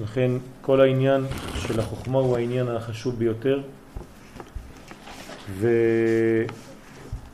[0.00, 3.62] לכן כל העניין של החוכמה הוא העניין החשוב ביותר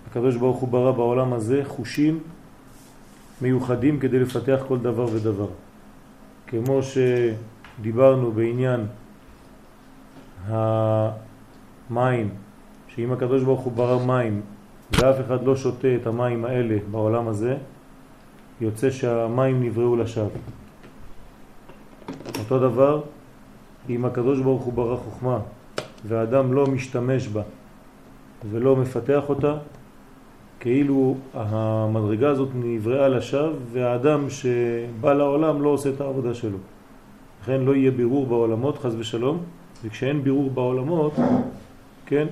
[0.06, 2.20] והקדוש ברוך הוא ברא בעולם הזה חושים
[3.40, 5.48] מיוחדים כדי לפתח כל דבר ודבר.
[6.46, 8.86] כמו שדיברנו בעניין
[10.48, 12.30] המים,
[12.88, 14.40] שאם הקדוש ברוך הוא ברא מים
[14.92, 17.56] ואף אחד לא שותה את המים האלה בעולם הזה,
[18.60, 20.38] יוצא שהמים נבראו לשווא.
[22.38, 23.00] אותו דבר,
[23.88, 25.38] אם הקדוש ברוך הוא ברא חוכמה
[26.04, 27.42] והאדם לא משתמש בה
[28.50, 29.54] ולא מפתח אותה,
[30.60, 36.58] כאילו המדרגה הזאת נבראה לשווא והאדם שבא לעולם לא עושה את העבודה שלו.
[37.42, 39.38] לכן לא יהיה בירור בעולמות, חז ושלום,
[39.84, 41.12] וכשאין בירור בעולמות,
[42.06, 42.26] כן,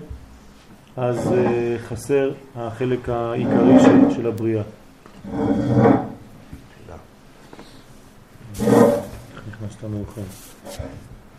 [0.97, 4.63] אז uh, חסר החלק העיקרי של, של הבריאה.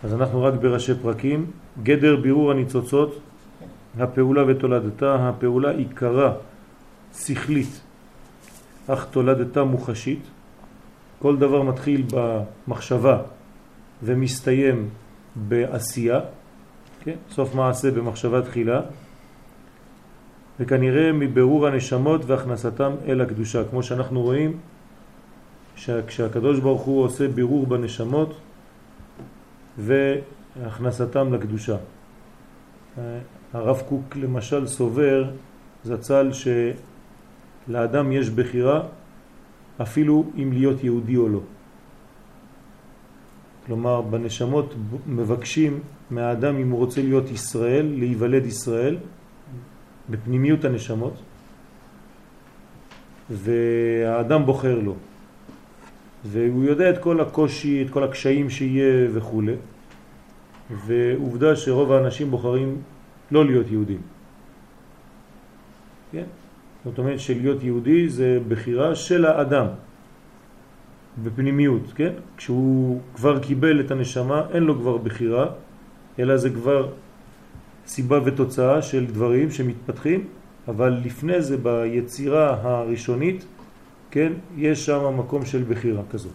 [0.03, 1.45] אז אנחנו רק בראשי פרקים.
[1.83, 3.19] גדר בירור הניצוצות,
[3.99, 6.33] הפעולה ותולדתה, הפעולה עיקרה
[7.13, 7.81] שכלית,
[8.87, 10.19] אך תולדתה מוחשית.
[11.19, 13.21] כל דבר מתחיל במחשבה
[14.03, 14.89] ומסתיים
[15.35, 16.19] בעשייה,
[17.03, 17.15] כן?
[17.29, 18.81] סוף מעשה במחשבה תחילה,
[20.59, 24.57] וכנראה מבירור הנשמות והכנסתם אל הקדושה, כמו שאנחנו רואים
[26.07, 28.39] כשהקדוש ברוך הוא עושה בירור בנשמות
[29.77, 31.77] והכנסתם לקדושה.
[33.53, 35.31] הרב קוק למשל סובר,
[35.83, 36.31] זצ"ל,
[37.67, 38.83] שלאדם יש בחירה
[39.81, 41.39] אפילו אם להיות יהודי או לא.
[43.65, 44.73] כלומר, בנשמות
[45.07, 45.79] מבקשים
[46.11, 48.97] מהאדם אם הוא רוצה להיות ישראל, להיוולד ישראל,
[50.09, 51.13] בפנימיות הנשמות,
[53.29, 54.95] והאדם בוחר לו.
[56.31, 59.41] והוא יודע את כל הקושי, את כל הקשיים שיהיה וכו'.
[60.85, 62.81] ועובדה שרוב האנשים בוחרים
[63.31, 64.01] לא להיות יהודים.
[66.11, 66.23] כן?
[66.85, 69.67] זאת אומרת שלהיות יהודי זה בחירה של האדם
[71.23, 72.13] בפנימיות, כן?
[72.37, 75.45] כשהוא כבר קיבל את הנשמה אין לו כבר בחירה,
[76.19, 76.89] אלא זה כבר
[77.87, 80.27] סיבה ותוצאה של דברים שמתפתחים,
[80.67, 83.45] אבל לפני זה ביצירה הראשונית,
[84.17, 86.33] כן, יש שם מקום של בחירה כזאת.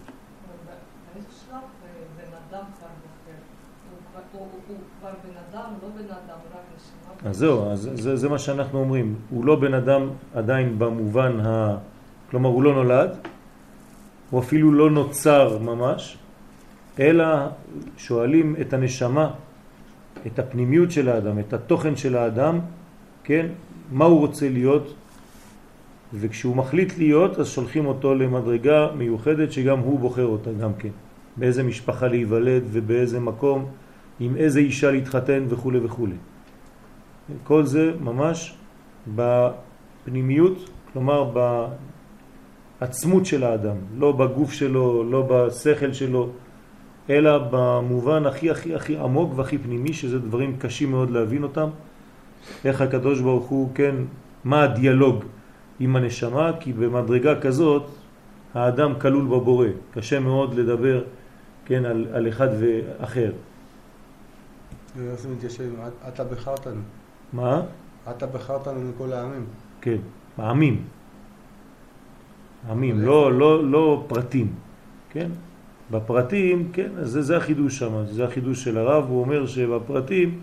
[7.24, 9.14] אז זהו, אז זה, זה מה שאנחנו אומרים.
[9.30, 11.76] הוא לא בן אדם עדיין במובן ה...
[12.30, 13.10] כלומר, הוא לא נולד,
[14.30, 16.18] הוא אפילו לא נוצר ממש,
[17.00, 17.26] אלא
[17.96, 19.30] שואלים את הנשמה,
[20.26, 22.60] את הפנימיות של האדם, את התוכן של האדם,
[23.24, 23.46] כן,
[23.92, 24.94] מה הוא רוצה להיות,
[26.14, 30.88] וכשהוא מחליט להיות, אז שולחים אותו למדרגה מיוחדת שגם הוא בוחר אותה גם כן.
[31.36, 33.66] באיזה משפחה להיוולד ובאיזה מקום,
[34.20, 36.06] עם איזה אישה להתחתן וכו' וכו'.
[37.44, 38.54] כל זה ממש
[39.14, 41.32] בפנימיות, כלומר
[42.80, 46.30] בעצמות של האדם, לא בגוף שלו, לא בשכל שלו,
[47.10, 51.68] אלא במובן הכי הכי הכי עמוק והכי פנימי, שזה דברים קשים מאוד להבין אותם.
[52.64, 53.94] איך הקדוש ברוך הוא, כן,
[54.44, 55.24] מה הדיאלוג
[55.80, 57.82] עם הנשמה, כי במדרגה כזאת
[58.54, 59.66] האדם כלול בבורא.
[59.94, 61.04] קשה מאוד לדבר,
[61.66, 63.32] כן, על, על אחד ואחר.
[66.08, 66.80] אתה בחרתנו.
[67.32, 67.62] מה?
[68.10, 69.44] אתה בחרתנו מכל העמים.
[69.80, 69.98] כן,
[70.38, 70.84] העמים.
[72.70, 74.52] עמים, לא, לא, לא פרטים,
[75.10, 75.30] כן?
[75.90, 80.40] בפרטים, כן, זה, זה החידוש שם, זה החידוש של הרב, הוא אומר שבפרטים,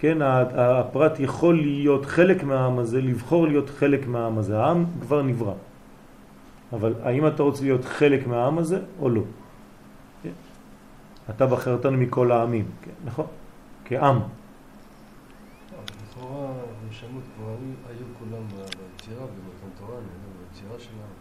[0.00, 5.54] כן, הפרט יכול להיות חלק מהעם הזה, לבחור להיות חלק מהעם הזה, העם כבר נברא.
[6.72, 9.22] אבל האם אתה רוצה להיות חלק מהעם הזה או לא?
[10.22, 10.30] כן?
[11.30, 13.26] אתה בחרתנו מכל העמים, כן, נכון?
[13.84, 14.20] כעם.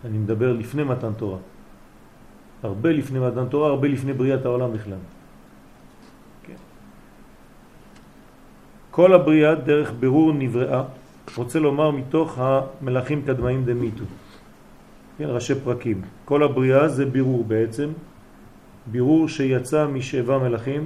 [0.05, 1.37] אני מדבר לפני מתן תורה.
[2.63, 5.18] הרבה לפני מתן תורה, הרבה לפני בריאת העולם בכלל.
[8.99, 10.83] כל הבריאה דרך ברור נבראה,
[11.37, 14.03] רוצה לומר מתוך המלאכים קדמאים דמיתו.
[15.17, 16.01] כן, ראשי פרקים.
[16.25, 17.89] כל הבריאה זה בירור בעצם,
[18.91, 20.85] בירור שיצא משבעה מלאכים,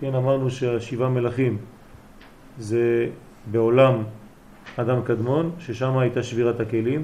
[0.00, 1.56] כן, אמרנו שהשבעה מלאכים
[2.58, 3.08] זה
[3.50, 4.02] בעולם
[4.76, 7.02] אדם קדמון, ששם הייתה שבירת הכלים,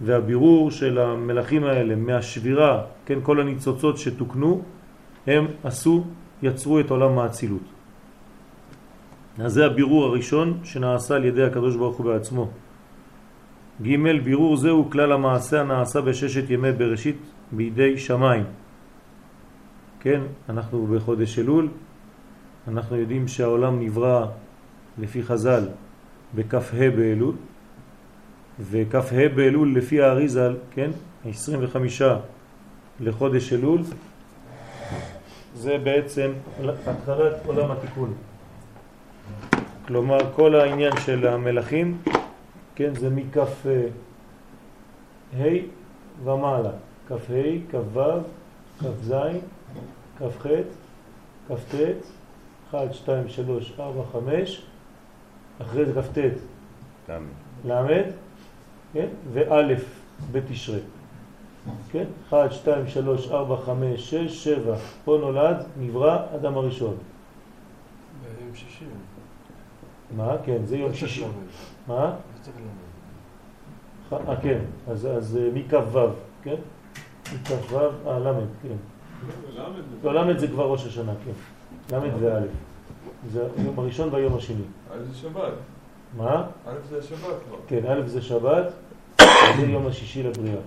[0.00, 4.62] והבירור של המלאכים האלה מהשבירה, כן, כל הניצוצות שתוקנו,
[5.26, 6.04] הם עשו,
[6.42, 7.77] יצרו את עולם האצילות.
[9.40, 12.48] אז זה הבירור הראשון שנעשה על ידי הקדוש ברוך הוא בעצמו.
[13.82, 17.16] ג' בירור זה הוא כלל המעשה הנעשה בששת ימי בראשית
[17.52, 18.44] בידי שמיים.
[20.00, 21.68] כן, אנחנו בחודש אלול,
[22.68, 24.26] אנחנו יודעים שהעולם נברא
[24.98, 25.68] לפי חז"ל
[26.34, 27.34] בכ"ה באלול,
[28.60, 30.90] וכ"ה באלול לפי האריזל, כן,
[31.24, 32.02] 25
[33.00, 33.82] לחודש אלול,
[35.54, 36.30] זה בעצם
[36.86, 38.14] התחלת עולם התיקון.
[39.86, 41.98] כלומר, כל העניין של המלאכים,
[42.74, 43.44] כן, זה מכ"ה
[46.24, 46.70] ומעלה,
[47.08, 47.14] כ"ה,
[47.70, 48.00] כ"ו,
[48.80, 49.14] כ"ז,
[50.18, 50.46] כ"ח,
[51.48, 51.74] כ"ט,
[52.70, 54.62] 1, 2, 3, 4, 5,
[55.62, 56.18] אחרי זה כ"ט,
[57.64, 58.02] ל',
[58.92, 59.62] כן, וא'
[60.32, 60.80] בתשרי.
[61.90, 62.04] כן?
[62.28, 64.76] 1, 2, 3, 4, 5, 6, 7.
[65.04, 66.96] פה נולד, נברא אדם הראשון.
[68.22, 68.84] ביום שישי.
[70.16, 70.36] מה?
[70.44, 71.24] כן, זה יום שישי.
[71.86, 72.14] מה?
[74.12, 74.58] אה, כן,
[74.88, 75.98] אז, אז אה, מכ"ו,
[76.42, 76.54] כן?
[77.34, 78.32] מכ"ו, אה, ל',
[78.62, 78.76] כן.
[80.04, 81.96] לא, ל' זה כבר ראש השנה, כן.
[81.96, 82.40] ל' וא'.
[83.32, 84.64] זה היום הראשון והיום השני.
[84.92, 85.52] א' זה שבת.
[86.16, 86.46] מה?
[86.66, 87.56] א' זה שבת כבר.
[87.66, 88.72] כן, א' זה שבת,
[89.56, 90.60] זה יום השישי לבריאה.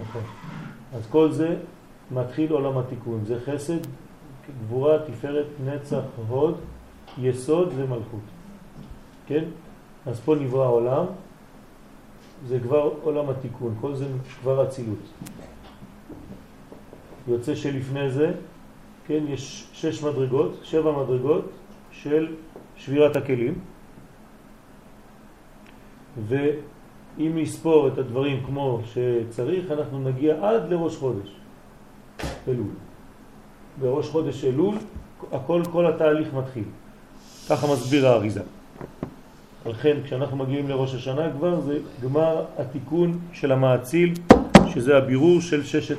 [0.00, 0.22] נכון.
[0.94, 1.56] אז כל זה
[2.10, 3.24] מתחיל עולם התיקון.
[3.24, 3.78] זה חסד,
[4.64, 6.56] גבורה, תפארת, נצח, הוד,
[7.18, 8.20] יסוד ומלכות.
[9.26, 9.44] כן?
[10.06, 11.04] אז פה נברא העולם,
[12.46, 14.06] זה כבר עולם התיקון, כל זה
[14.40, 14.98] כבר אצילות.
[17.28, 18.32] יוצא שלפני זה,
[19.06, 21.44] כן, יש שש מדרגות, שבע מדרגות
[21.90, 22.34] של
[22.76, 23.54] שבירת הכלים,
[26.28, 31.36] ואם נספור את הדברים כמו שצריך, אנחנו נגיע עד לראש חודש,
[32.48, 32.70] אלול.
[33.80, 34.74] בראש חודש אלול,
[35.32, 36.64] הכל, כל התהליך מתחיל.
[37.52, 38.40] ככה מסביר האריזה.
[39.66, 44.14] לכן כשאנחנו מגיעים לראש השנה כבר זה גמר התיקון של המעציל,
[44.66, 45.98] שזה הבירור של ששת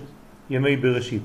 [0.50, 1.22] ימי בראשית.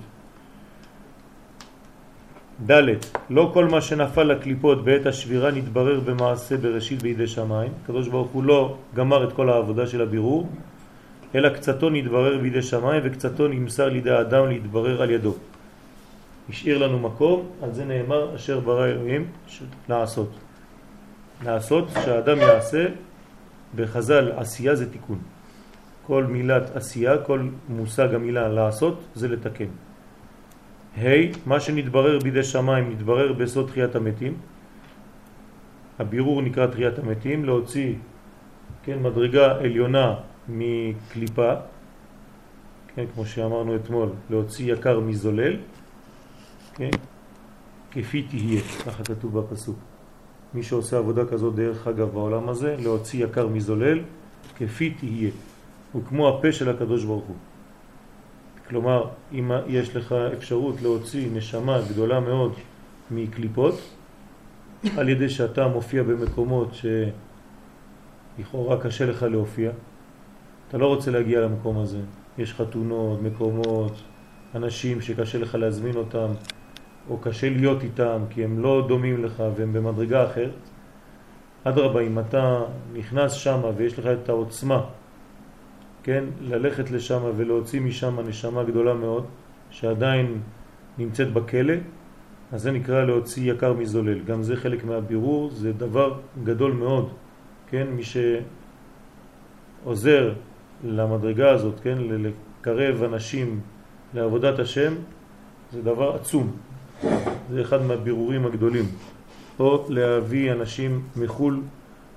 [2.70, 2.82] ד'
[3.30, 7.72] לא כל מה שנפל לקליפות בעת השבירה נתברר במעשה בראשית בידי שמיים.
[7.84, 10.48] הקדוש ברוך הוא לא גמר את כל העבודה של הבירור,
[11.34, 15.34] אלא קצתו נתברר בידי שמיים וקצתו נמסר לידי האדם להתברר על ידו.
[16.48, 19.26] השאיר לנו מקום, על זה נאמר אשר ברא אלוהים
[19.88, 20.30] לעשות.
[21.44, 22.86] לעשות, שהאדם יעשה,
[23.76, 25.18] בחז"ל עשייה זה תיקון.
[26.06, 29.70] כל מילת עשייה, כל מושג המילה לעשות זה לתקן.
[30.96, 34.34] ה' hey, מה שנתברר בידי שמיים נתברר בסוד תחיית המתים.
[35.98, 37.94] הבירור נקרא תחיית המתים, להוציא
[38.84, 40.14] כן, מדרגה עליונה
[40.48, 41.52] מקליפה,
[42.94, 45.56] כן, כמו שאמרנו אתמול, להוציא יקר מזולל,
[46.78, 46.90] כן,
[47.90, 49.76] כפי תהיה, ככה כתוב בפסוק.
[50.54, 54.00] מי שעושה עבודה כזאת דרך אגב בעולם הזה, להוציא יקר מזולל,
[54.56, 55.30] כפי תהיה.
[55.92, 57.36] הוא כמו הפה של הקדוש ברוך הוא.
[58.68, 62.52] כלומר, אם יש לך אפשרות להוציא נשמה גדולה מאוד
[63.10, 63.74] מקליפות,
[64.96, 66.68] על ידי שאתה מופיע במקומות
[68.38, 69.70] שלכאורה קשה לך להופיע,
[70.68, 72.00] אתה לא רוצה להגיע למקום הזה.
[72.38, 73.92] יש חתונות, מקומות,
[74.54, 76.28] אנשים שקשה לך להזמין אותם,
[77.10, 80.68] או קשה להיות איתם כי הם לא דומים לך והם במדרגה אחרת.
[81.64, 84.84] אדרבה, אם אתה נכנס שם ויש לך את העוצמה
[86.08, 89.26] כן, ללכת לשם ולהוציא משם נשמה גדולה מאוד,
[89.70, 90.40] שעדיין
[90.98, 91.74] נמצאת בכלא,
[92.52, 94.20] אז זה נקרא להוציא יקר מזולל.
[94.20, 97.12] גם זה חלק מהבירור, זה דבר גדול מאוד,
[97.68, 98.02] כן, מי
[99.84, 100.32] שעוזר
[100.84, 103.60] למדרגה הזאת, כן, לקרב אנשים
[104.14, 104.94] לעבודת השם,
[105.72, 106.56] זה דבר עצום.
[107.50, 108.84] זה אחד מהבירורים הגדולים.
[109.58, 111.60] או להביא אנשים מחול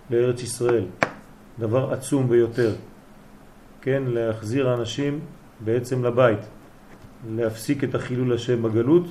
[0.10, 0.86] לארץ ישראל,
[1.60, 2.76] דבר עצום ביותר.
[3.82, 5.20] כן, להחזיר האנשים
[5.60, 6.40] בעצם לבית,
[7.30, 9.04] להפסיק את החילול השם בגלות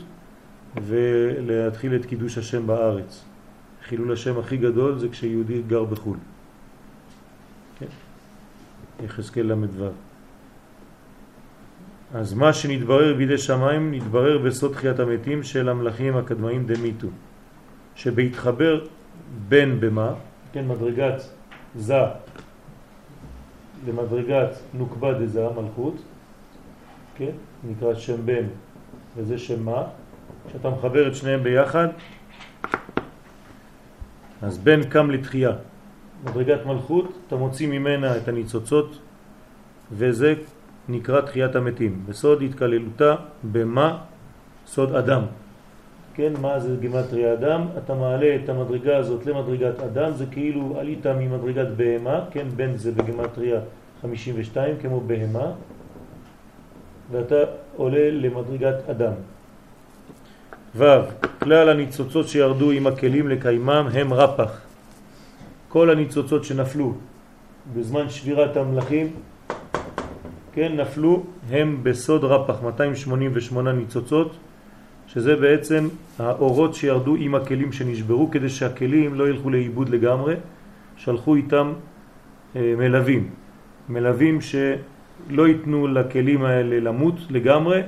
[0.83, 3.25] ולהתחיל את קידוש השם בארץ.
[3.89, 6.17] חילול השם הכי גדול זה כשיהודי גר בחו"ל.
[7.79, 7.87] כן?
[9.05, 9.91] יחזקאל למדבר.
[12.15, 17.09] אז מה שנתברר בידי שמיים נתברר בסוד תחיית המתים של המלאכים הקדמאים דמיתו,
[17.95, 18.87] שבהתחבר
[19.49, 20.15] בין במה,
[20.53, 21.23] כן, מדרגת
[21.77, 21.95] זה
[23.87, 25.95] למדרגת נוקבה דזה, מלכות,
[27.17, 27.31] כן?
[27.65, 28.45] נקרא שם בן
[29.17, 29.83] וזה שם מה,
[30.49, 31.89] כשאתה מחבר את שניהם ביחד,
[34.43, 35.53] אז בן קם לתחייה.
[36.25, 38.99] מדרגת מלכות, אתה מוציא ממנה את הניצוצות,
[39.93, 40.35] וזה
[40.91, 42.03] נקרא תחיית המתים.
[42.09, 43.15] בסוד התקללותה
[43.53, 43.99] במה?
[44.67, 45.23] סוד אדם.
[46.15, 47.67] כן, מה זה גימטרי אדם?
[47.79, 52.93] אתה מעלה את המדרגה הזאת למדרגת אדם, זה כאילו עלית ממדרגת בהמה, כן, בן זה
[52.93, 53.61] בגימטריה
[54.03, 55.53] 52 כמו בהמה,
[57.11, 57.37] ואתה
[57.77, 59.13] עולה למדרגת אדם.
[60.77, 60.85] ו'
[61.39, 64.61] כלל הניצוצות שירדו עם הכלים לקיימם הם רפח.
[65.69, 66.95] כל הניצוצות שנפלו
[67.75, 69.13] בזמן שבירת המלאכים,
[70.53, 74.37] כן, נפלו הם בסוד רפח, 288 ניצוצות,
[75.07, 75.89] שזה בעצם
[76.19, 80.35] האורות שירדו עם הכלים שנשברו, כדי שהכלים לא ילכו לאיבוד לגמרי,
[80.97, 81.73] שלחו איתם
[82.57, 83.31] אה, מלווים.
[83.89, 87.83] מלווים שלא ייתנו לכלים האלה למות לגמרי,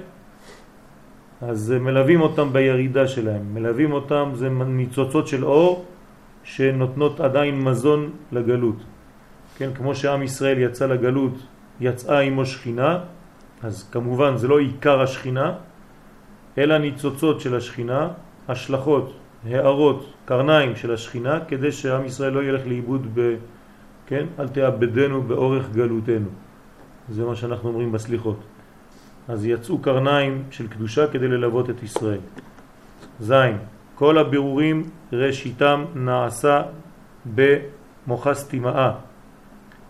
[1.43, 3.55] אז מלווים אותם בירידה שלהם.
[3.55, 5.85] מלווים אותם, זה ניצוצות של אור
[6.45, 8.77] שנותנות עדיין מזון לגלות.
[9.59, 11.35] כן, כמו שעם ישראל יצא לגלות,
[11.81, 12.99] יצאה עמו שכינה,
[13.63, 15.55] אז כמובן זה לא עיקר השכינה,
[16.59, 18.09] אלא ניצוצות של השכינה,
[18.49, 19.15] השלכות,
[19.45, 23.37] הערות, קרניים של השכינה, כדי שעם ישראל לא ילך לאיבוד ב...
[24.07, 24.27] כן?
[24.39, 26.29] אל תאבדנו באורך גלותנו.
[27.09, 28.41] זה מה שאנחנו אומרים בסליחות.
[29.29, 32.21] אז יצאו קרניים של קדושה כדי ללוות את ישראל.
[33.21, 33.57] זין,
[33.95, 36.63] כל הבירורים ראשיתם נעשה
[37.35, 38.93] במוחס תימאה,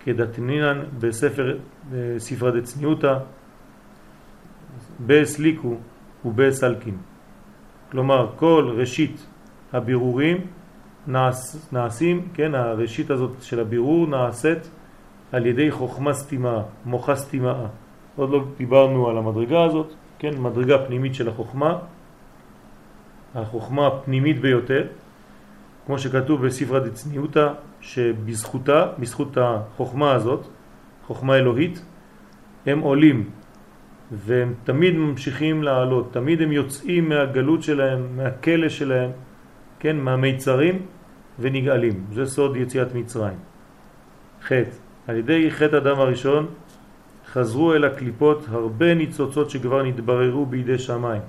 [0.01, 1.57] כדתנינן בספר
[2.19, 3.19] ספרה דצניותא,
[5.07, 5.77] בסליקו
[6.25, 6.97] ובסלקין.
[7.91, 9.27] כלומר, כל ראשית
[9.73, 10.37] הבירורים
[11.07, 14.71] נעש, נעשים, כן, הראשית הזאת של הבירור נעשית
[15.33, 17.67] על ידי חוכמה סתימה, מוחה סתימה.
[18.17, 21.79] עוד לא דיברנו על המדרגה הזאת, כן, מדרגה פנימית של החוכמה,
[23.35, 24.87] החוכמה הפנימית ביותר,
[25.87, 27.49] כמו שכתוב בספרה דצניותא,
[27.81, 30.47] שבזכותה, בזכות החוכמה הזאת,
[31.07, 31.85] חוכמה אלוהית,
[32.67, 33.31] הם עולים
[34.13, 39.11] והם תמיד ממשיכים לעלות, תמיד הם יוצאים מהגלות שלהם, מהכלא שלהם,
[39.81, 40.87] כן, מהמיצרים
[41.39, 42.05] ונגאלים.
[42.13, 43.39] זה סוד יציאת מצרים.
[44.43, 44.77] חטא.
[45.09, 46.47] על ידי חטא אדם הראשון
[47.27, 51.23] חזרו אל הקליפות הרבה ניצוצות שכבר נתבררו בידי שמיים.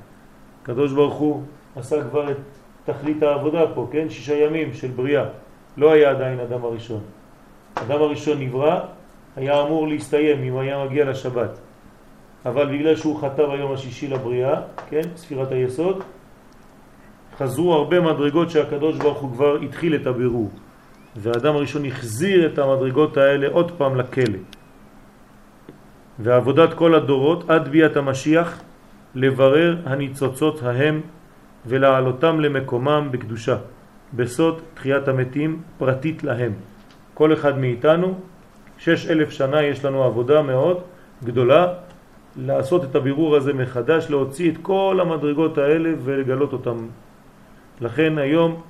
[0.63, 1.44] קדוש ברוך הוא
[1.75, 2.38] עשה כבר את
[2.86, 4.10] תכלית העבודה פה, כן?
[4.10, 5.25] שישה ימים של בריאה.
[5.77, 7.01] לא היה עדיין אדם הראשון.
[7.75, 8.80] אדם הראשון נברא,
[9.35, 11.59] היה אמור להסתיים אם היה מגיע לשבת.
[12.45, 16.03] אבל בגלל שהוא חטא ביום השישי לבריאה, כן, ספירת היסוד,
[17.37, 20.51] חזרו הרבה מדרגות שהקדוש ברוך הוא כבר התחיל את הבירור.
[21.15, 24.39] והאדם הראשון החזיר את המדרגות האלה עוד פעם לכלא.
[26.19, 28.61] ועבודת כל הדורות עד ביאת המשיח
[29.15, 31.01] לברר הניצוצות ההם
[31.65, 33.57] ולהעלותם למקומם בקדושה,
[34.13, 36.53] בסוד תחיית המתים פרטית להם.
[37.13, 38.19] כל אחד מאיתנו,
[38.77, 40.82] שש אלף שנה יש לנו עבודה מאוד
[41.24, 41.74] גדולה
[42.36, 46.77] לעשות את הבירור הזה מחדש, להוציא את כל המדרגות האלה ולגלות אותם.
[47.82, 48.62] לכן היום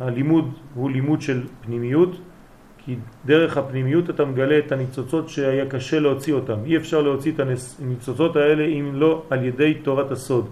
[0.00, 2.16] הלימוד הוא לימוד של פנימיות,
[2.78, 2.96] כי
[3.26, 6.58] דרך הפנימיות אתה מגלה את הניצוצות שהיה קשה להוציא אותם.
[6.64, 7.40] אי אפשר להוציא את
[7.80, 10.48] הניצוצות האלה אם לא על ידי תורת הסוד.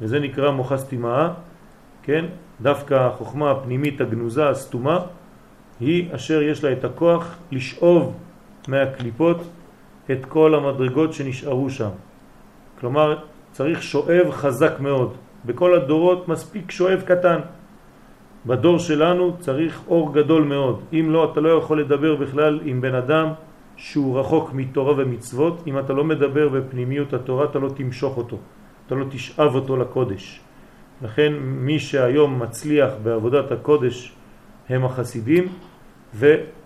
[0.00, 1.28] וזה נקרא מוחס תימאה,
[2.02, 2.24] כן?
[2.62, 4.98] דווקא החוכמה הפנימית הגנוזה, הסתומה,
[5.80, 8.16] היא אשר יש לה את הכוח לשאוב
[8.68, 9.36] מהקליפות
[10.10, 11.90] את כל המדרגות שנשארו שם.
[12.80, 13.18] כלומר,
[13.52, 15.14] צריך שואב חזק מאוד.
[15.44, 17.40] בכל הדורות מספיק שואב קטן.
[18.46, 20.80] בדור שלנו צריך אור גדול מאוד.
[20.92, 23.26] אם לא, אתה לא יכול לדבר בכלל עם בן אדם
[23.76, 25.62] שהוא רחוק מתורה ומצוות.
[25.66, 28.36] אם אתה לא מדבר בפנימיות התורה, אתה לא תמשוך אותו.
[28.86, 30.40] אתה לא תשאב אותו לקודש.
[31.02, 34.12] לכן מי שהיום מצליח בעבודת הקודש
[34.68, 35.48] הם החסידים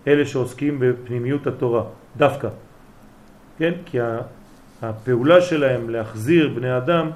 [0.05, 1.83] ואלה שעוסקים בפנימיות התורה,
[2.17, 2.49] דווקא.
[3.57, 3.73] כן?
[3.85, 3.97] כי
[4.81, 7.09] הפעולה שלהם להחזיר בני אדם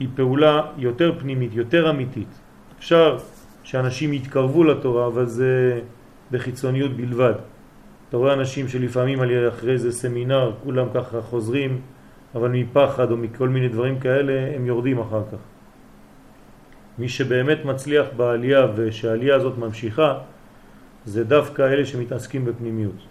[0.00, 2.28] היא פעולה יותר פנימית, יותר אמיתית.
[2.78, 3.18] אפשר
[3.64, 5.80] שאנשים יתקרבו לתורה, אבל זה
[6.30, 7.34] בחיצוניות בלבד.
[8.08, 9.18] אתה רואה אנשים שלפעמים
[9.48, 11.80] אחרי איזה סמינר כולם ככה חוזרים,
[12.34, 15.38] אבל מפחד או מכל מיני דברים כאלה הם יורדים אחר כך.
[16.98, 20.18] מי שבאמת מצליח בעלייה ושהעלייה הזאת ממשיכה,
[21.06, 23.06] זה דווקא אלה שמתעסקים בפנימיות.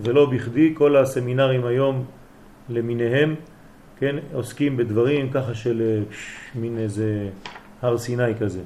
[0.00, 2.04] ולא בכדי כל הסמינרים היום
[2.68, 3.34] למיניהם,
[3.98, 6.02] כן, עוסקים בדברים ככה של
[6.54, 7.28] מין איזה
[7.82, 8.60] הר סיני כזה.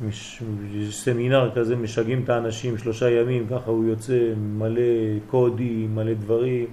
[0.00, 0.42] מש,
[0.90, 4.80] סמינר כזה משגעים את האנשים שלושה ימים, ככה הוא יוצא מלא
[5.30, 6.66] קודים, מלא דברים,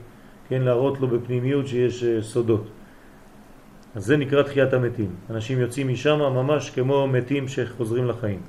[0.50, 2.68] כן, להראות לו בפנימיות שיש אה, סודות.
[3.96, 5.10] אז זה נקרא תחיית המתים.
[5.30, 8.40] אנשים יוצאים משם ממש כמו מתים שחוזרים לחיים.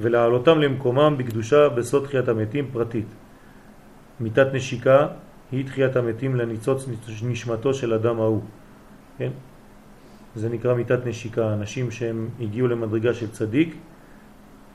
[0.00, 3.06] ולהעלותם למקומם בקדושה בסוד תחיית המתים פרטית.
[4.20, 5.06] מיטת נשיקה
[5.52, 6.88] היא תחיית המתים לניצוץ
[7.22, 8.42] נשמתו של אדם ההוא.
[9.18, 9.30] כן?
[10.34, 11.52] זה נקרא מיטת נשיקה.
[11.52, 13.74] אנשים שהם הגיעו למדרגה של צדיק,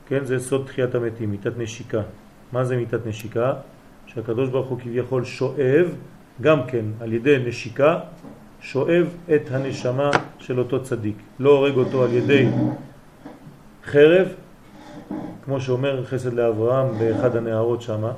[0.08, 0.26] כן?
[0.26, 2.02] זה סוד תחיית המתים, מיטת נשיקה.
[2.52, 3.54] מה זה מיטת נשיקה?
[4.06, 5.96] שהקדוש ברוך הוא כביכול שואב
[6.42, 8.00] גם כן על ידי נשיקה
[8.62, 11.16] שואב את הנשמה של אותו צדיק.
[11.40, 12.48] לא הורג אותו על ידי
[13.86, 14.28] חרב,
[15.46, 18.12] כמו שאומר חסד לאברהם באחד הנהרות שמה,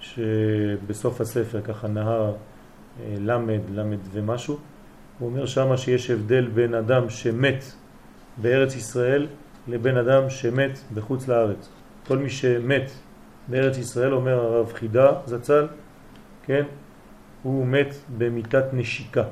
[0.00, 2.32] שבסוף הספר ככה נהר
[3.00, 4.58] אה, למד, למד ומשהו,
[5.18, 7.64] הוא אומר שמה שיש הבדל בין אדם שמת
[8.36, 9.26] בארץ ישראל
[9.68, 11.68] לבין אדם שמת בחוץ לארץ.
[12.06, 12.90] כל מי שמת
[13.48, 15.66] בארץ ישראל, אומר הרב חידה זצ"ל,
[16.44, 16.62] כן,
[17.42, 19.24] הוא מת במיטת נשיקה.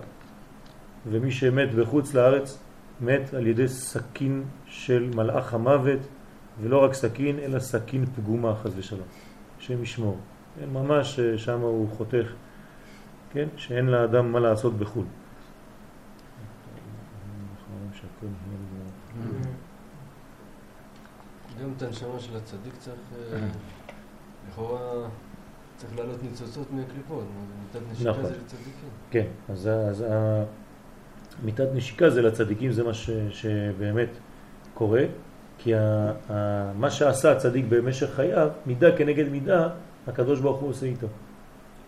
[1.07, 2.59] ומי שמת בחוץ לארץ
[3.01, 5.99] מת על ידי סכין של מלאך המוות,
[6.63, 9.07] ולא רק סכין, אלא סכין פגומה, חז ושלום.
[9.59, 10.19] השם ישמור.
[10.59, 12.27] כן, ממש אה, שם הוא חותך,
[13.31, 15.05] כן, שאין לאדם מה לעשות בחו"ל.
[21.63, 22.97] גם את הנשמה של הצדיק צריך,
[23.33, 23.39] אה,
[24.49, 25.09] לכאורה,
[25.77, 27.25] צריך לעלות ניצוצות מהקליפות.
[27.65, 28.25] מיטת נשיקה נכון.
[28.25, 28.89] זה לצדיקים.
[29.11, 30.05] כן, אז,
[31.43, 32.95] מיטת נשיקה זה לצדיקים, זה מה
[33.31, 34.09] שבאמת
[34.75, 35.05] קורה,
[35.63, 35.73] כי
[36.75, 39.69] מה שעשה הצדיק במשך חייו, מידה כנגד מידה,
[40.07, 41.07] הקדוש ברוך הוא עושה איתו.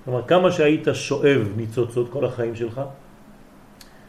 [0.04, 2.80] כלומר, כמה שהיית שואב ניצוצות כל החיים שלך,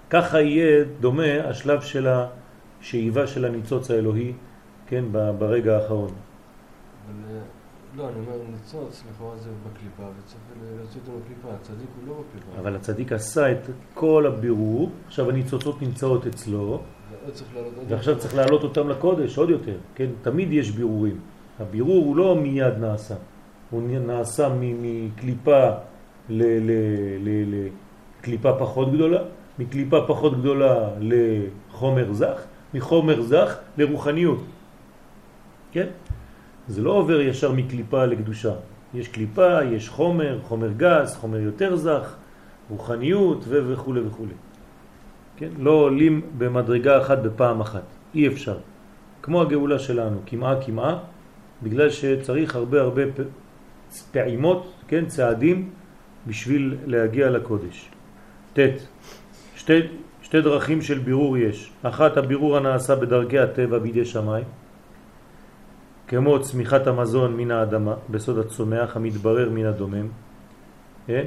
[0.09, 4.33] ככה יהיה דומה השלב של השאיבה של הניצוץ האלוהי,
[4.87, 6.09] כן, ברגע האחרון.
[6.09, 7.41] אבל, אה,
[7.95, 10.41] לא, אני אומר ניצוץ, לכאורה זה בקליפה, וצריך
[10.77, 11.47] להוציא אותו בקליפה.
[11.61, 12.59] הצדיק הוא לא בקליפה.
[12.59, 16.81] אבל הצדיק עשה את כל הבירור, עכשיו הניצוצות נמצאות אצלו,
[17.87, 18.19] ועכשיו.
[18.19, 20.09] צריך להעלות אותם לקודש עוד יותר, כן?
[20.21, 21.17] תמיד יש בירורים.
[21.59, 23.15] הבירור הוא לא מיד נעשה,
[23.69, 25.69] הוא נעשה מקליפה
[28.19, 29.19] לקליפה פחות גדולה,
[29.59, 32.41] מקליפה פחות גדולה לחומר זך,
[32.73, 34.43] מחומר זך לרוחניות,
[35.71, 35.87] כן?
[36.67, 38.53] זה לא עובר ישר מקליפה לקדושה.
[38.93, 42.15] יש קליפה, יש חומר, חומר גס, חומר יותר זך,
[42.69, 44.25] רוחניות וכו' וכו'.
[45.37, 45.49] כן?
[45.57, 47.83] לא עולים במדרגה אחת בפעם אחת,
[48.15, 48.57] אי אפשר.
[49.21, 50.97] כמו הגאולה שלנו, כמעה כמעה,
[51.63, 53.01] בגלל שצריך הרבה הרבה
[54.11, 55.69] פעימות, כן, צעדים,
[56.27, 57.89] בשביל להגיע לקודש.
[58.53, 58.59] ט.
[59.55, 59.79] שתי,
[60.21, 61.71] שתי דרכים של בירור יש.
[61.83, 64.43] אחת, הבירור הנעשה בדרכי הטבע בידי שמיים,
[66.07, 70.07] כמו צמיחת המזון מן האדמה, בסוד הצומח המתברר מן הדומם,
[71.07, 71.25] כן?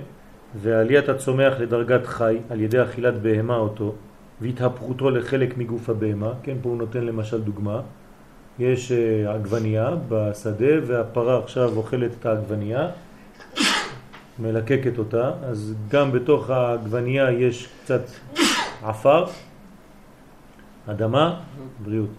[0.54, 3.94] ועליית הצומח לדרגת חי על ידי אכילת בהמה אותו,
[4.40, 7.80] והתהפכותו לחלק מגוף הבהמה, כן, פה הוא נותן למשל דוגמה,
[8.58, 12.88] יש אה, עגבנייה בשדה והפרה עכשיו אוכלת את העגבנייה,
[14.38, 18.02] מלקקת אותה, אז גם בתוך העגבנייה יש קצת
[18.82, 19.24] עפר,
[20.86, 21.40] אדמה,
[21.84, 22.10] בריאות.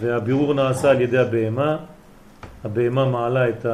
[0.00, 1.76] והבירור נעשה על ידי הבהמה,
[2.64, 3.66] הבהמה מעלה את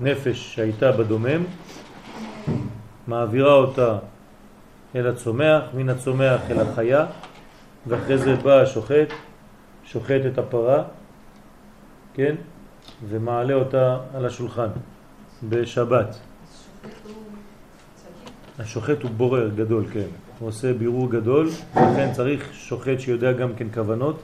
[0.00, 1.44] הנפש שהייתה בדומם,
[3.06, 3.98] מעבירה אותה
[4.96, 7.06] אל הצומח, מן הצומח אל החיה,
[7.86, 9.08] ואחרי זה בא השוחט,
[9.84, 10.84] שוחט את הפרה,
[12.14, 12.34] כן,
[13.08, 14.68] ומעלה אותה על השולחן
[15.48, 16.18] בשבת.
[18.58, 20.06] השוחט הוא בורר גדול, כן.
[20.38, 24.22] הוא עושה בירור גדול, ולכן צריך שוחט שיודע גם כן כוונות,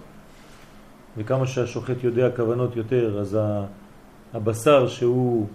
[1.17, 3.39] וכמה שהשוחט יודע כוונות יותר, אז
[4.35, 5.47] הבשר שהוא,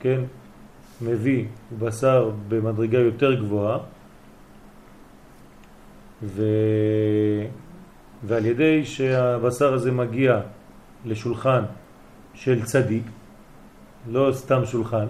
[0.00, 0.20] כן,
[1.04, 1.44] מביא
[1.78, 3.78] בשר במדרגה יותר גבוהה,
[6.22, 6.42] ו...
[8.24, 10.40] ועל ידי שהבשר הזה מגיע
[11.04, 11.62] לשולחן
[12.34, 13.02] של צדיק,
[14.12, 15.06] לא סתם שולחן,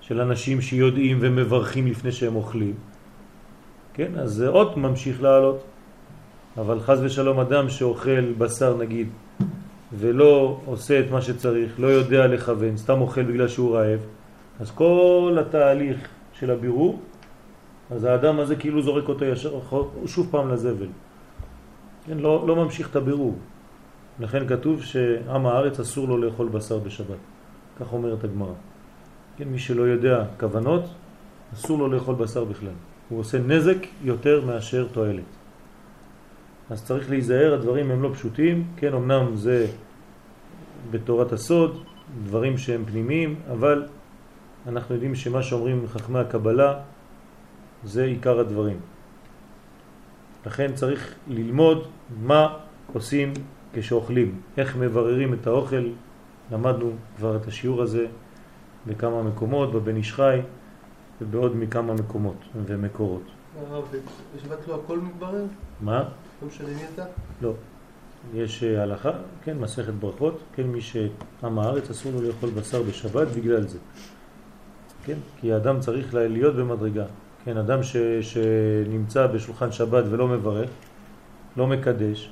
[0.00, 2.74] של אנשים שיודעים ומברכים לפני שהם אוכלים,
[3.94, 5.64] כן, אז זה עוד ממשיך לעלות.
[6.56, 9.08] אבל חז ושלום אדם שאוכל בשר נגיד
[9.98, 14.00] ולא עושה את מה שצריך, לא יודע לכוון, סתם אוכל בגלל שהוא רעב,
[14.60, 17.00] אז כל התהליך של הבירור,
[17.90, 19.60] אז האדם הזה כאילו זורק אותו ישר
[20.06, 20.88] שוב פעם לזבל.
[22.06, 23.34] כן, לא, לא ממשיך את הבירור.
[24.20, 27.18] לכן כתוב שעם הארץ אסור לו לאכול בשר בשבת.
[27.80, 28.52] כך אומרת הגמרא.
[29.36, 30.84] כן, מי שלא יודע כוונות,
[31.54, 32.76] אסור לו לאכול בשר בכלל.
[33.08, 35.24] הוא עושה נזק יותר מאשר תועלת.
[36.70, 39.66] אז צריך להיזהר, הדברים הם לא פשוטים, כן, אמנם זה
[40.90, 41.82] בתורת הסוד,
[42.24, 43.86] דברים שהם פנימיים, אבל
[44.68, 46.80] אנחנו יודעים שמה שאומרים חכמי הקבלה
[47.84, 48.80] זה עיקר הדברים.
[50.46, 51.86] לכן צריך ללמוד
[52.22, 52.56] מה
[52.92, 53.32] עושים
[53.72, 55.88] כשאוכלים, איך מבררים את האוכל,
[56.52, 58.06] למדנו כבר את השיעור הזה
[58.86, 60.40] בכמה מקומות, בבן איש חי
[61.20, 63.22] ובעוד מכמה מקומות ומקורות.
[63.60, 63.84] הרב,
[64.36, 65.44] בשבת לא הכל מתברר?
[65.80, 65.98] מה?
[66.42, 67.04] לא משנה מי אתה?
[67.42, 67.52] לא.
[68.34, 69.10] יש אה, הלכה,
[69.44, 73.78] כן, מסכת ברכות, כן, מי שעם הארץ אסור לו לאכול בשר בשבת בגלל זה.
[75.04, 75.18] כן?
[75.40, 77.04] כי האדם צריך להיות במדרגה.
[77.44, 80.70] כן, אדם ש, שנמצא בשולחן שבת ולא מברך,
[81.56, 82.30] לא מקדש,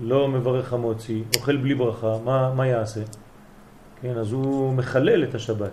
[0.00, 3.00] לא מברך המוציא, אוכל בלי ברכה, מה, מה יעשה?
[4.02, 5.70] כן, אז הוא מחלל את השבת.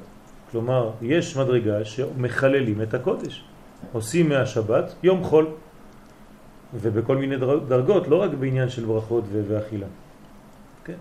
[0.51, 3.43] כלומר, יש מדרגה שמחללים את הקודש.
[3.91, 5.47] עושים מהשבת יום חול.
[6.73, 7.37] ובכל מיני
[7.67, 9.87] דרגות, לא רק בעניין של ברכות ואכילה.
[10.85, 10.93] כן.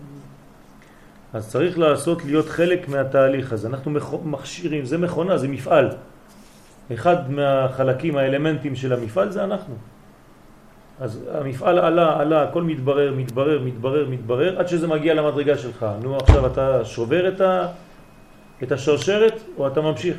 [1.35, 3.67] אז צריך לעשות להיות חלק מהתהליך הזה.
[3.67, 3.91] אנחנו
[4.23, 5.89] מכשירים, זה מכונה, זה מפעל.
[6.93, 9.75] אחד מהחלקים, האלמנטים של המפעל זה אנחנו.
[10.99, 15.85] אז המפעל עלה, עלה, הכל מתברר, מתברר, מתברר, מתברר, עד שזה מגיע למדרגה שלך.
[16.01, 17.67] נו, עכשיו אתה שובר את, ה,
[18.63, 20.17] את השרשרת או אתה ממשיך?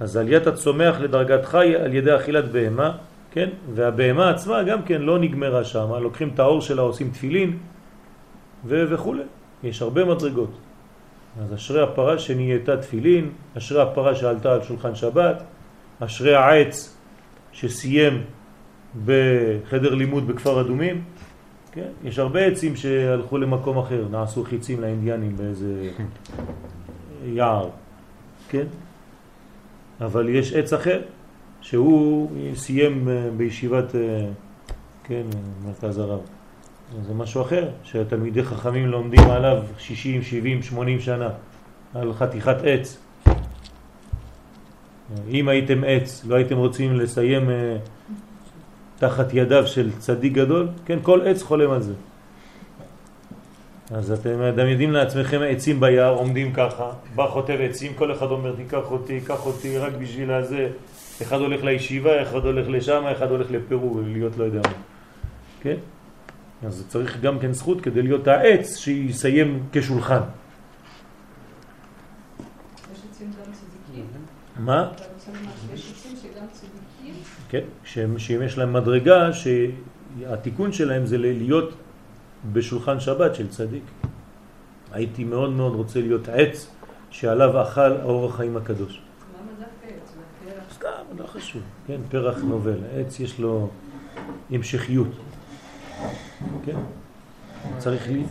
[0.00, 2.96] אז עליית הצומח לדרגת חי על ידי אכילת בהמה,
[3.30, 3.48] כן?
[3.74, 7.71] והבהמה עצמה גם כן לא נגמרה שם, לוקחים את האור שלה, עושים תפילין
[8.64, 9.14] וכו'.
[9.62, 10.50] יש הרבה מדרגות.
[11.40, 15.42] אז אשרי הפרה שנהייתה תפילין, אשרי הפרה שעלתה על שולחן שבת,
[16.00, 16.96] אשרי העץ
[17.52, 18.22] שסיים
[19.04, 21.04] בחדר לימוד בכפר אדומים,
[21.72, 21.88] כן?
[22.04, 25.90] יש הרבה עצים שהלכו למקום אחר, נעשו חיצים לאינדיאנים באיזה
[27.24, 27.68] יער,
[28.48, 28.66] כן?
[30.00, 31.00] אבל יש עץ אחר
[31.60, 34.28] שהוא סיים בישיבת, אה,
[35.04, 35.22] כן,
[35.64, 36.20] מרכז הרב.
[37.06, 41.28] זה משהו אחר, שהתלמידי חכמים לומדים עליו 60, 70, 80 שנה,
[41.94, 42.98] על חתיכת עץ.
[45.28, 47.76] אם הייתם עץ, לא הייתם רוצים לסיים אה,
[48.98, 50.68] תחת ידיו של צדיק גדול?
[50.86, 51.92] כן, כל עץ חולם על זה.
[53.90, 58.90] אז אתם, יודעים לעצמכם עצים ביער עומדים ככה, בא חוטב עצים, כל אחד אומר תיקח
[58.90, 60.68] אותי, קח אותי רק בשביל הזה,
[61.22, 64.74] אחד הולך לישיבה, אחד הולך לשם, אחד הולך לפרו ולהיות לא יודע מה.
[65.60, 65.76] כן?
[66.66, 70.20] אז צריך גם כן זכות כדי להיות העץ שיסיים כשולחן.
[74.56, 74.90] מה?
[77.48, 77.64] כן,
[78.18, 81.74] שאם יש להם מדרגה שהתיקון שלהם זה להיות
[82.52, 83.82] בשולחן שבת של צדיק.
[84.92, 86.70] הייתי מאוד מאוד רוצה להיות עץ
[87.10, 89.02] שעליו אכל האור החיים הקדוש.
[90.74, 91.62] סתם, לא חשוב.
[91.86, 92.78] כן, פרח נובל.
[92.94, 93.68] עץ יש לו
[94.50, 95.08] המשכיות.
[96.64, 96.76] כן?
[97.78, 98.24] צריך לי...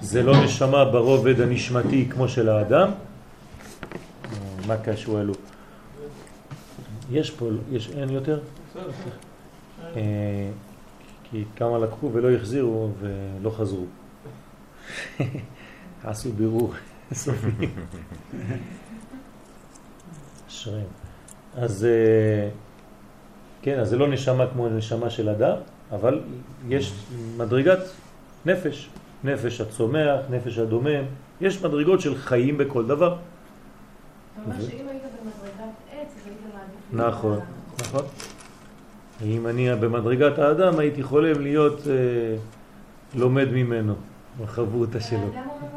[0.00, 2.90] זה לא נשמה ברובד הנשמתי כמו של האדם.
[4.66, 5.32] מה קשור אלו?
[7.10, 8.40] יש פה, יש, אין יותר?
[9.96, 10.50] אה,
[11.24, 13.84] כי כמה לקחו ולא החזירו ולא חזרו.
[16.04, 16.74] עשו בירור
[17.12, 17.48] סופי.
[20.48, 20.86] אשרים.
[21.56, 22.48] אז אה,
[23.62, 25.56] כן, אז זה לא נשמה כמו נשמה של אדם,
[25.92, 26.20] אבל
[26.68, 26.92] יש
[27.36, 27.78] מדרגת
[28.46, 28.90] נפש,
[29.24, 31.04] נפש הצומח, נפש הדומם,
[31.40, 33.16] יש מדרגות של חיים בכל דבר.
[33.16, 36.38] אתה אומר שאם היית במדרגת עץ, אז היית
[36.92, 37.08] מעדיף...
[37.14, 37.38] נכון,
[37.80, 38.04] נכון.
[39.22, 42.36] אם אני במדרגת האדם הייתי חולם להיות אה,
[43.14, 43.94] לומד ממנו,
[44.40, 45.18] בחברותה שלו.
[45.18, 45.68] האדם הוא.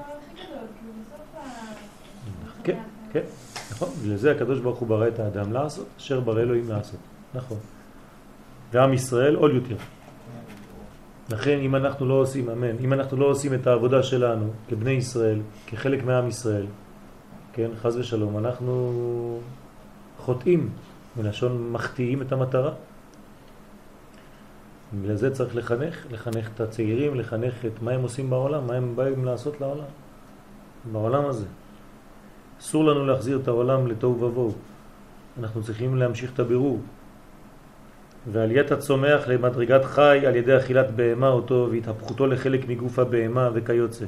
[2.63, 2.79] כן,
[3.11, 3.21] כן.
[3.71, 6.99] נכון, בגלל זה הקדוש ברוך הוא ברא את האדם לעשות, אשר ברא אלוהים לעשות.
[7.33, 7.57] נכון.
[8.71, 9.75] ועם ישראל עוד יותר.
[11.29, 15.39] לכן אם אנחנו לא עושים, אמן, אם אנחנו לא עושים את העבודה שלנו כבני ישראל,
[15.67, 16.65] כחלק מעם ישראל,
[17.53, 19.39] כן, חז ושלום, אנחנו
[20.17, 20.69] חוטאים,
[21.17, 22.71] מלשון מחטיאים את המטרה.
[24.93, 28.95] בגלל זה צריך לחנך, לחנך את הצעירים, לחנך את מה הם עושים בעולם, מה הם
[28.95, 29.89] באים לעשות לעולם,
[30.91, 31.45] בעולם הזה.
[32.59, 34.53] אסור לנו להחזיר את העולם לתוהו ובוהו.
[35.39, 36.79] אנחנו צריכים להמשיך את הבירור.
[38.31, 44.05] ועליית הצומח למדרגת חי על ידי אכילת בהמה אותו והתהפכותו לחלק מגוף הבהמה וכיוצא.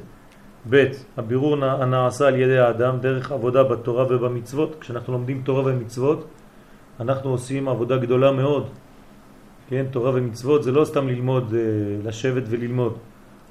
[0.70, 0.84] ב'
[1.16, 4.76] הבירור הנעשה על ידי האדם דרך עבודה בתורה ובמצוות.
[4.80, 6.28] כשאנחנו לומדים תורה ומצוות
[7.00, 8.68] אנחנו עושים עבודה גדולה מאוד.
[9.68, 11.60] כן, תורה ומצוות זה לא סתם ללמוד, אה,
[12.04, 12.98] לשבת וללמוד.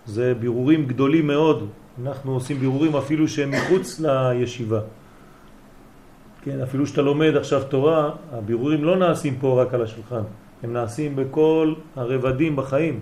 [0.06, 1.69] זה בירורים גדולים מאוד
[2.06, 4.80] אנחנו עושים בירורים אפילו שהם מחוץ לישיבה.
[6.41, 10.21] כן, אפילו שאתה לומד עכשיו תורה, הבירורים לא נעשים פה רק על השולחן,
[10.63, 13.00] הם נעשים בכל הרבדים בחיים,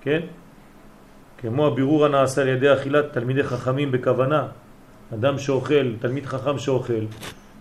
[0.00, 0.20] כן?
[1.38, 4.46] כמו הבירור הנעשה על ידי אכילת תלמידי חכמים בכוונה.
[5.14, 7.04] אדם שאוכל, תלמיד חכם שאוכל,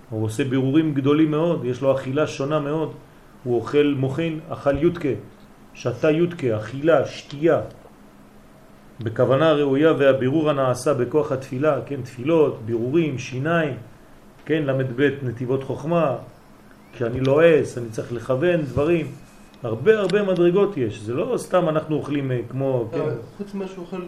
[0.10, 2.94] הוא עושה בירורים גדולים מאוד, יש לו אכילה שונה מאוד.
[3.44, 5.10] הוא אוכל מוכין, אכל יודקה,
[5.74, 7.62] שתה יודקה, אכילה, שתייה,
[9.00, 13.78] בכוונה ראויה והבירור הנעשה בכוח התפילה, כן, תפילות, בירורים, שיניים,
[14.46, 14.64] כן,
[14.96, 16.16] בית נתיבות חוכמה,
[16.94, 19.08] כשאני לועס, אני צריך לכוון דברים,
[19.64, 23.00] הרבה הרבה מדרגות יש, זה לא סתם אנחנו אוכלים אה, כמו, כן.
[23.38, 24.02] חוץ ממה שהוא אוכל,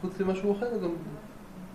[0.00, 0.90] חוץ למה שהוא אוכל, גם...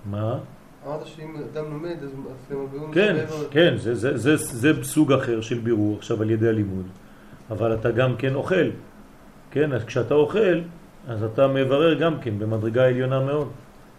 [0.06, 0.40] מה?
[0.88, 2.10] אמרת שאם אדם לומד, אז
[2.52, 6.86] הבירור כן, כן, זה, זה, זה, זה סוג אחר של בירור עכשיו על ידי הלימוד,
[7.52, 8.70] אבל אתה גם כן אוכל,
[9.52, 10.62] כן, אז כשאתה אוכל,
[11.08, 13.48] אז אתה מברר גם כן במדרגה עליונה מאוד.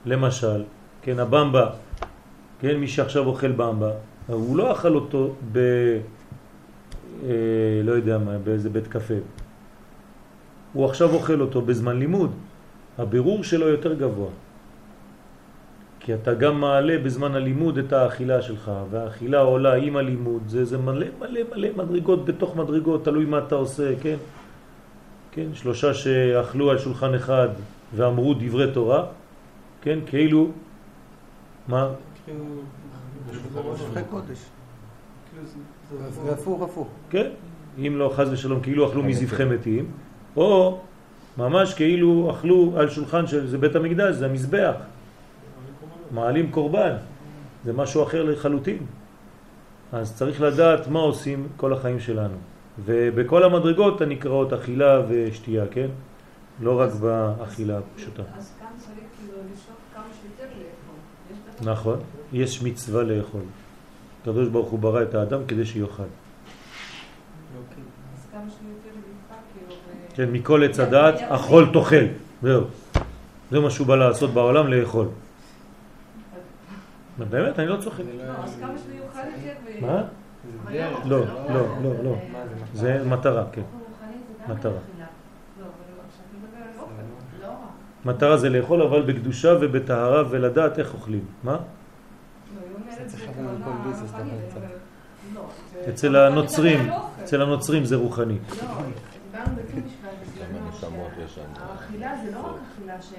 [0.06, 0.64] למשל,
[1.02, 1.70] כן, הבמבה,
[2.60, 3.90] כן, מי שעכשיו אוכל במבה,
[4.32, 5.58] הוא לא אכל אותו ב...
[7.24, 9.14] אה, לא יודע מה, באיזה בית קפה.
[10.72, 12.32] הוא עכשיו אוכל אותו בזמן לימוד.
[12.98, 14.28] הבירור שלו יותר גבוה.
[16.00, 20.78] כי אתה גם מעלה בזמן הלימוד את האכילה שלך, והאכילה עולה עם הלימוד, זה, זה
[20.78, 24.16] מלא מלא מלא מדרגות בתוך מדרגות, תלוי מה אתה עושה, כן?
[25.32, 27.48] כן, שלושה שאכלו על שולחן אחד
[27.96, 29.04] ואמרו דברי תורה,
[29.82, 30.50] כן, כאילו,
[31.68, 31.88] מה?
[36.24, 36.88] זה- הפוך הפוך.
[37.10, 37.30] כן,
[37.78, 39.90] אם לא חז ושלום כאילו אכלו מזבחי מתים,
[40.36, 40.78] או
[41.38, 44.74] ממש כאילו אכלו על שולחן של זה בית המקדש, זה המזבח,
[46.10, 46.96] מעלים קורבן,
[47.64, 48.78] זה משהו אחר לחלוטין.
[49.92, 52.36] אז צריך לדעת מה עושים כל החיים שלנו.
[52.84, 55.86] ובכל המדרגות הנקראות אכילה ושתייה, כן?
[56.60, 58.22] לא רק באכילה הפשוטה.
[58.38, 60.96] אז כאן צריך כאילו לשאוף כמה שיותר לאכול.
[61.32, 61.98] יש דבר- נכון,
[62.32, 63.40] יש מצווה לאכול.
[64.22, 66.02] הקדוש ברוך הוא ברא את האדם כדי שיאכל.
[66.02, 66.08] לבחר
[69.54, 69.80] כאילו.
[70.14, 72.04] כן, מכל עץ הדעת, אכול תאכל.
[72.42, 72.64] זהו.
[73.50, 75.08] זה מה שהוא בא לעשות בעולם, לאכול.
[77.18, 78.04] באמת, אני לא צוחק.
[78.18, 79.52] לא, אז כמה שהוא יאכל יותר.
[79.66, 80.02] ו- מה?
[81.04, 82.16] לא, לא, לא, לא, לא.
[82.32, 82.38] מה
[82.74, 83.02] זה?
[83.06, 83.62] מטרה, כן.
[84.48, 84.72] מטרה.
[84.72, 85.06] אכילה.
[85.60, 85.70] לא, אבל
[86.08, 86.92] כשאני מדבר על אוכל,
[87.42, 87.56] לא רק.
[88.04, 91.24] מטרה זה לאכול, אבל בקדושה ובטהרה ולדעת איך אוכלים.
[91.42, 91.52] מה?
[91.52, 91.58] לא,
[95.34, 95.40] לא,
[95.88, 96.90] אצל הנוצרים.
[97.24, 98.34] אצל הנוצרים זה רוחני.
[98.34, 101.40] לא, דיברנו בט"ו משפט בזמנו, כמה נשמות יש שם.
[101.56, 103.16] שהאכילה זה לא רק אכילה של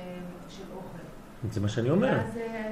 [0.50, 1.52] של אוכל.
[1.52, 2.18] זה מה שאני אומר.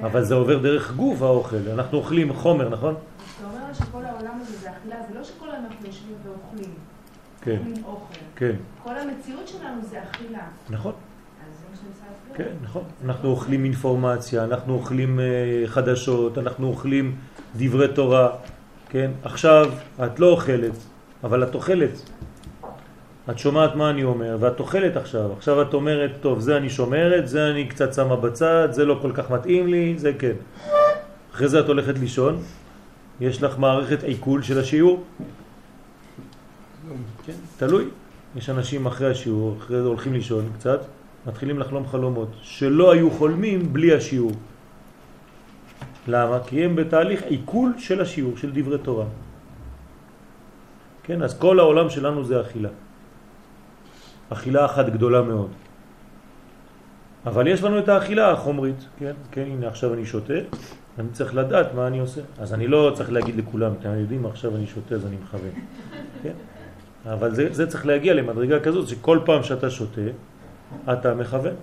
[0.02, 1.68] אבל זה עובר דרך גוף האוכל.
[1.72, 2.94] אנחנו אוכלים חומר, נכון?
[2.94, 6.74] אתה אומר שכל העולם הזה זה אכילה, זה לא שכל אנחנו יושבים ואוכלים.
[7.42, 8.14] כן, אוכלים אוכל.
[8.36, 10.42] כן, כל המציאות שלנו זה אכילה.
[10.70, 10.92] נכון.
[12.34, 12.82] כן, נכון.
[13.04, 15.24] אנחנו אוכלים אינפורמציה, אנחנו אוכלים אה,
[15.66, 17.16] חדשות, אנחנו אוכלים
[17.56, 18.28] דברי תורה,
[18.88, 19.10] כן?
[19.24, 19.70] עכשיו
[20.04, 20.72] את לא אוכלת,
[21.24, 22.10] אבל את אוכלת.
[23.30, 25.32] את שומעת מה אני אומר, ואת אוכלת עכשיו.
[25.32, 29.12] עכשיו את אומרת, טוב, זה אני שומרת, זה אני קצת שמה בצד, זה לא כל
[29.14, 30.32] כך מתאים לי, זה כן.
[31.34, 32.42] אחרי זה את הולכת לישון,
[33.20, 35.04] יש לך מערכת עיכול של השיעור?
[37.26, 37.84] כן, תלוי.
[38.36, 40.80] יש אנשים אחרי השיעור, אחרי זה הולכים לישון קצת,
[41.26, 44.32] מתחילים לחלום חלומות שלא היו חולמים בלי השיעור.
[46.08, 46.38] למה?
[46.46, 49.04] כי הם בתהליך עיכול של השיעור, של דברי תורה.
[51.02, 52.68] כן, אז כל העולם שלנו זה אכילה.
[54.30, 55.50] אכילה אחת גדולה מאוד.
[57.26, 59.12] אבל יש לנו את האכילה החומרית, כן?
[59.30, 60.34] כן, הנה עכשיו אני שותה,
[60.98, 62.20] אני צריך לדעת מה אני עושה.
[62.38, 65.50] אז אני לא צריך להגיד לכולם, אתם יודעים, עכשיו אני שותה אז אני מכוון.
[66.22, 66.32] כן?
[67.06, 70.00] אבל זה, זה צריך להגיע למדרגה כזאת שכל פעם שאתה שותה,
[70.92, 71.54] אתה מכוון.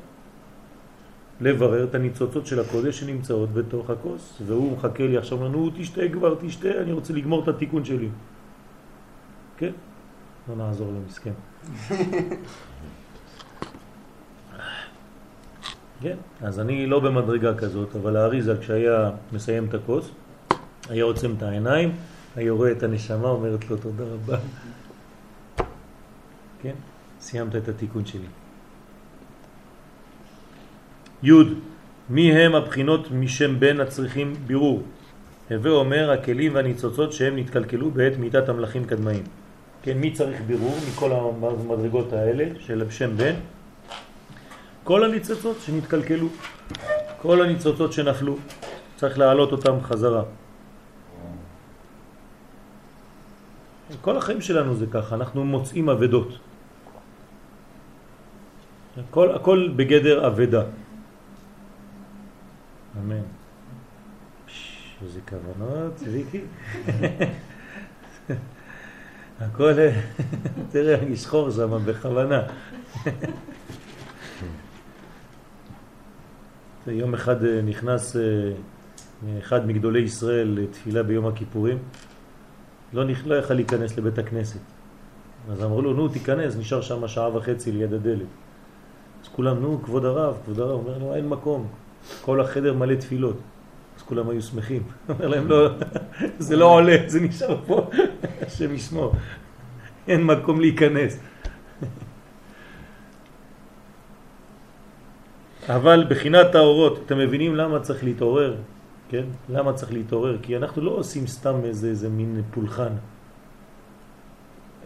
[1.41, 6.35] לברר את הניצוצות של הקודש שנמצאות בתוך הכוס, והוא מחכה לי עכשיו, נו תשתה כבר,
[6.41, 8.09] תשתה, אני רוצה לגמור את התיקון שלי.
[9.57, 9.71] כן?
[10.49, 11.31] לא נעזור לו, מסכן.
[16.01, 20.11] כן, אז אני לא במדרגה כזאת, אבל האריזה כשהיה מסיים את הכוס,
[20.89, 21.91] היה עוצם את העיניים,
[22.35, 24.37] היה רואה את הנשמה, אומרת לו תודה רבה.
[26.61, 26.73] כן,
[27.19, 28.27] סיימת את התיקון שלי.
[31.23, 31.31] י'
[32.09, 34.81] מי הם הבחינות משם בן הצריכים בירור?
[35.49, 39.23] הווה אומר הכלים והניצוצות שהם נתקלקלו בעת מיטת המלאכים קדמאים.
[39.83, 43.33] כן, מי צריך בירור מכל המדרגות האלה של שם בן?
[44.83, 46.27] כל הניצוצות שנתקלקלו,
[47.21, 48.37] כל הניצוצות שנפלו,
[48.95, 50.23] צריך להעלות אותם חזרה.
[54.01, 56.39] כל החיים שלנו זה ככה, אנחנו מוצאים אבדות.
[58.97, 60.63] הכל, הכל בגדר אבדה.
[62.99, 63.21] אמן.
[65.01, 66.41] איזה כוונות, ויקי.
[69.39, 69.73] הכל,
[70.71, 72.41] תראה, אני שחור שם בכוונה.
[76.87, 78.21] יום אחד אה, נכנס אה,
[79.39, 81.77] אחד מגדולי ישראל לתפילה ביום הכיפורים,
[82.93, 83.03] לא.
[83.25, 84.59] לא יכל להיכנס לבית הכנסת.
[85.51, 88.27] אז אמרו לו, נו, תיכנס, נשאר שם שעה וחצי ליד הדלת.
[89.23, 91.67] אז כולם, נו, כבוד הרב, כבוד הרב, אומר לו, אין מקום,
[92.21, 93.37] כל החדר מלא תפילות.
[93.97, 94.83] אז כולם היו שמחים.
[95.09, 95.69] אומר להם, לא,
[96.39, 97.89] זה לא עולה, זה נשאר פה,
[98.47, 99.13] השם ישמור.
[100.07, 101.19] אין מקום להיכנס.
[105.75, 108.55] אבל בחינת האורות, אתם מבינים למה צריך להתעורר?
[109.09, 109.23] כן?
[109.49, 110.37] למה צריך להתעורר?
[110.41, 112.93] כי אנחנו לא עושים סתם איזה, איזה מין פולחן.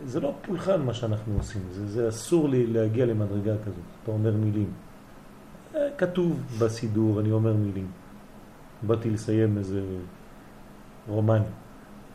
[0.05, 3.85] זה לא פולחן מה שאנחנו עושים, זה, זה אסור לי להגיע למדרגה כזאת.
[4.03, 4.71] אתה אומר מילים.
[5.97, 7.87] כתוב בסידור, אני אומר מילים.
[8.83, 9.81] באתי לסיים איזה
[11.07, 11.41] רומן.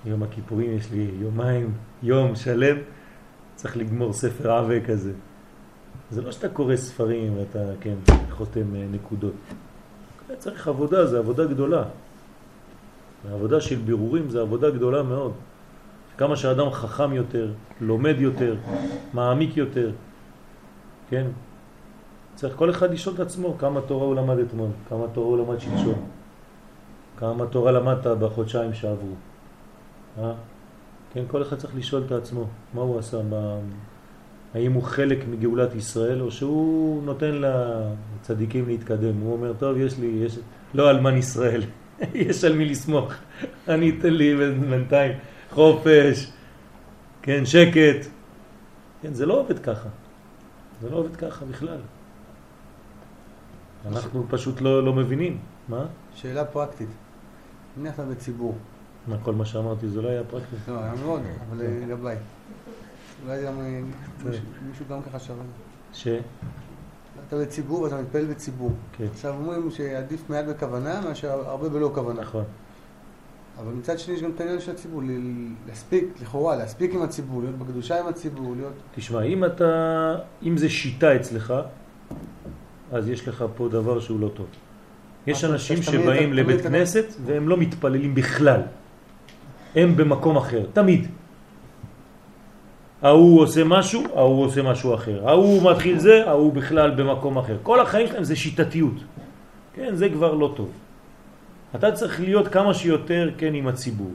[0.05, 2.77] יום הכיפורים יש לי יומיים, יום שלם,
[3.55, 5.13] צריך לגמור ספר עווה כזה.
[6.11, 7.95] זה לא שאתה קורא ספרים ואתה, כן,
[8.31, 9.35] חותם אה, נקודות.
[10.39, 11.85] צריך עבודה, זה עבודה גדולה.
[13.31, 15.33] העבודה של בירורים זה עבודה גדולה מאוד.
[16.19, 18.55] כמה שאדם חכם יותר, לומד יותר,
[19.13, 19.91] מעמיק יותר,
[21.11, 21.27] כן?
[22.37, 25.61] צריך כל אחד לשאול את עצמו כמה תורה הוא למד אתמול, כמה תורה הוא למד
[25.61, 26.09] שלשום,
[27.17, 29.15] כמה תורה למדת בחודשיים שעברו.
[30.19, 30.33] אה?
[31.13, 33.57] כן, כל אחד צריך לשאול את עצמו מה הוא עשה, מה...
[34.55, 39.21] האם הוא חלק מגאולת ישראל או שהוא נותן לצדיקים להתקדם.
[39.21, 40.39] הוא אומר, טוב, יש לי, יש...
[40.75, 41.63] לא אלמן ישראל,
[42.15, 43.13] יש על מי לסמוך.
[43.69, 44.37] אני אתן לי
[44.71, 45.13] בינתיים
[45.51, 46.33] חופש,
[47.23, 48.07] כן, שקט.
[49.03, 49.89] כן, זה לא עובד ככה.
[50.81, 51.79] זה לא עובד ככה בכלל.
[53.87, 55.39] אנחנו פשוט לא, לא מבינים.
[55.69, 55.87] מה?
[56.15, 56.89] שאלה פרקטית.
[57.77, 58.55] נניח אתה בציבור.
[59.07, 60.57] מה, כל מה שאמרתי זה לא היה פרקטי?
[60.69, 62.17] לא, היה מאוד, אבל לגביי.
[63.25, 63.81] אולי גם אה,
[64.69, 65.43] מישהו- גם ככה שווה.
[65.93, 66.09] ש...
[67.29, 68.73] אתה בציבור ואתה מתפלל בציבור.
[68.93, 69.05] כן.
[69.13, 72.21] עכשיו אומרים שעדיף מעט בכוונה מאשר הרבה בלא כוונה.
[72.21, 72.45] נכון.
[73.59, 75.03] אבל מצד שני יש גם את העניין של הציבור,
[75.69, 78.73] להספיק, לכאורה, להספיק עם הציבור, להיות בקדושה עם הציבור, להיות...
[78.95, 81.55] תשמע, אם אתה, אם זה שיטה אצלך,
[82.93, 84.47] אז יש לך פה דבר שהוא לא טוב.
[85.27, 88.61] יש אנשים שבאים לבית כנסת והם לא מתפללים בכלל.
[89.75, 91.07] הם במקום אחר, תמיד.
[93.03, 95.29] ההוא עושה משהו, ההוא עושה משהו אחר.
[95.29, 97.57] ההוא מתחיל זה, ההוא בכלל במקום אחר.
[97.63, 98.95] כל החיים שלהם זה שיטתיות.
[99.75, 100.71] כן, זה כבר לא טוב.
[101.75, 104.11] אתה צריך להיות כמה שיותר כן עם הציבור.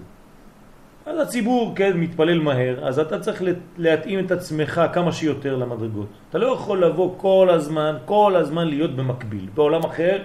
[1.05, 3.43] אז הציבור כן מתפלל מהר, אז אתה צריך
[3.77, 6.07] להתאים את עצמך כמה שיותר למדרגות.
[6.29, 9.49] אתה לא יכול לבוא כל הזמן, כל הזמן להיות במקביל.
[9.53, 10.17] בעולם אחר,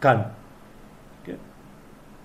[0.00, 0.18] כאן.
[1.24, 1.40] כן?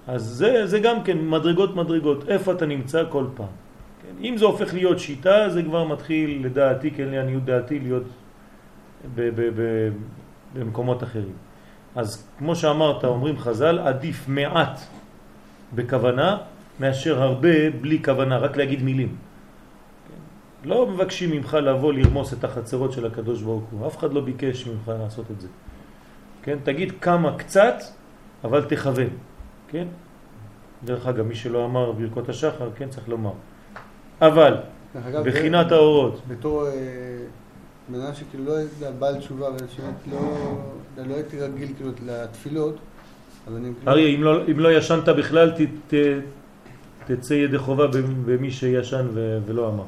[0.08, 3.54] אז זה, זה גם כן מדרגות מדרגות, איפה אתה נמצא כל פעם.
[4.02, 4.24] כן?
[4.24, 8.04] אם זה הופך להיות שיטה, זה כבר מתחיל לדעתי, כן לעניות דעתי, להיות
[10.54, 11.36] במקומות אחרים.
[11.96, 14.80] אז כמו שאמרת, אומרים חז"ל, עדיף מעט
[15.76, 16.38] בכוונה
[16.80, 19.08] מאשר הרבה בלי כוונה, רק להגיד מילים.
[20.08, 20.70] כן?
[20.70, 24.68] לא מבקשים ממך לבוא לרמוס את החצרות של הקדוש ברוך הוא, אף אחד לא ביקש
[24.68, 25.48] ממך לעשות את זה.
[26.44, 26.58] כן?
[26.64, 27.76] תגיד כמה קצת,
[28.44, 29.10] אבל תכוון.
[29.68, 29.88] כן?
[30.86, 33.32] דרך אגב, מי שלא אמר ברכות השחר, כן צריך לומר.
[34.22, 34.56] אבל,
[35.08, 36.74] אגב, בחינת זה- האורות, בתור אה,
[37.90, 38.54] בן אדם שכאילו לא
[39.00, 40.20] בעל תשובה, ובאמת לא,
[41.08, 42.76] לא הייתי רגיל כאילו לתפילות,
[43.48, 43.70] אז אני.
[43.88, 45.62] אריה, אם לא, אם לא ישנת בכלל, ת,
[45.94, 45.98] ת,
[47.08, 47.86] תצא ידי חובה
[48.26, 49.06] במי שישן
[49.46, 49.84] ולא אמר.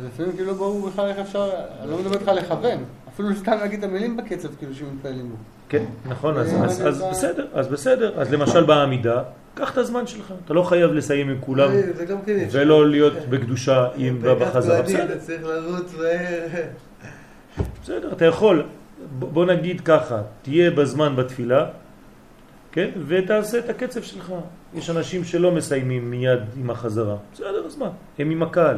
[0.00, 1.50] אז לפעמים כאילו לא ברור בכלל איך אפשר,
[1.82, 5.34] אני לא מדבר איתך לכוון, אפילו סתם להגיד את המילים בקצב כאילו שמתפעלים בו.
[5.68, 8.12] כן, נכון, אז, אה, בסדר, אז בסדר.
[8.20, 9.22] אז למשל בעמידה,
[9.54, 10.32] קח את הזמן שלך.
[10.44, 12.46] אתה לא חייב לסיים עם כולם, זה- זה גם כן.
[12.50, 14.82] ולא להיות בקדושה עם בחזרה.
[14.82, 16.62] בסדר, אתה צריך לרוץ מהר.
[17.82, 18.62] בסדר, אתה יכול.
[19.18, 21.66] בוא נגיד ככה, תהיה בזמן בתפילה,
[22.74, 22.90] כן?
[23.06, 24.32] ותעשה את הקצב שלך.
[24.74, 27.16] יש אנשים שלא מסיימים מיד עם החזרה.
[27.32, 27.90] בסדר, אז מה?
[28.18, 28.76] הם עם הקהל.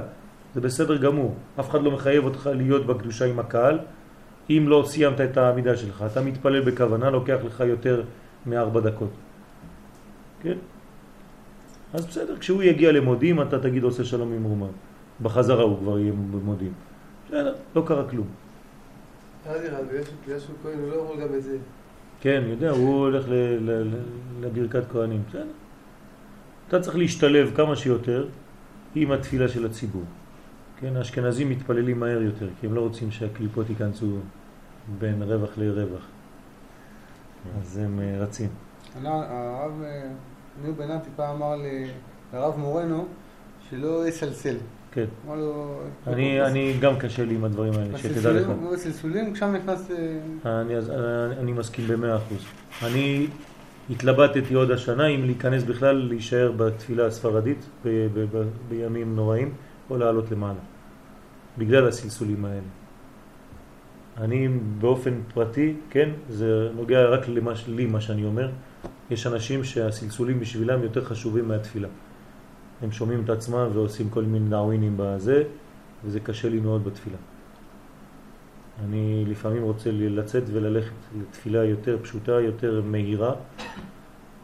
[0.55, 1.35] זה בסדר גמור.
[1.61, 3.79] אף אחד לא מחייב אותך להיות בקדושה עם הקהל.
[4.51, 8.03] אם לא סיימת את העמידה שלך, אתה מתפלל בכוונה, לוקח לך יותר
[8.47, 9.11] מארבע דקות.
[10.43, 10.57] כן?
[11.95, 14.73] אז בסדר, כשהוא יגיע למודים, אתה תגיד עושה שלום עם רומן.
[15.23, 16.73] בחזרה הוא כבר יהיה במודים.
[17.27, 18.27] בסדר, לא קרה כלום.
[19.45, 21.57] תראה, בגלל שהוא- בגלל כהן, הוא לא יכול גם את זה.
[22.21, 23.27] כן, יודע, הוא הולך
[24.41, 25.23] לברכת כהנים.
[25.29, 25.45] בסדר.
[26.69, 28.29] אתה צריך להשתלב כמה שיותר
[28.95, 30.05] עם התפילה של הציבור.
[30.81, 34.19] כן, האשכנזים מתפללים מהר יותר, כי הם לא רוצים שהקליפות ייכנסו
[34.99, 36.07] בין רווח לרווח.
[37.61, 38.49] אז הם אה, רצים.
[39.05, 40.09] הרב אה,
[40.63, 41.57] ניר בנתי פעם אמר
[42.33, 43.07] לרב מורנו
[43.71, 44.57] שלא יסלסל.
[44.97, 45.05] כן.
[46.07, 48.47] אני, אני גם קשה לי עם הדברים האלה, שתדע לך.
[48.73, 49.91] בסלסולים, שם נכנס...
[50.47, 50.91] אה, אני, אז,
[51.39, 52.45] אני, מסכים במאה אחוז.
[52.83, 53.27] אני
[53.91, 57.69] התלבטתי עוד השנה אם להיכנס בכלל, להישאר בתפילה הספרדית
[58.69, 59.55] בימים נוראים,
[59.91, 60.61] או לעלות למעלה.
[61.59, 62.61] בגלל הסלסולים האלה.
[64.19, 68.51] אני באופן פרטי, כן, זה נוגע רק למה, לי מה שאני אומר.
[69.11, 71.89] יש אנשים שהסלסולים בשבילם יותר חשובים מהתפילה.
[72.83, 75.43] הם שומעים את עצמם ועושים כל מיני דאווינים בזה,
[76.05, 77.17] וזה קשה לי מאוד בתפילה.
[78.85, 83.35] אני לפעמים רוצה לצאת וללכת לתפילה יותר פשוטה, יותר מהירה,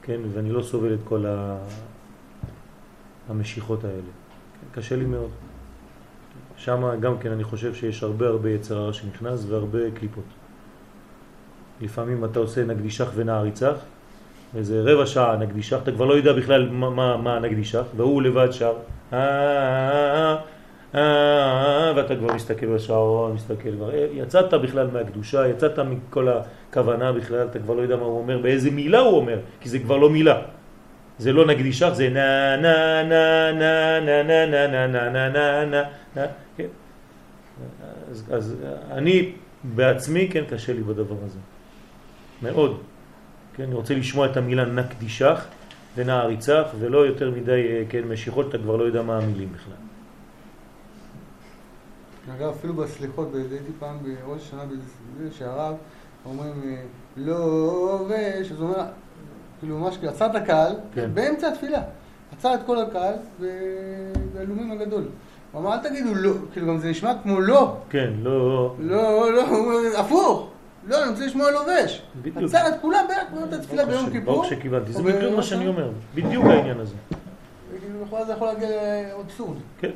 [0.02, 1.58] כן, ואני לא סובל את כל ה...
[3.28, 4.10] המשיכות האלה.
[4.72, 5.30] קשה לי מאוד.
[6.56, 10.24] שם גם כן אני חושב שיש הרבה הרבה יצר הרע שנכנס והרבה קליפות.
[11.80, 13.74] לפעמים אתה עושה נגדישך ונעריצך,
[14.56, 18.50] איזה רבע שעה נגדישך, אתה כבר לא יודע בכלל מה, מה, מה נגדישך, והוא לבד
[18.50, 18.72] שר,
[19.12, 20.36] "אה, אה,
[20.94, 21.00] אה,
[21.88, 27.58] אה", ואתה כבר מסתכל בשעון, מסתכל, אה, יצאת בכלל מהקדושה, יצאת מכל הכוונה בכלל, אתה
[27.58, 30.40] כבר לא יודע מה הוא אומר, באיזה מילה הוא אומר, כי זה כבר לא מילה.
[31.18, 35.64] זה לא נגדישך, זה נה נה נה נה נה נה נה נה נה נה נה
[35.64, 35.82] נה
[36.16, 36.26] נה
[36.56, 36.66] כן.
[38.10, 38.56] אז, אז
[38.90, 39.32] אני
[39.64, 41.38] בעצמי, כן, קשה לי בדבר הזה.
[42.42, 42.91] מאוד.
[43.54, 45.44] כן, אני רוצה לשמוע את המילה נקדישך
[45.96, 49.74] ונעריצך, ולא יותר מדי, אה, כן, משיכות, אתה כבר לא יודע מה המילים בכלל.
[52.36, 54.62] אגב, אפילו בסליחות, הייתי פעם בראש השנה
[55.38, 55.74] שהרב
[56.26, 56.82] אומרים אה,
[57.16, 58.84] לא ושש, אז הוא אומר,
[59.60, 61.10] כאילו ממש כאילו, עצר את הקהל, כן.
[61.14, 61.82] באמצע התפילה,
[62.32, 63.14] עצר את כל הקהל
[64.34, 65.04] בהלומים הגדול.
[65.52, 68.74] הוא אמר, אל תגידו לא, כאילו גם זה נשמע כמו לא, כן, לא...
[68.78, 69.44] לא, לא,
[69.98, 70.51] הפוך,
[70.86, 72.02] לא, אני רוצה לשמוע לובש.
[72.22, 72.36] בדיוק.
[72.48, 74.34] עצר את כולם בערך באמצע התפילה ברוך ביום כיפור.
[74.34, 75.66] ברוך שכיוונתי, זה בדיוק מה שאני.
[75.66, 76.94] אומר, בדיוק העניין הזה.
[78.04, 78.68] לכאורה זה יכול להגיע
[79.18, 79.56] לאבסורד.
[79.80, 79.90] כן.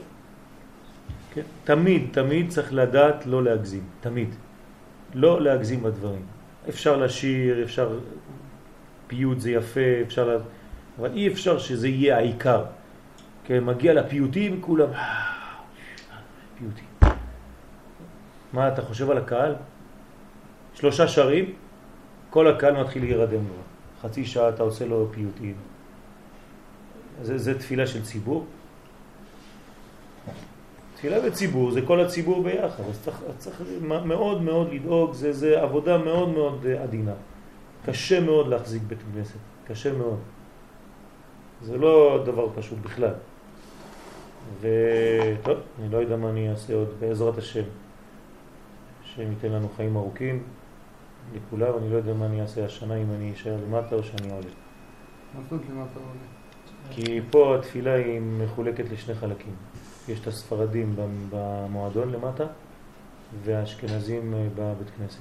[1.35, 1.43] כן.
[1.65, 4.29] תמיד, תמיד צריך לדעת לא להגזים, תמיד.
[5.15, 6.23] לא להגזים בדברים.
[6.69, 7.99] אפשר לשיר, אפשר...
[9.07, 10.29] פיוט זה יפה, אפשר...
[10.29, 10.43] לה-
[11.01, 12.65] אבל אי אפשר שזה יהיה העיקר.
[13.45, 14.89] כן, מגיע לפיוטים, כולם...
[14.95, 15.15] "אה,
[16.59, 17.17] פיוטים.
[18.53, 19.55] מה, אתה חושב על הקהל?
[20.77, 21.55] שלושה שרים,
[22.31, 23.63] כל הקהל מתחיל להירדם לו.
[24.03, 25.55] חצי שעה אתה עושה לו פיוטים.
[27.23, 28.47] זה, זה תפילה של ציבור.
[30.95, 35.99] תפילה בציבור זה כל הציבור ביחד, אז צריך, צריך מאוד מאוד לדאוג, זה, זה עבודה
[35.99, 37.13] מאוד מאוד אה, עדינה.
[37.87, 40.19] קשה מאוד להחזיק בית כנסת, קשה מאוד.
[41.63, 43.15] זה לא דבר פשוט בכלל.
[44.61, 47.65] וטוב, אני לא יודע מה אני אעשה עוד בעזרת השם.
[49.05, 50.43] השם ייתן לנו חיים ארוכים
[51.35, 54.47] לכולם, אני לא יודע מה אני אעשה השנה, אם אני אשאר למטה או שאני עולה.
[55.35, 56.37] מה זאת אומרת למטה עולה?
[56.91, 59.55] כי פה התפילה היא מחולקת לשני חלקים.
[60.09, 60.97] יש את הספרדים
[61.31, 62.45] במועדון למטה
[63.45, 65.21] והאשכנזים אה, בבית כנסת.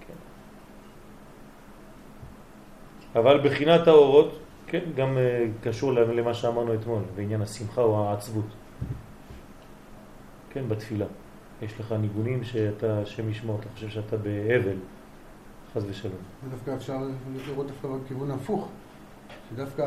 [0.00, 0.14] כן.
[3.20, 8.46] אבל בחינת האורות, כן, גם אה, קשור למה שאמרנו אתמול, בעניין השמחה או העצבות.
[10.50, 11.06] כן, בתפילה.
[11.62, 14.76] יש לך ניגונים שאתה, השם ישמור, אתה חושב שאתה באבל,
[15.74, 16.14] חז ושלום.
[16.44, 16.98] ודווקא אפשר
[17.48, 18.68] לראות דווקא בכיוון הפוך.
[19.50, 19.82] שדווקא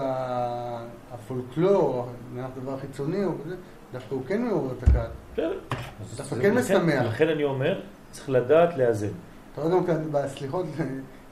[1.12, 3.24] הפולקלור, מבחינת דבר חיצוני
[3.94, 5.10] דווקא הוא כן מעורר את הקהל.
[5.34, 5.60] בסדר.
[6.18, 7.06] דווקא כן משמח.
[7.06, 9.08] לכן אני אומר, צריך לדעת לאזן.
[9.54, 10.84] אתה רואה גם כאן בסליחות, אתה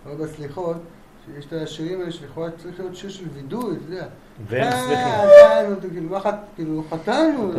[0.10, 0.78] רואה בסליחות,
[1.26, 4.06] שיש את השירים האלה שלכאורה צריך להיות שיר של וידוי, אתה יודע.
[4.48, 5.30] והם אה, שמחים.
[5.78, 7.52] חטאנו, כאילו, מה חט- כאילו, חטאנו.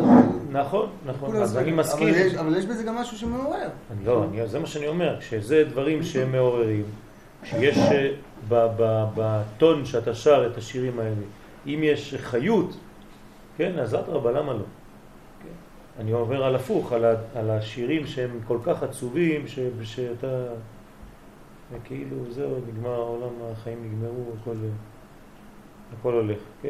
[0.51, 1.71] נכון, נכון, אז אני.
[1.71, 2.07] מסכים.
[2.39, 3.69] אבל יש- בזה גם משהו שמעורר.
[4.05, 6.83] לא, זה מה שאני אומר, שזה דברים שהם מעוררים,
[7.43, 8.11] שיש אה,
[9.15, 11.15] בטון שאתה שר את השירים האלה,
[11.67, 12.75] אם יש חיות,
[13.57, 14.59] כן, אז אדרבה, למה לא?
[15.43, 15.49] כן.
[16.01, 17.05] אני עובר על הפוך, על,
[17.49, 19.45] השירים שהם כל כך עצובים,
[19.83, 20.27] שאתה,
[21.83, 24.55] כאילו זהו, נגמר העולם, החיים נגמרו, הכל,
[25.99, 26.69] הכל הולך, כן?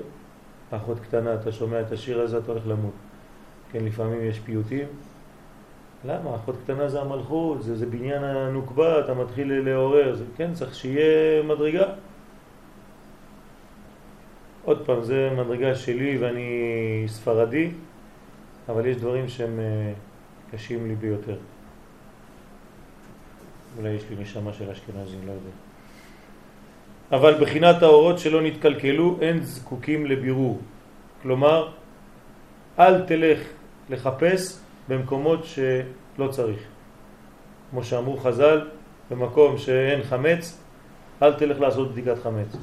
[0.72, 2.94] אחות קטנה, אתה שומע את השיר הזה, אתה הולך למות.
[3.72, 4.88] כן, לפעמים יש פיוטים,
[6.06, 6.36] למה?
[6.36, 11.44] אחות קטנה זה המלכות, זה, זה בניין הנוקבה, אתה מתחיל לעורר, זה, כן, צריך שיהיה
[11.44, 11.86] מדרגה.
[14.64, 17.72] עוד פעם, זה מדרגה שלי ואני ספרדי,
[18.70, 19.94] אבל יש דברים שהם אה,
[20.52, 21.38] קשים לי ביותר.
[23.78, 25.50] אולי יש לי נשמה של אשכנזים, לא יודע.
[27.12, 30.60] אבל בחינת האורות שלא נתקלקלו אין זקוקים לבירור.
[31.22, 31.72] כלומר,
[32.80, 33.40] אל תלך
[33.90, 36.60] לחפש במקומות שלא צריך.
[37.72, 38.62] כמו שאמרו חז"ל,
[39.12, 40.58] במקום שאין חמץ,
[41.24, 42.56] אל תלך לעשות בדיקת חמץ.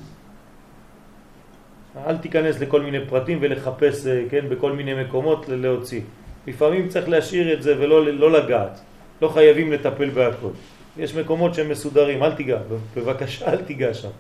[2.06, 6.00] אל תיכנס לכל מיני פרטים ולחפש, אה, כן, בכל מיני מקומות להוציא.
[6.46, 8.80] לפעמים צריך להשאיר את זה ולא לא לגעת.
[9.22, 10.50] לא חייבים לטפל בהכל.
[10.96, 12.58] יש מקומות שהם מסודרים, אל תיגע,
[12.96, 14.10] בבקשה אל תיגע שם.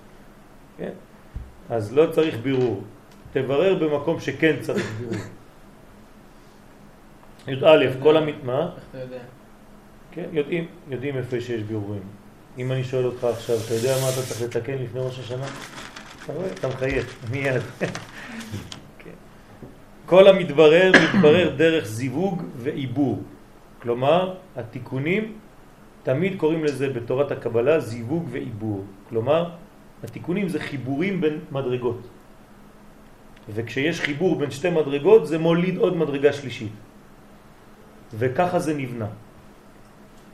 [0.78, 0.90] כן?
[1.70, 2.82] אז לא צריך בירור.
[3.32, 5.24] תברר במקום שכן צריך בירור.
[7.48, 8.34] י"א, כל המת...
[8.44, 8.60] מה?
[8.60, 9.18] איך אתה יודע?
[10.12, 12.02] כן, יודעים, יודעים איפה שיש בירורים.
[12.58, 15.46] אם אני שואל אותך עכשיו, אתה יודע מה אתה צריך לתקן לפני ראש השנה?
[16.24, 17.62] אתה רואה, אתה מחייך, מיד.
[18.98, 19.10] כן.
[20.06, 23.22] כל המתברר מתברר דרך זיווג ועיבור.
[23.82, 25.38] כלומר, התיקונים,
[26.02, 28.84] תמיד קוראים לזה בתורת הקבלה זיווג ועיבור.
[29.08, 29.50] כלומר,
[30.04, 32.00] התיקונים זה חיבורים בין מדרגות.
[33.54, 36.72] וכשיש חיבור בין שתי מדרגות זה מוליד עוד מדרגה שלישית.
[38.18, 39.06] וככה זה נבנה.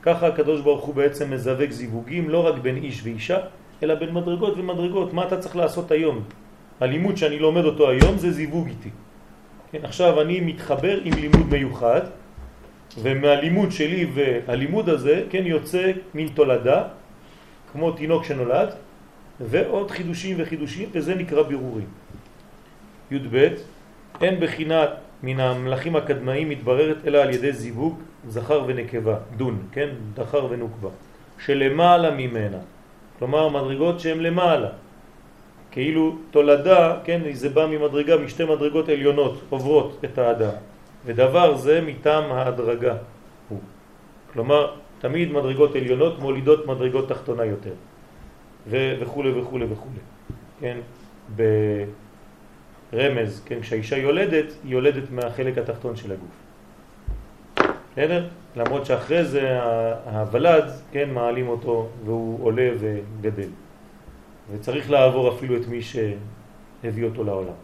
[0.03, 3.39] ככה הקדוש ברוך הוא בעצם מזווג זיווגים לא רק בין איש ואישה,
[3.83, 5.13] אלא בין מדרגות ומדרגות.
[5.13, 6.23] מה אתה צריך לעשות היום?
[6.81, 8.91] הלימוד שאני לומד אותו היום זה זיווג איתי.
[9.73, 12.01] כן, עכשיו אני מתחבר עם לימוד מיוחד,
[12.97, 16.83] ומהלימוד שלי והלימוד הזה, כן, יוצא מין תולדה,
[17.73, 18.69] כמו תינוק שנולד,
[19.41, 21.87] ועוד חידושים וחידושים, וזה נקרא בירורים.
[23.11, 23.49] י"ב,
[24.21, 24.91] אין בחינת
[25.23, 30.89] מן המלאכים הקדמאים מתבררת אלא על ידי זיווג זכר ונקבה, דון, כן, זכר ונוקבה,
[31.39, 32.59] שלמעלה ממנה,
[33.19, 34.69] כלומר מדרגות שהן למעלה,
[35.71, 40.57] כאילו תולדה, כן, זה בא ממדרגה, משתי מדרגות עליונות עוברות את האדם,
[41.07, 42.97] ודבר זה מטעם ההדרגה
[43.49, 43.59] הוא.
[44.33, 47.73] כלומר, תמיד מדרגות עליונות מולידות מדרגות תחתונה יותר,
[48.71, 49.89] וכו' וכו' וכו'.
[50.61, 50.79] כן,
[52.93, 56.29] ברמז, כן, כשהאישה יולדת, היא יולדת מהחלק התחתון של הגוף.
[57.93, 58.29] בסדר?
[58.57, 59.63] למרות שאחרי זה
[60.05, 63.49] הוולד, כן, מעלים אותו והוא עולה וגדל.
[64.53, 67.59] וצריך לעבור אפילו את מי שהביא אותו לעולם.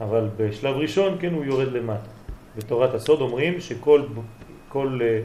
[0.00, 2.17] אבל בשלב ראשון, כן, הוא יורד למטה.
[2.56, 4.02] בתורת הסוד אומרים שכל
[4.68, 5.20] כל אה,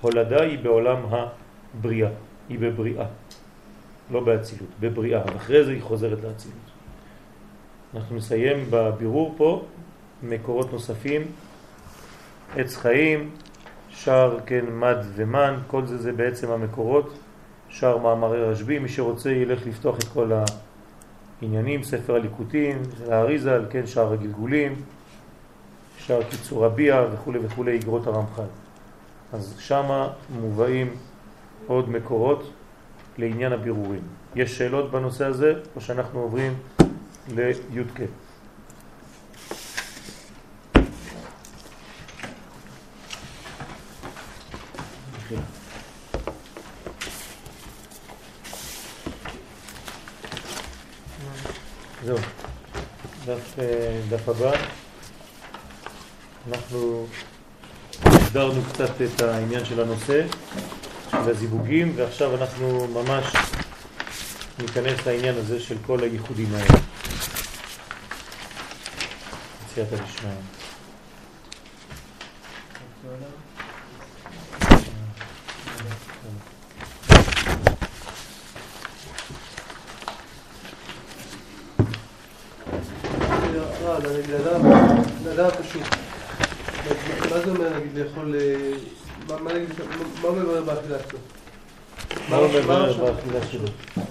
[0.00, 2.10] הולדה היא בעולם הבריאה,
[2.48, 3.06] היא בבריאה,
[4.10, 6.70] לא באצילות, בבריאה, ואחרי זה היא חוזרת לאצילות.
[7.94, 9.64] אנחנו נסיים בבירור פה
[10.22, 11.22] מקורות נוספים,
[12.56, 13.30] עץ חיים,
[13.88, 17.18] שער, כן, מד ומן, כל זה זה בעצם המקורות,
[17.68, 20.32] שער מאמרי רשב"י, מי שרוצה ילך לפתוח את כל
[21.42, 24.74] העניינים, ספר הליקוטים, האריזל, כן, שער הגלגולים,
[26.10, 28.42] שער קיצור הביע וכו' וכו', יגרות הרמח"ל.
[29.32, 30.96] אז שמה מובאים
[31.66, 32.52] עוד מקורות
[33.18, 34.02] לעניין הבירורים.
[34.36, 36.54] יש שאלות בנושא הזה, או שאנחנו עוברים
[37.34, 38.00] לי"ק.
[52.04, 52.16] זהו,
[53.26, 54.52] דף, אה, דף הבא.
[56.48, 57.06] אנחנו
[58.04, 60.26] הגדרנו קצת את העניין של הנושא,
[61.10, 63.24] של הזיווגים, ועכשיו אנחנו ממש
[64.58, 66.80] ניכנס לעניין הזה של כל הייחודים האלה.
[69.74, 70.30] סייעתא דשמיא.
[85.24, 85.82] לדעת פשוט.
[87.30, 88.72] מה זה אומר נגיד לאכול, אה,
[89.28, 91.18] מה- מה נגיד, מה- מה הוא מברר באכילה שלו?
[92.28, 92.48] מה הוא
[93.30, 93.60] מברר עכשיו?
[93.60, 93.68] באכילה שלו?
[93.96, 94.09] מה?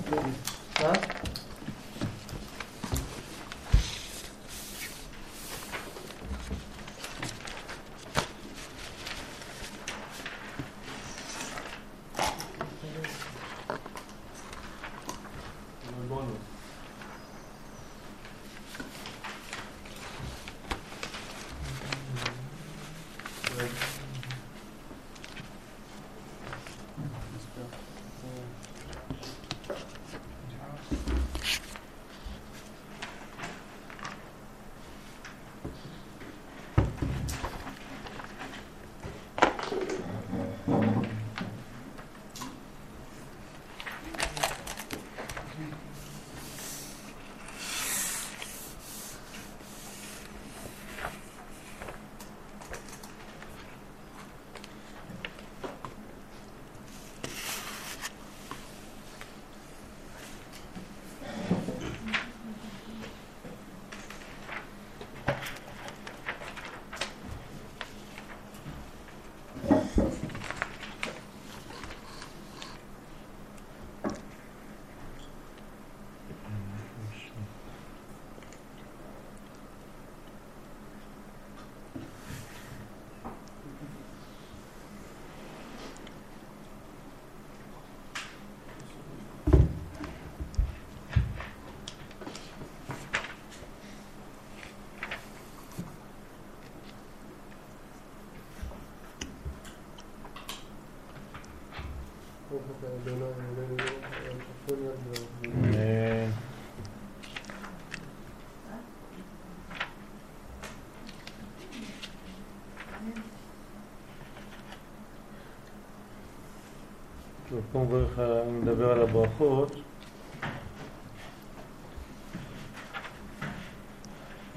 [117.72, 119.76] פה מברך, אני מדבר על הברכות.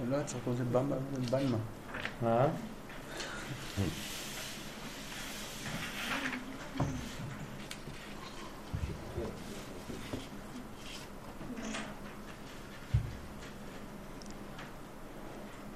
[0.08, 1.56] לא היה צריך לקרוא לזה במבה ובלמה.
[2.22, 2.46] מה?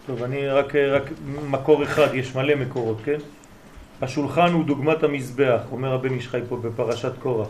[0.07, 3.19] טוב, אני רק, רק מקור אחד, יש מלא מקורות, כן?
[4.03, 7.49] השולחן הוא דוגמת המזבח, אומר הבן איש חי פה בפרשת קורח.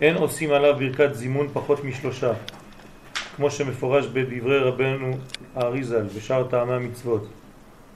[0.00, 2.32] אין עושים עליו ברכת זימון פחות משלושה,
[3.36, 5.10] כמו שמפורש בדברי רבנו
[5.56, 7.26] האריזל בשאר טעמי המצוות.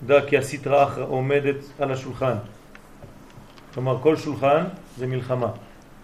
[0.06, 2.34] דע כי הסטרה אחרא עומדת על השולחן.
[3.74, 4.64] כלומר, כל שולחן
[4.96, 5.48] זה מלחמה.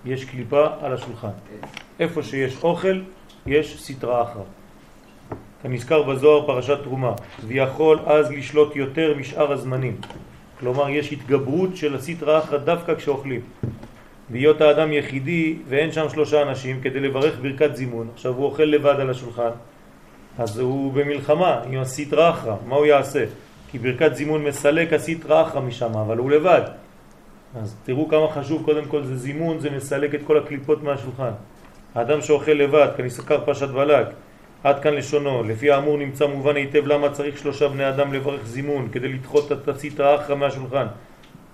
[0.04, 1.30] יש קליפה על השולחן.
[2.00, 3.00] איפה שיש אוכל,
[3.46, 4.42] יש סטרה אחרא.
[5.62, 7.12] כנזכר בזוהר פרשת תרומה,
[7.46, 9.96] ויכול אז לשלוט יותר משאר הזמנים.
[10.62, 13.40] כלומר, יש התגברות של הסטרה אחרא דווקא כשאוכלים.
[14.30, 18.94] והיות האדם יחידי ואין שם שלושה אנשים כדי לברך ברכת זימון, עכשיו הוא אוכל לבד
[19.00, 19.50] על השולחן,
[20.38, 23.24] אז הוא במלחמה עם הסטרה אחרא, מה הוא יעשה?
[23.70, 26.62] כי ברכת זימון מסלק הסטרה אחרא משם, אבל הוא לבד.
[27.62, 31.30] אז תראו כמה חשוב קודם כל זה זימון, זה מסלק את כל הקליפות מהשולחן.
[31.94, 34.06] האדם שאוכל לבד, כנזכר פרשת בלק,
[34.64, 38.88] עד כאן לשונו, לפי האמור נמצא מובן היטב למה צריך שלושה בני אדם לברך זימון
[38.92, 40.86] כדי לדחות את הסטרה אחרא מהשולחן.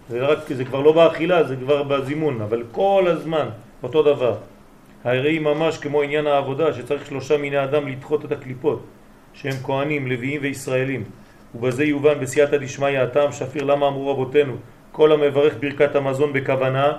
[0.08, 3.48] זה, רק, זה כבר לא באכילה, זה כבר בזימון, אבל כל הזמן
[3.82, 4.34] אותו דבר.
[5.04, 8.82] הרי ממש כמו עניין העבודה, שצריך שלושה מיני אדם לדחות את הקליפות,
[9.32, 11.04] שהם כהנים, לוויים וישראלים.
[11.54, 14.56] ובזה יובן בסייעתא דשמיא הטעם שפיר למה אמרו רבותינו,
[14.92, 16.92] כל המברך ברכת המזון בכוונה,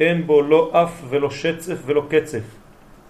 [0.00, 2.63] אין בו לא אף ולא שצף ולא קצף.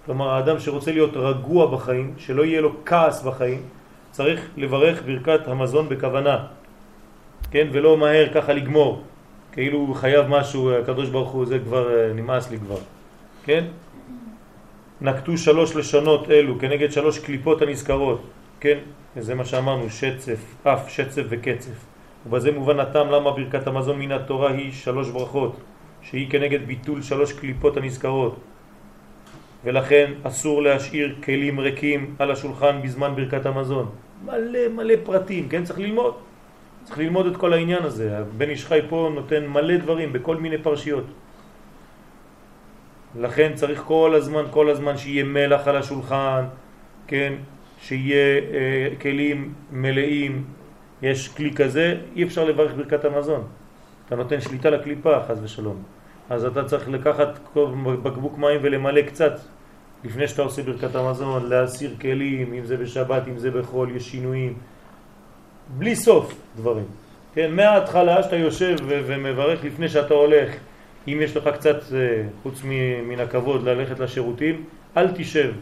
[0.07, 3.63] כלומר, האדם שרוצה להיות רגוע בחיים, שלא יהיה לו כעס בחיים,
[4.11, 6.47] צריך לברך ברכת המזון בכוונה,
[7.51, 7.69] כן?
[7.73, 9.03] ולא מהר ככה לגמור.
[9.53, 12.79] כאילו הוא חייב משהו, הקדוש ברוך הוא, זה כבר אה, נמאס לי כבר,
[13.45, 13.65] כן?
[15.01, 18.23] נקטו שלוש לשונות אלו כנגד שלוש קליפות הנזכרות,
[18.61, 18.79] כן?
[19.17, 21.79] וזה מה שאמרנו, שצף, אף, שצף וקצף.
[22.27, 25.57] ובזה מובן הטעם למה ברכת המזון מן התורה היא שלוש ברכות,
[26.03, 28.37] שהיא כנגד ביטול שלוש קליפות הנזכרות.
[29.65, 33.91] ולכן אסור להשאיר כלים ריקים על השולחן בזמן ברכת המזון.
[34.25, 35.65] מלא מלא פרטים, כן?
[35.65, 36.15] צריך ללמוד.
[36.85, 38.19] צריך ללמוד את כל העניין הזה.
[38.37, 41.05] בן איש חי פה נותן מלא דברים בכל מיני פרשיות.
[43.21, 46.45] לכן צריך כל הזמן, כל הזמן שיהיה מלח על השולחן,
[47.07, 47.33] כן?
[47.81, 50.45] שיהיה אה, כלים מלאים.
[51.03, 53.45] יש כלי כזה, אי אפשר לברך ברכת המזון.
[54.07, 55.94] אתה נותן שליטה לקליפה, חז ושלום.
[56.31, 57.39] אז אתה צריך לקחת
[58.03, 59.33] בקבוק מים ולמלא קצת
[60.05, 64.55] לפני שאתה עושה ברכת המזון, להסיר כלים, אם זה בשבת, אם זה בחול, יש שינויים.
[65.79, 66.85] בלי סוף דברים.
[67.35, 70.55] כן, מההתחלה שאתה יושב ומברך לפני שאתה הולך,
[71.09, 72.61] אם יש לך קצת, אה, חוץ
[73.09, 74.65] מן הכבוד, ללכת לשירותים,
[74.97, 75.53] אל תשב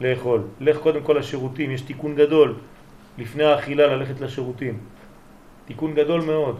[0.00, 0.42] לאכול.
[0.60, 2.54] לך קודם כל לשירותים, יש תיקון גדול
[3.18, 4.78] לפני האכילה ללכת לשירותים.
[5.66, 6.56] תיקון גדול מאוד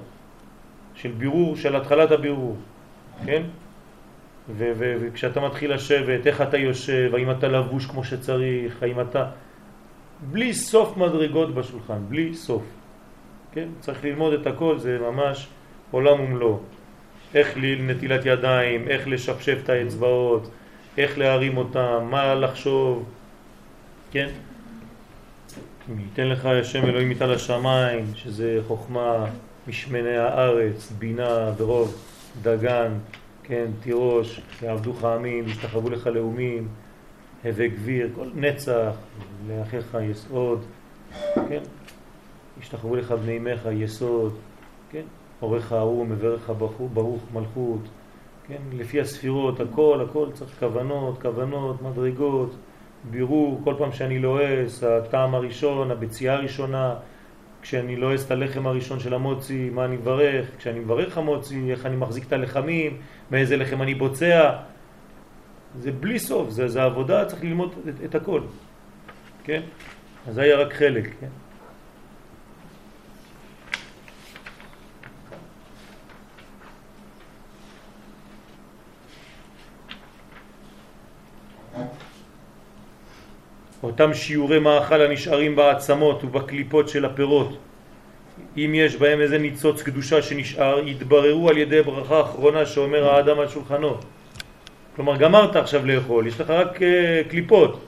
[0.94, 2.56] של בירור, של התחלת הבירור,
[3.24, 3.42] כן?
[4.56, 9.26] וכשאתה מתחיל לשבת, איך אתה יושב, האם אתה לבוש כמו שצריך, האם אתה...
[10.30, 12.62] בלי סוף מדרגות בשולחן, בלי סוף.
[13.52, 13.68] כן?
[13.80, 15.48] צריך ללמוד את הכל, זה ממש
[15.90, 16.58] עולם ומלואו.
[17.34, 20.50] איך נטילת ידיים, איך לשפשף את האצבעות,
[20.98, 23.04] איך להרים אותם, מה לחשוב,
[24.10, 24.28] כן?
[25.98, 29.26] ייתן לך השם אלוהים איתה לשמיים, שזה חוכמה
[29.68, 31.94] משמני הארץ, בינה ורוב,
[32.42, 32.92] דגן,
[33.42, 36.68] כן, תירוש, יעבדוך עמים, ישתחוו לך לאומים,
[37.44, 38.94] הווה גביר, כל נצח,
[39.48, 40.64] לאחיך יסוד,
[41.34, 41.62] כן?
[42.60, 44.34] ישתחוו לך בני אמך יסוד,
[44.90, 45.02] כן?
[45.42, 46.50] אורך ארום, מברך
[46.92, 47.80] ברוך מלכות,
[48.48, 48.60] כן?
[48.72, 52.56] לפי הספירות, הכל, הכל צריך כוונות, כוונות, מדרגות,
[53.10, 56.94] בירור, כל פעם שאני לועס, הטעם הראשון, הביציאה הראשונה,
[57.66, 61.96] כשאני לועס את הלחם הראשון של המוצי, מה אני מברך, כשאני מברך המוצי, איך אני
[61.96, 62.96] מחזיק את הלחמים,
[63.30, 64.56] מאיזה לחם אני בוצע,
[65.78, 68.40] זה בלי סוף, זה, זה עבודה, צריך ללמוד את, את הכל,
[69.44, 69.62] כן?
[70.28, 71.26] אז זה היה רק חלק, כן?
[83.82, 87.58] אותם שיעורי מאכל הנשארים בעצמות ובקליפות של הפירות,
[88.56, 93.48] אם יש בהם איזה ניצוץ קדושה שנשאר, יתבררו על ידי ברכה האחרונה שאומר האדם על
[93.48, 93.96] שולחנו.
[94.96, 97.80] כלומר, גמרת עכשיו לאכול, יש לך רק uh, קליפות.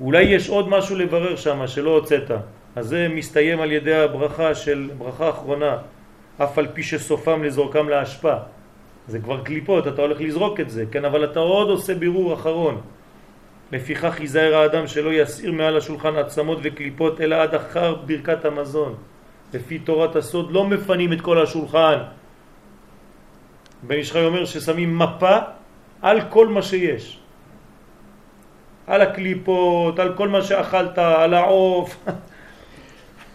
[0.00, 2.30] אולי יש עוד משהו לברר שם שלא הוצאת.
[2.76, 5.76] אז זה מסתיים על ידי הברכה של ברכה אחרונה,
[6.38, 8.38] אף על פי שסופם לזורקם להשפעה.
[9.08, 12.80] זה כבר קליפות, אתה הולך לזרוק את זה, כן, אבל אתה עוד עושה בירור אחרון.
[13.74, 18.94] לפיכך ייזהר האדם שלא יסיר מעל השולחן עצמות וקליפות אלא עד אחר ברכת המזון.
[19.54, 21.98] לפי תורת הסוד לא מפנים את כל השולחן.
[23.82, 25.38] בן איש חי אומר ששמים מפה
[26.02, 27.18] על כל מה שיש.
[28.86, 32.06] על הקליפות, על כל מה שאכלת, על העוף,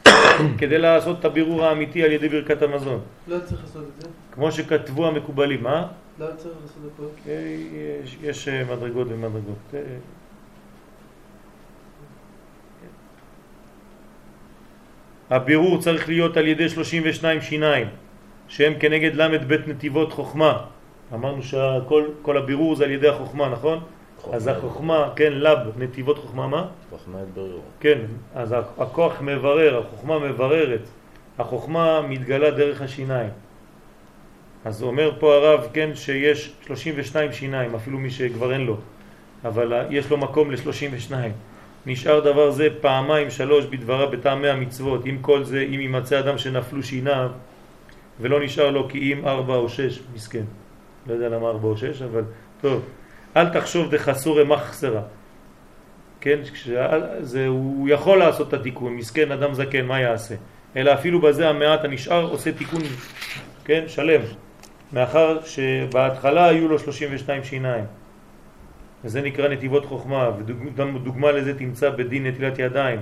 [0.59, 2.99] כדי לעשות את הבירור האמיתי על ידי ברכת המזון.
[3.27, 4.07] לא צריך לעשות את זה.
[4.31, 5.87] כמו שכתבו המקובלים, מה?
[6.19, 7.31] לא צריך לעשות את זה.
[7.31, 9.73] אה, יש, אה, מדרגות ומדרגות.
[15.30, 17.88] הבירור צריך להיות על ידי 32 שיניים,
[18.47, 20.57] שהם כנגד למד בית נתיבות חוכמה.
[21.13, 23.80] אמרנו שכל הבירור זה על ידי החוכמה, נכון?
[24.32, 26.67] אז החוכמה, כן, לב, נתיבות חוכמה, מה?
[26.89, 27.61] חוכמה התבררו.
[27.80, 27.97] כן,
[28.36, 30.89] אז הכוח מברר, החוכמה מבררת.
[31.39, 33.30] החוכמה מתגלה דרך השיניים.
[34.65, 38.77] אז אומר פה הרב, כן, שיש 32 שיניים, אפילו מי שכבר אין לו,
[39.45, 41.13] אבל יש לו מקום ל-32.
[41.86, 45.05] נשאר דבר זה פעמיים שלוש בדברה בטעמי המצוות.
[45.05, 47.30] עם כל זה, אם יימצא אדם שנפלו שיניו
[48.19, 50.43] ולא נשאר לו כי אם ארבע או שש, מסכן.
[51.07, 52.23] לא יודע למה ארבע או שש, אבל
[52.61, 52.86] טוב.
[53.38, 55.01] אל תחשוב דחסורי מחסרה.
[56.21, 56.39] כן,
[57.19, 60.36] זה, הוא יכול לעשות את התיקון, מסכן אדם זקן, מה יעשה?
[60.75, 62.82] אלא אפילו בזה המעט הנשאר עושה תיקון,
[63.65, 64.21] כן, שלם.
[64.93, 67.86] מאחר שבהתחלה היו לו 32 שיניים.
[69.04, 70.32] וזה נקרא נתיבות חוכמה,
[70.76, 73.00] ודוגמה לזה תמצא בדין נטילת ידיים,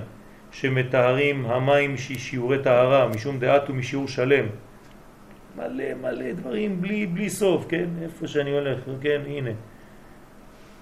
[0.50, 4.46] שמתארים המים שיעורי טהרה, משום דעת ומשיעור שלם.
[5.56, 7.84] מלא מלא דברים בלי, בלי סוף, כן?
[8.02, 9.20] איפה שאני הולך, כן?
[9.26, 9.50] הנה.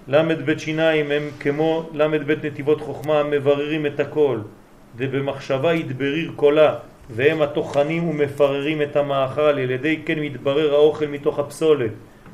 [0.07, 4.39] למד בית שיניים הם כמו למד בית נתיבות חוכמה מבררים את הכל,
[4.95, 6.75] ובמחשבה יתבריר קולה,
[7.09, 11.91] והם התוכנים ומפררים את המאכל, על ידי כן מתברר האוכל מתוך הפסולת,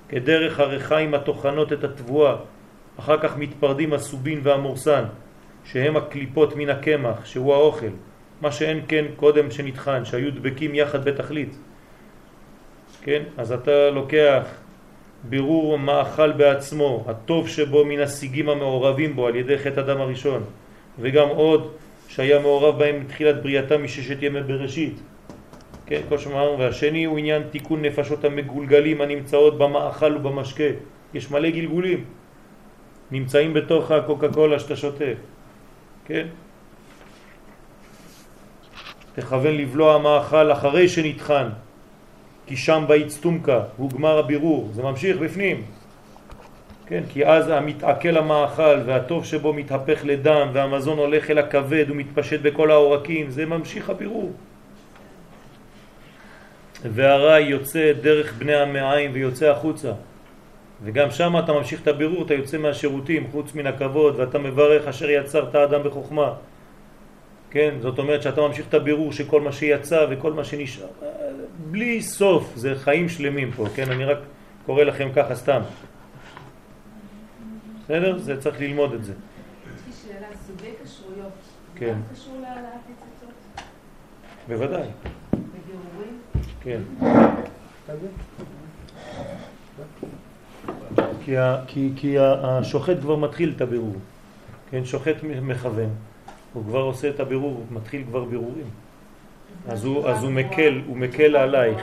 [0.10, 2.36] כדרך הרחיים התוכנות את התבואה,
[3.00, 5.04] אחר כך מתפרדים הסובין והמורסן,
[5.66, 7.94] שהם הקליפות מן הקמח, שהוא האוכל,
[8.42, 11.56] מה שאין כן קודם שנתחן, שהיו דבקים יחד בתכלית.
[13.02, 13.24] כן?
[13.38, 14.44] אז אתה לוקח
[15.24, 20.44] בירור מאכל בעצמו, הטוב שבו מן השיגים המעורבים בו על ידי חטא אדם הראשון,
[21.00, 21.72] וגם עוד
[22.08, 25.00] שהיה מעורב בהם מתחילת בריאתם מששת ימי בראשית.
[25.86, 30.64] כן, כל שמענו, והשני הוא עניין תיקון נפשות המגולגלים הנמצאות במאכל ובמשקה.
[31.14, 32.04] יש מלא גלגולים.
[33.14, 35.14] נמצאים בתוך הקוקה קולה שאתה שותה,
[36.06, 36.28] כן?
[39.16, 41.50] תכוון לבלוע המאכל אחרי שנטחן,
[42.48, 45.62] כי שם באצטומקה הוא גמר הבירור, זה ממשיך בפנים,
[46.86, 47.04] כן?
[47.10, 53.30] כי אז המתעכל המאכל והטוב שבו מתהפך לדם והמזון הולך אל הכבד ומתפשט בכל העורקים,
[53.30, 54.32] זה ממשיך הבירור.
[56.82, 59.92] והרע יוצא דרך בני המעיים ויוצא החוצה.
[60.84, 65.10] וגם שם אתה ממשיך את הבירור, אתה יוצא מהשירותים, חוץ מן הכבוד, ואתה מברך אשר
[65.10, 66.34] יצרת האדם בחוכמה.
[67.52, 70.88] כן, זאת אומרת שאתה ממשיך את הבירור שכל מה שיצא וכל מה שנשאר,
[71.72, 73.92] בלי סוף, זה חיים שלמים פה, כן?
[73.92, 74.18] אני רק
[74.66, 75.62] קורא לכם ככה סתם.
[77.84, 78.18] בסדר?
[78.18, 79.14] זה צריך ללמוד את זה.
[79.14, 79.18] יש
[79.88, 81.34] לי שאלה, סוגי כשרויות,
[81.76, 81.94] כן.
[81.94, 83.34] גם קשור להעלאת ניצוצות?
[84.48, 84.88] בוודאי,
[85.32, 86.22] בבירורים?
[86.62, 86.82] כן.
[91.26, 93.96] כי, ה, כי, כי השוחט כבר מתחיל את הבירור,
[94.70, 95.90] כן, שוחט מכוון,
[96.54, 98.68] הוא כבר עושה את הבירור, מתחיל כבר בירורים,
[99.68, 101.82] אז הוא, אז הוא מקל, הוא מקל עלייך.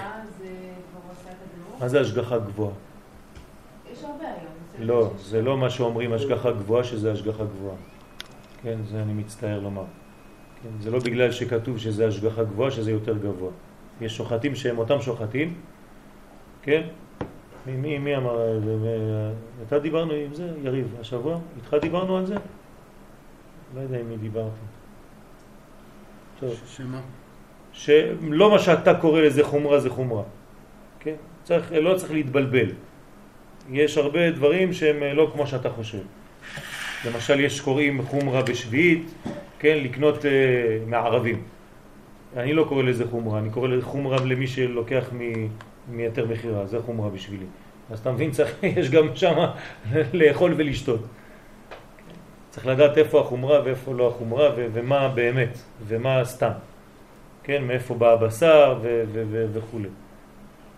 [1.81, 2.73] מה זה השגחה גבוהה?
[3.93, 4.89] יש הרבה היום.
[4.89, 7.77] לא, זה לא מה שאומרים השגחה גבוהה שזה השגחה גבוהה.
[8.63, 9.85] כן, זה אני מצטער לומר.
[10.63, 13.51] כן, זה לא בגלל שכתוב שזה השגחה גבוהה שזה יותר גבוה.
[14.01, 15.55] יש שוחטים שהם אותם שוחטים,
[16.63, 16.83] כן?
[17.67, 18.71] מי, מי, מי אמר, את זה?
[18.77, 21.39] מ- אתה דיברנו עם זה, יריב, השבוע?
[21.57, 22.35] איתך דיברנו על זה?
[23.77, 24.51] לא יודע עם מי דיברתי.
[26.41, 26.55] טוב.
[26.77, 27.01] שמה?
[27.73, 30.23] שלא מה שאתה קורא לזה חומרה זה חומרה.
[31.01, 31.15] כן?
[31.45, 32.67] צריך, לא צריך להתבלבל.
[33.71, 35.99] יש הרבה דברים שהם אה, לא כמו שאתה חושב.
[37.07, 39.15] למשל יש קוראים חומרה בשביעית,
[39.59, 40.31] כן, לקנות אה,
[40.87, 41.43] מערבים.
[42.37, 45.49] אני לא קורא לזה חומרה, אני קורא לזה חומרה למי שלוקח מ-
[45.89, 47.47] מיתר מחירה, זה חומרה בשבילי.
[47.91, 49.37] אז אתה מבין, צריך, יש גם שם
[50.13, 51.01] לאכול ולשתות.
[52.51, 56.51] צריך לדעת איפה החומרה ואיפה לא החומרה ומה באמת ומה סתם.
[57.43, 58.79] כן, מאיפה בא הבשר
[59.33, 59.79] וכו'.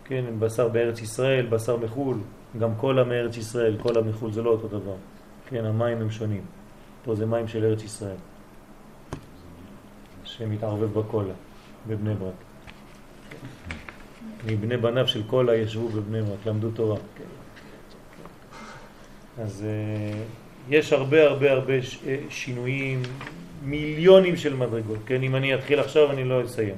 [0.04, 2.16] כן, בשר בארץ ישראל, בשר מחול,
[2.58, 4.94] גם קולה מארץ ישראל, קולה מחול זה לא אותו דבר.
[5.48, 6.42] כן, המים הם שונים.
[7.04, 8.16] פה זה מים של ארץ ישראל,
[10.24, 11.34] שמתערבב בקולה,
[11.88, 12.51] בבני ברק.
[14.46, 16.96] מבני בניו של קולה ישבו בבני ברק, למדו תורה.
[19.38, 20.18] אז אה,
[20.70, 21.72] יש הרבה הרבה הרבה
[22.06, 23.02] אה, שינויים,
[23.62, 25.22] מיליונים של מדרגות, כן?
[25.22, 26.74] אם אני אתחיל עכשיו אני לא אסיים.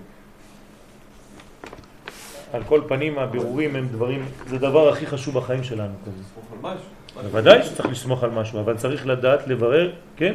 [2.52, 6.16] על כל פנים הבירורים הם דברים, זה דבר הכי חשוב בחיים שלנו כזה.
[6.20, 6.88] לסמוך על משהו.
[7.22, 10.34] בוודאי שצריך לסמוך על משהו, אבל צריך לדעת לברר, כן?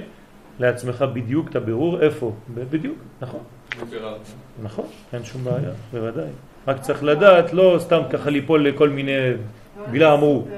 [0.60, 2.34] לעצמך בדיוק את הבירור, איפה?
[2.54, 3.40] בדיוק, נכון.
[4.64, 6.30] נכון, אין שום בעיה, בוודאי.
[6.70, 9.12] רק צריך לדעת, לא סתם ככה ליפול לכל מיני,
[9.88, 10.46] מילה אמרו.
[10.50, 10.56] לא.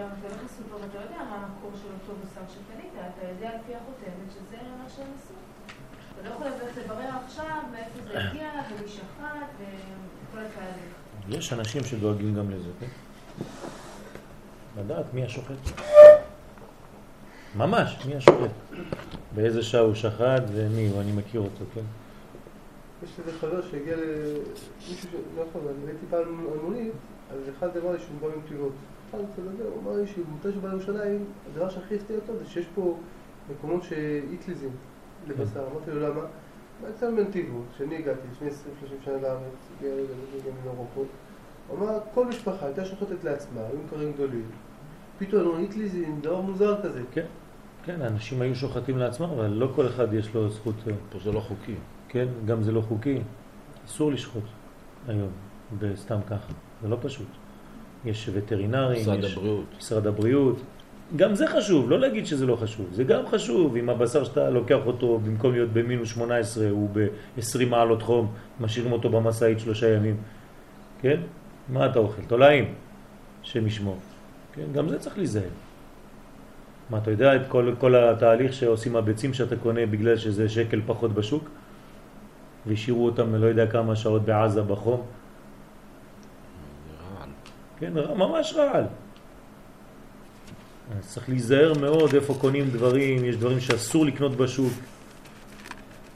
[11.30, 12.88] יש אנשים שדואגים גם לזה, כן?
[14.82, 15.56] לדעת מי השוחט.
[17.56, 18.50] ממש, מי השוחט.
[19.36, 22.01] באיזה שעה הוא שחט ומי הוא, אני מכיר אותו, כן?
[23.04, 25.20] יש איזה חבר שהגיע למישהו.
[25.38, 26.94] לא יכול, אני ראיתי פעם אלמונית,
[27.32, 28.28] אז אחד אמר לי שהוא בא
[29.18, 32.98] לדבר, הוא אמר לי שמתי שבא לירושלים, הדבר שהכי הפתיע אותו זה שיש פה
[33.52, 34.72] מקומות שאיטליזים
[35.28, 35.68] לבשר.
[35.72, 36.22] אמרתי לו למה?
[36.82, 38.52] מה יצא מנתיבות, כשאני הגעתי לפני 20-30
[39.06, 39.42] שנה לארץ,
[39.78, 39.92] הגיע
[40.46, 41.04] גם ממרוקו,
[41.68, 44.46] הוא אמר, כל משפחה הייתה שוחטת לעצמה, היו מקרים גדולים.
[45.20, 47.02] פתאום אמרו, איטליזים, דבר מוזר כזה.
[47.84, 51.32] כן, האנשים היו שוחטים לעצמם, אבל לא כל אחד יש לו זכות, אה, פה זה
[51.32, 51.76] לא חוקי.
[52.12, 52.28] כן?
[52.46, 53.20] גם זה לא חוקי.
[53.86, 54.44] אסור לשחוט
[55.08, 55.30] היום,
[55.80, 56.54] בסתם ככה.
[56.82, 57.28] זה לא פשוט.
[58.06, 59.66] יש וטרינרים, משרד יש הבריאות.
[59.78, 60.62] משרד הבריאות.
[61.16, 62.86] גם זה חשוב, לא להגיד שזה לא חשוב.
[62.92, 68.02] זה גם חשוב, אם הבשר שאתה לוקח אותו, במקום להיות במינוס 18, הוא ב-20 מעלות
[68.02, 70.18] חום, משאירים אותו במשאית שלושה ימים.
[71.02, 71.20] כן?
[71.70, 72.22] מה אתה אוכל?
[72.28, 72.74] תולעים,
[73.44, 73.98] השם ישמור.
[74.54, 74.66] כן?
[74.74, 75.50] גם זה צריך להיזהר.
[76.90, 81.14] מה, אתה יודע את כל, כל התהליך שעושים הביצים שאתה קונה בגלל שזה שקל פחות
[81.14, 81.50] בשוק?
[82.68, 85.02] והשאירו אותם לא יודע כמה שעות בעזה בחום?
[87.18, 87.30] רעל.
[87.80, 88.84] כן, ממש רעל.
[90.98, 94.74] אז צריך להיזהר מאוד איפה קונים דברים, יש דברים שאסור לקנות בשוק,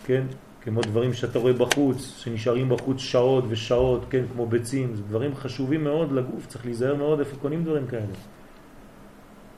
[0.06, 0.24] כן?
[0.62, 4.24] כמו דברים שאתה רואה בחוץ, שנשארים בחוץ שעות ושעות, כן?
[4.34, 8.06] כמו ביצים, זה דברים חשובים מאוד לגוף, צריך להיזהר מאוד איפה קונים דברים כאלה.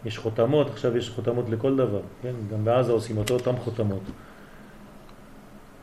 [0.05, 2.33] יש חותמות, עכשיו יש חותמות לכל דבר, כן?
[2.51, 4.01] גם בעזה עושים אותו אותם חותמות.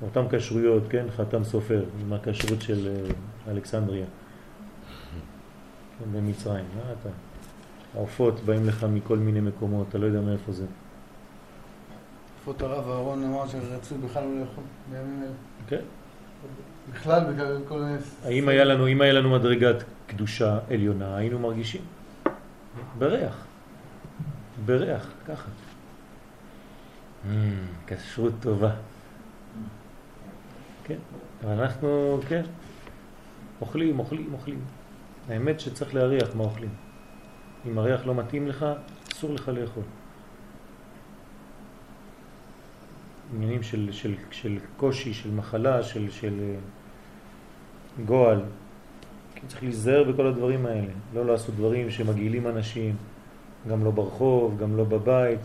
[0.05, 1.07] אותם כשרויות, כן?
[1.17, 4.07] חתם סופר, עם הכשרות של אה, אלכסנדריה.
[5.99, 7.09] כן, במצרים, מה אתה?
[7.95, 10.67] העופות באים לך מכל מיני מקומות, אתה לא יודע מאיפה זה.
[12.43, 15.33] כבוד הרב אהרון אמר שרצוי בכלל לא לאכול בימים אלה.
[15.69, 15.81] כן?
[16.93, 17.99] בכלל, בגלל כל מיני...
[18.25, 21.81] האם היה לנו, אם היה לנו מדרגת קדושה עליונה, היינו מרגישים?
[22.99, 23.47] בריח.
[24.67, 25.49] בריח, ככה.
[27.25, 27.29] Mm,
[27.87, 28.71] כשרות טובה.
[30.85, 30.99] כן,
[31.45, 32.43] אנחנו, כן,
[33.61, 34.61] אוכלים, אוכלים, אוכלים.
[35.29, 36.71] האמת שצריך להריח מה אוכלים.
[37.67, 38.67] אם הריח לא מתאים לך,
[39.13, 39.83] אסור לך לאכול.
[43.35, 46.57] עניינים של, של, של קושי, של מחלה, של, של אה,
[48.05, 48.43] גועל.
[49.35, 50.93] כן, צריך להיזהר בכל הדברים האלה.
[51.15, 52.97] לא לעשות דברים שמגעילים אנשים,
[53.69, 55.41] גם לא ברחוב, גם לא בבית.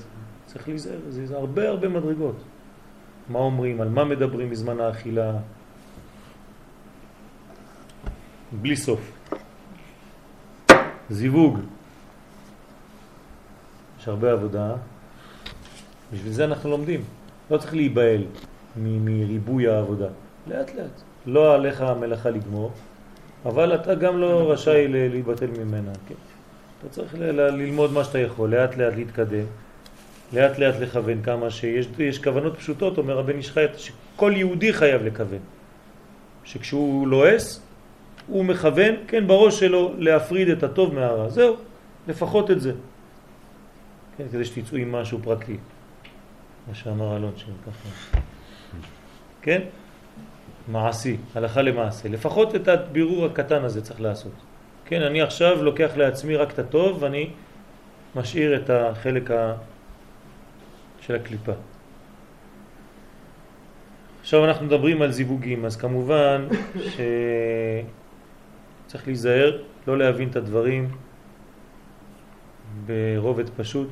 [0.45, 2.35] צריך להיזהר, זה, זה הרבה הרבה מדרגות.
[3.29, 5.33] מה אומרים, על מה מדברים בזמן האכילה.
[8.51, 9.11] בלי סוף.
[11.09, 11.59] זיווג.
[13.99, 14.75] יש הרבה עבודה.
[16.13, 17.01] בשביל זה אנחנו לומדים.
[17.51, 18.23] לא צריך להיבהל
[18.77, 20.07] מריבוי העבודה.
[20.47, 21.01] לאט לאט.
[21.25, 22.71] לא עליך המלאכה לגמור,
[23.45, 25.91] אבל אתה גם לא רשאי להיבטל ממנה.
[26.07, 26.15] כן?
[26.79, 29.45] אתה צריך ללמוד מה שאתה יכול, לאט לאט להתקדם,
[30.33, 35.03] לאט לאט לכוון כמה שיש יש כוונות פשוטות, אומר רבן איש חי, שכל יהודי חייב
[35.03, 35.39] לכוון.
[36.43, 37.61] שכשהוא לועס,
[38.27, 41.29] הוא מכוון, כן, בראש שלו להפריד את הטוב מהרע.
[41.29, 41.55] זהו,
[42.07, 42.71] לפחות את זה.
[44.17, 45.57] כן, כדי שתצאו עם משהו פרקטי.
[46.67, 48.19] מה שאמר אלון שם ככה.
[49.41, 49.61] כן?
[50.67, 52.09] מעשי, הלכה למעשה.
[52.09, 54.31] לפחות את הבירור הקטן הזה צריך לעשות.
[54.85, 57.29] כן, אני עכשיו לוקח לעצמי רק את הטוב ואני
[58.15, 59.53] משאיר את החלק ה...
[61.09, 61.51] של הקליפה.
[64.21, 66.47] עכשיו אנחנו מדברים על זיווגים, אז כמובן
[68.85, 70.89] שצריך להיזהר, לא להבין את הדברים
[72.85, 73.89] ברובד פשוט.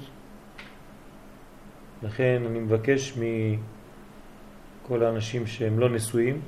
[2.04, 6.42] לכן אני מבקש מכל האנשים שהם לא נשואים,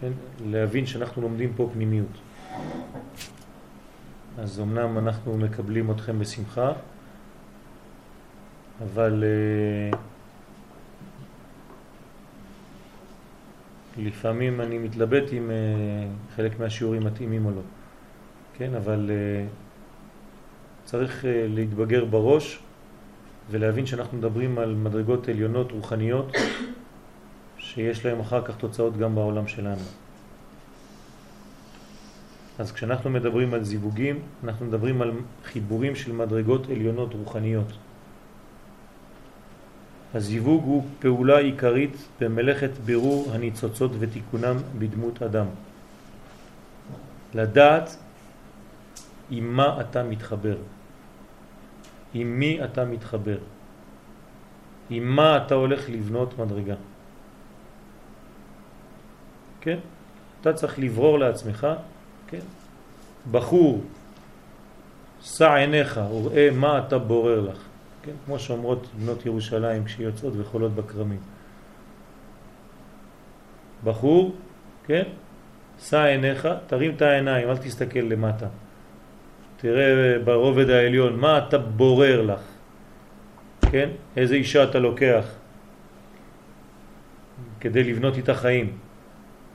[0.00, 0.12] כן,
[0.46, 2.18] להבין שאנחנו לומדים פה פנימיות.
[4.38, 6.72] אז אמנם אנחנו מקבלים אתכם בשמחה,
[8.82, 9.24] אבל
[9.92, 9.96] uh,
[13.98, 17.62] לפעמים אני מתלבט אם uh, חלק מהשיעורים מתאימים או לא.
[18.58, 19.48] כן, אבל uh,
[20.86, 22.58] צריך אה, להתבגר בראש
[23.50, 26.32] ולהבין שאנחנו מדברים על מדרגות עליונות רוחניות
[27.58, 29.82] שיש להם אחר כך תוצאות גם בעולם שלנו.
[32.58, 35.12] אז כשאנחנו מדברים על זיווגים, אנחנו מדברים על
[35.44, 37.72] חיבורים של מדרגות עליונות רוחניות.
[40.14, 45.46] הזיווג הוא פעולה עיקרית במלאכת בירור הניצוצות ותיקונם בדמות אדם.
[47.34, 47.96] לדעת
[49.30, 50.56] עם מה אתה מתחבר,
[52.14, 53.38] עם מי אתה מתחבר,
[54.90, 56.74] עם מה אתה הולך לבנות מדרגה.
[59.60, 59.78] כן?
[60.40, 61.66] אתה צריך לברור לעצמך,
[62.28, 62.44] כן?
[63.30, 63.80] בחור,
[65.22, 67.58] שא עיניך וראה מה אתה בורר לך,
[68.06, 68.12] כן?
[68.26, 71.18] כמו שאומרות בנות ירושלים כשיוצאות וחולות בקרמים.
[73.84, 74.34] בחור,
[74.86, 75.02] כן?
[75.80, 78.46] שא עיניך, תרים את העיניים, אל תסתכל למטה.
[79.56, 82.40] תראה ברובד העליון, מה אתה בורר לך,
[83.70, 83.88] כן?
[84.16, 85.24] איזה אישה אתה לוקח
[87.60, 88.78] כדי לבנות איתה חיים.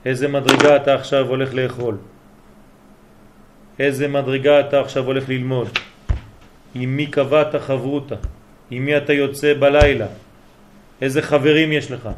[0.06, 1.98] איזה מדרגה אתה עכשיו הולך לאכול.
[3.80, 5.70] איזה מדרגה אתה עכשיו הולך ללמוד.
[6.76, 8.16] עם מי קבעת חברותה.
[8.72, 10.08] עם מי אתה יוצא בלילה.
[11.02, 12.10] איזה חברים יש לך.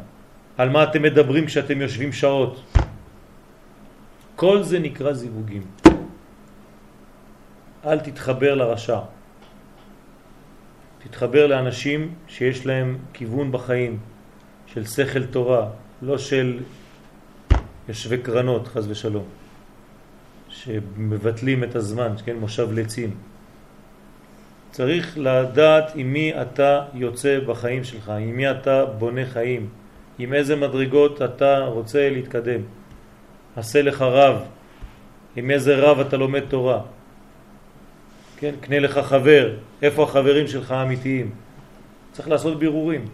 [0.58, 2.62] על מה אתם מדברים כשאתם יושבים שעות.
[4.36, 5.62] כל זה נקרא זיווגים.
[7.86, 8.98] אל תתחבר לרשע.
[10.98, 13.98] תתחבר לאנשים שיש להם כיוון בחיים,
[14.66, 15.68] של שכל תורה,
[16.02, 16.60] לא של
[17.88, 19.24] יושבי קרנות, חז ושלום,
[20.48, 23.33] שמבטלים את הזמן, כן, מושב לצים.
[24.74, 29.68] צריך לדעת עם מי אתה יוצא בחיים שלך, עם מי אתה בונה חיים,
[30.18, 32.60] עם איזה מדרגות אתה רוצה להתקדם.
[33.56, 34.36] עשה לך רב,
[35.36, 36.80] עם איזה רב אתה לומד תורה.
[38.36, 41.30] כן, קנה לך חבר, איפה החברים שלך האמיתיים.
[42.12, 43.04] צריך לעשות בירורים.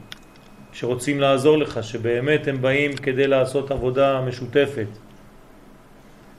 [0.73, 4.89] שרוצים לעזור לך, שבאמת הם באים כדי לעשות עבודה משותפת.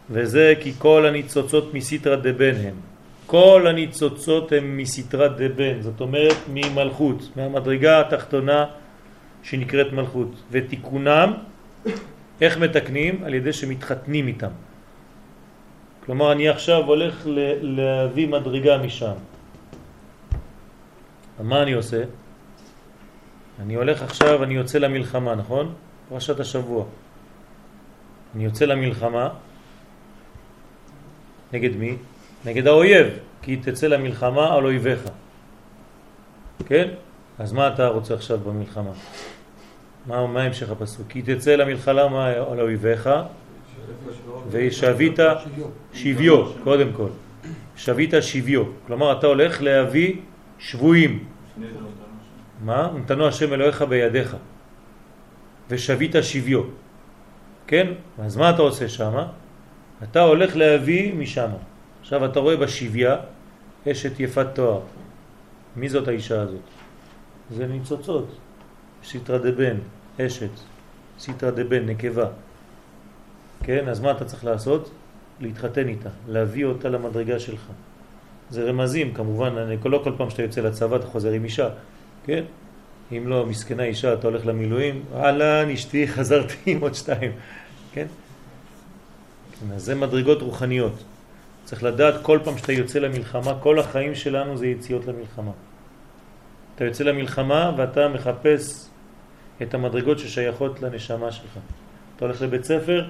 [0.10, 2.91] וזה כי כל הניצוצות מסיטרא דבן הם.
[3.32, 8.66] כל הניצוצות הם מסיטרא דבן, זאת אומרת ממלכות, מהמדרגה התחתונה
[9.44, 10.32] שנקראת מלכות.
[10.52, 11.34] ותיקונם,
[12.42, 13.24] איך מתקנים?
[13.24, 14.52] על ידי שמתחתנים איתם.
[16.06, 17.24] כלומר, אני עכשיו הולך
[17.62, 19.16] להביא מדרגה משם.
[21.40, 22.04] מה אני עושה?
[23.64, 25.74] אני הולך עכשיו, אני יוצא למלחמה, נכון?
[26.10, 26.86] פרשת השבוע.
[28.36, 29.30] אני יוצא למלחמה,
[31.54, 32.11] נגד מי?
[32.46, 33.08] נגד האויב,
[33.42, 35.04] כי תצא למלחמה על אויביך.
[36.66, 36.88] כן?
[37.40, 38.92] אז מה אתה רוצה עכשיו במלחמה?
[40.06, 41.08] מה, מה המשך הפסוק?
[41.10, 43.10] כי תצא למלחמה על אויביך
[44.50, 45.20] ושבית
[45.94, 47.08] שוויו, קודם כל.
[47.76, 48.64] שבית שוויו.
[48.88, 50.16] כלומר, אתה הולך להביא
[50.60, 51.24] שבויים.
[52.66, 52.90] מה?
[52.96, 54.36] נתנו השם אלוהיך בידיך
[55.70, 56.62] ושבית שוויו.
[57.68, 57.88] כן?
[58.20, 59.16] אז מה אתה עושה שם?
[60.04, 61.50] אתה הולך להביא משם.
[62.02, 63.16] עכשיו אתה רואה בשוויה
[63.92, 64.82] אשת יפת תואר.
[65.76, 66.60] מי זאת האישה הזאת?
[67.52, 68.28] זה ניצוצות.
[69.04, 69.78] סיטרא דבן,
[70.22, 70.50] אשת.
[71.20, 72.28] סיטרא דבן, נקבה.
[73.64, 73.88] כן?
[73.88, 74.92] אז מה אתה צריך לעשות?
[75.40, 77.62] להתחתן איתה, להביא אותה למדרגה שלך.
[78.50, 81.70] זה רמזים, כמובן, אני, לא כל פעם שאתה יוצא לצבא אתה חוזר עם אישה.
[82.26, 82.44] כן?
[83.12, 87.32] אם לא, מסכנה אישה, אתה הולך למילואים, אהלן, אשתי, חזרתי עם עוד שתיים,
[87.92, 88.08] כן?
[89.52, 89.74] כן?
[89.74, 91.04] אז זה מדרגות רוחניות.
[91.72, 95.52] צריך לדעת כל פעם שאתה יוצא למלחמה, כל החיים שלנו זה יציאות למלחמה.
[96.76, 98.90] אתה יוצא למלחמה ואתה מחפש
[99.62, 101.58] את המדרגות ששייכות לנשמה שלך.
[102.16, 103.08] אתה הולך לבית ספר,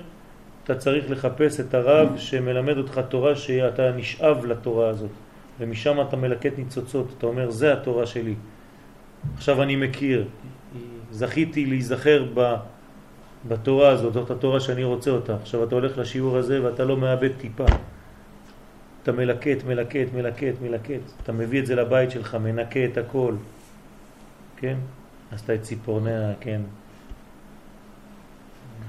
[0.64, 5.12] אתה צריך לחפש את הרב שמלמד אותך תורה שאתה נשאב לתורה הזאת
[5.59, 8.36] ומשם אתה מלקט ניצוצות, אתה אומר זה התורה שלי
[9.36, 10.28] עכשיו אני מכיר,
[11.12, 12.55] זכיתי להיזכר ב,
[13.47, 15.36] בתורה הזאת, זאת התורה שאני רוצה אותה.
[15.36, 17.66] עכשיו אתה הולך לשיעור הזה ואתה לא מאבד טיפה.
[19.04, 21.02] אתה מלקט, מלקט, מלקט, מלקט.
[21.24, 23.36] אתה מביא את זה לבית שלך, מנקה את הכל.
[24.58, 24.78] כן?
[25.32, 26.62] עשת את ציפורניה, כן?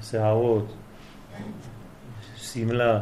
[0.03, 0.75] שערות,
[2.37, 3.01] סמלה.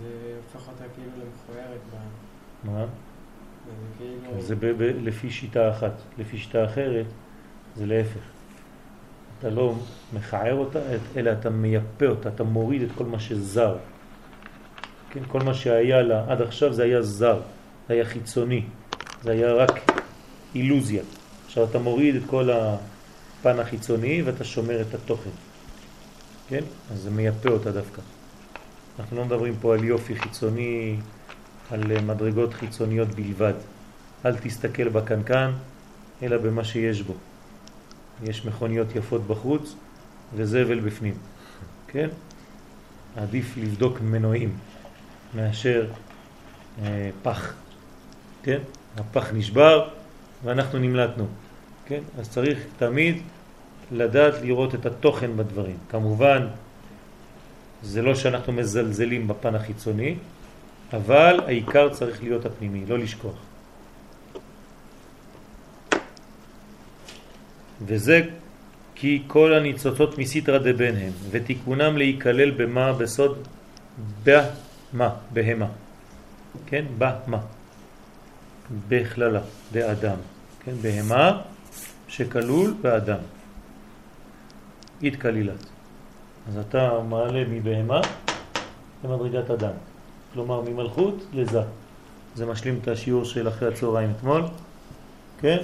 [0.00, 0.08] זה
[0.54, 1.80] הופך אותה כאילו למכוערת.
[2.64, 2.84] מה?
[3.98, 5.92] כאילו- זה ב- ב- לפי שיטה אחת.
[6.18, 7.06] לפי שיטה אחרת
[7.76, 8.20] זה להפך.
[9.38, 9.74] אתה לא
[10.14, 10.78] מכער אותה,
[11.16, 13.76] אלא אתה מייפה אותה, אתה מוריד את כל מה שזר.
[15.12, 17.40] כן, כל מה שהיה לה עד עכשיו זה היה זר,
[17.88, 18.62] זה היה חיצוני,
[19.22, 19.90] זה היה רק
[20.54, 21.02] אילוזיה.
[21.46, 25.30] עכשיו אתה מוריד את כל הפן החיצוני ואתה שומר את התוכן.
[26.48, 26.64] כן?
[26.92, 28.02] אז זה מייפה אותה דווקא.
[28.98, 30.96] אנחנו לא מדברים פה על יופי חיצוני,
[31.70, 33.54] על מדרגות חיצוניות בלבד.
[34.26, 35.52] אל תסתכל בקנקן,
[36.22, 37.14] אלא במה שיש בו.
[38.22, 39.74] יש מכוניות יפות בחוץ
[40.34, 41.14] וזבל בפנים,
[41.88, 42.08] כן?
[43.16, 44.56] עדיף לבדוק מנועים
[45.34, 45.86] מאשר
[46.82, 47.54] אה, פח,
[48.42, 48.58] כן?
[48.96, 49.88] הפח נשבר
[50.44, 51.26] ואנחנו נמלטנו,
[51.86, 52.00] כן?
[52.18, 53.22] אז צריך תמיד
[53.92, 55.76] לדעת לראות את התוכן בדברים.
[55.88, 56.46] כמובן,
[57.82, 60.14] זה לא שאנחנו מזלזלים בפן החיצוני,
[60.92, 63.36] אבל העיקר צריך להיות הפנימי, לא לשכוח.
[67.86, 68.20] וזה
[68.94, 73.48] כי כל הניצוצות מסיתרא דבן הם, ותיקונם להיכלל במה בסוד
[74.92, 75.66] במה, בהמה.
[76.66, 76.84] כן?
[76.98, 77.38] במה.
[78.88, 79.40] בכללה,
[79.72, 80.16] באדם.
[80.64, 80.72] כן?
[80.82, 81.40] בהמה
[82.08, 83.18] שכלול באדם.
[85.02, 85.66] התכלילת.
[86.48, 88.00] אז אתה מעלה מבהמה
[89.04, 89.72] למדרגת אדם.
[90.32, 91.60] כלומר ממלכות לזה.
[92.34, 94.42] זה משלים את השיעור של אחרי הצהריים אתמול,
[95.40, 95.58] כן?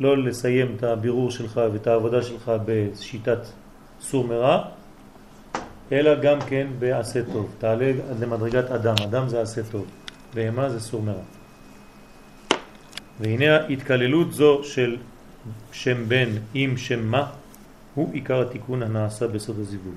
[0.00, 3.38] לא לסיים את הבירור שלך ואת העבודה שלך בשיטת
[4.00, 4.64] סור מרע,
[5.92, 7.54] אלא גם כן בעשה טוב.
[7.58, 9.86] תעלה למדרגת אדם, אדם זה עשה טוב,
[10.34, 11.22] בהמה זה סור מרע.
[13.20, 14.96] והנה התקללות זו של
[15.72, 17.30] שם בן עם שם מה
[17.94, 19.94] הוא עיקר התיקון הנעשה בסוד הזיווג.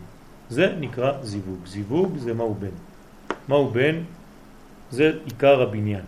[0.49, 1.65] זה נקרא זיווג.
[1.65, 2.75] זיווג זה מהו בן.
[3.47, 3.95] מהו בן?
[4.91, 6.05] זה עיקר הבניין.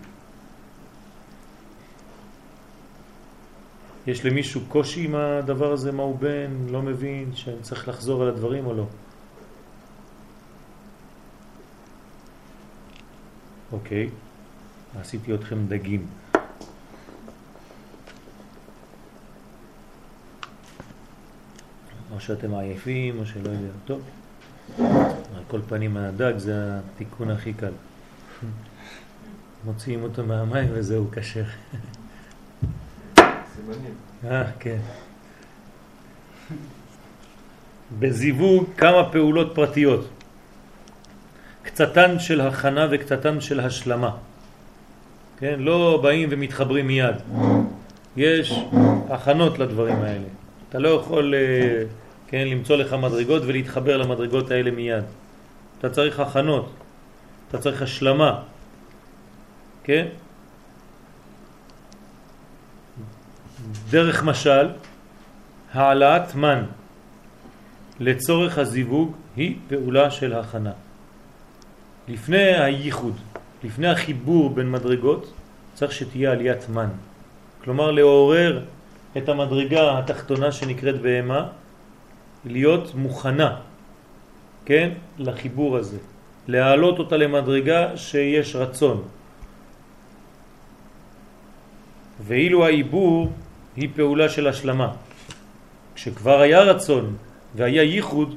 [4.08, 6.52] יש למישהו קושי עם הדבר הזה, מהו בן?
[6.70, 8.86] לא מבין שאני צריך לחזור על הדברים או לא?
[13.74, 14.10] אוקיי,
[15.00, 16.06] עשיתי אתכם דגים.
[22.12, 23.72] או שאתם עייפים או שלא יודע.
[23.86, 24.02] טוב,
[25.36, 27.72] על כל פנים הדג זה התיקון הכי קל.
[29.66, 31.44] מוציאים אותו מהמים וזהו כשר.
[33.56, 33.94] סימנים.
[34.26, 34.80] אה, כן.
[38.00, 40.23] בזיווג כמה פעולות פרטיות.
[41.74, 44.12] קצתן של הכנה וקצתן של השלמה.
[45.40, 45.56] כן?
[45.60, 47.16] לא באים ומתחברים מיד.
[48.18, 48.60] יש
[49.10, 50.28] הכנות לדברים האלה.
[50.70, 51.84] אתה לא יכול אה,
[52.28, 55.04] כן, למצוא לך מדרגות ולהתחבר למדרגות האלה מיד.
[55.80, 56.70] אתה צריך הכנות,
[57.50, 58.42] אתה צריך השלמה,
[59.84, 60.06] כן?
[63.90, 64.68] דרך משל,
[65.74, 66.64] העלאת מן
[68.00, 70.72] לצורך הזיווג היא פעולה של הכנה.
[72.08, 73.16] לפני הייחוד,
[73.64, 75.34] לפני החיבור בין מדרגות,
[75.74, 76.90] צריך שתהיה עליית מן.
[77.64, 78.66] כלומר לעורר
[79.18, 81.48] את המדרגה התחתונה שנקראת בהמה,
[82.46, 83.56] להיות מוכנה,
[84.66, 85.98] כן, לחיבור הזה.
[86.48, 89.04] להעלות אותה למדרגה שיש רצון.
[92.20, 93.32] ואילו העיבור
[93.76, 94.92] היא פעולה של השלמה.
[95.96, 97.16] כשכבר היה רצון
[97.56, 98.36] והיה ייחוד,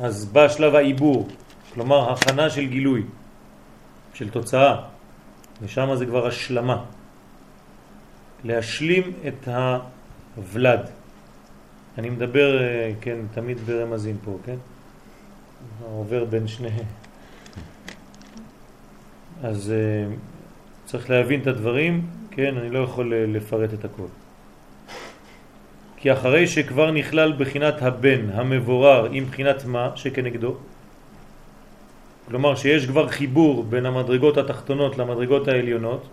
[0.00, 1.28] אז בא שלב העיבור,
[1.76, 3.02] כלומר הכנה של גילוי,
[4.14, 4.76] של תוצאה,
[5.62, 6.84] ושם זה כבר השלמה.
[8.44, 9.48] להשלים את
[10.36, 10.80] הוולד.
[11.98, 14.56] אני מדבר, אה, כן, תמיד ברמזים פה, כן?
[15.84, 16.84] עובר בין שניהם.
[19.42, 20.12] אז uh,
[20.84, 24.08] צריך להבין את הדברים, כן, אני לא יכול אה, לפרט את הכל.
[25.96, 30.56] כי אחרי שכבר נכלל בחינת הבן המבורר עם בחינת מה שכנגדו,
[32.28, 36.06] כלומר שיש כבר חיבור בין המדרגות התחתונות למדרגות העליונות,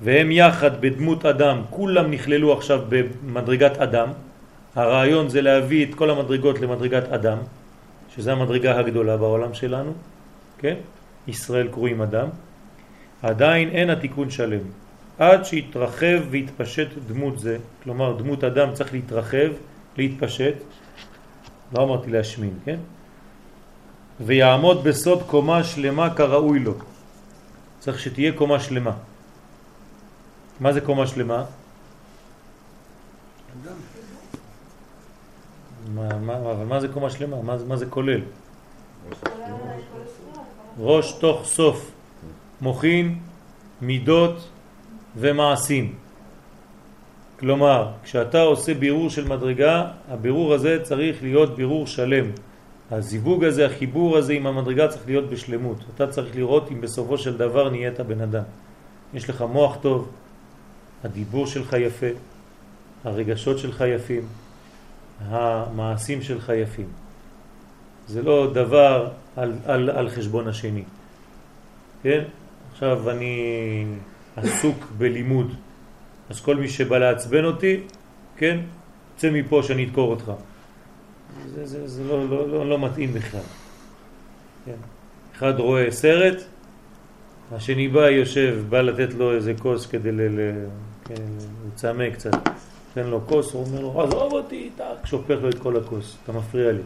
[0.00, 4.08] והם יחד בדמות אדם, כולם נכללו עכשיו במדרגת אדם,
[4.74, 7.38] הרעיון זה להביא את כל המדרגות למדרגת אדם,
[8.14, 9.92] שזה המדרגה הגדולה בעולם שלנו,
[10.58, 10.74] כן?
[11.28, 12.28] ישראל קרואים אדם,
[13.22, 14.60] עדיין אין התיקון שלם.
[15.18, 19.48] עד שיתרחב ויתפשט דמות זה, כלומר דמות אדם צריך להתרחב,
[19.96, 20.54] להתפשט,
[21.72, 22.78] לא אמרתי להשמין, כן?
[24.20, 26.74] ויעמוד בסוד קומה שלמה כראוי לו.
[27.78, 28.92] צריך שתהיה קומה שלמה.
[30.60, 31.44] מה זה קומה שלמה?
[35.94, 37.42] מה, מה, אבל מה זה קומה שלמה?
[37.42, 38.20] מה, מה זה כולל?
[40.78, 41.90] ראש תוך סוף,
[42.60, 43.18] מוכין,
[43.80, 44.48] מידות
[45.16, 45.94] ומעשים.
[47.38, 52.26] כלומר, כשאתה עושה בירור של מדרגה, הבירור הזה צריך להיות בירור שלם.
[52.90, 55.84] הזיווג הזה, החיבור הזה עם המדרגה צריך להיות בשלמות.
[55.94, 58.42] אתה צריך לראות אם בסופו של דבר נהיית בן אדם.
[59.14, 60.08] יש לך מוח טוב,
[61.04, 62.06] הדיבור שלך יפה,
[63.04, 64.22] הרגשות שלך יפים,
[65.28, 66.88] המעשים שלך יפים.
[68.08, 70.84] זה לא דבר על, על, על חשבון השני.
[72.02, 72.24] כן?
[72.72, 73.84] עכשיו אני
[74.36, 75.54] עסוק בלימוד.
[76.30, 77.80] אז כל מי שבא לעצבן אותי,
[78.36, 78.60] כן,
[79.16, 80.32] צא מפה שאני אדקור אותך.
[81.54, 83.40] זה, זה, זה לא, לא, לא, לא מתאים בכלל.
[84.64, 84.76] כן.
[85.36, 86.42] אחד רואה סרט,
[87.52, 90.20] השני בא, יושב, בא לתת לו איזה כוס כדי ל...
[90.20, 90.66] ל
[91.04, 91.14] כן,
[91.66, 92.30] לצמא קצת.
[92.94, 96.32] תן לו כוס, הוא אומר לו, עזוב אותי, טק, שופך לו את כל הכוס, אתה
[96.32, 96.82] מפריע לי.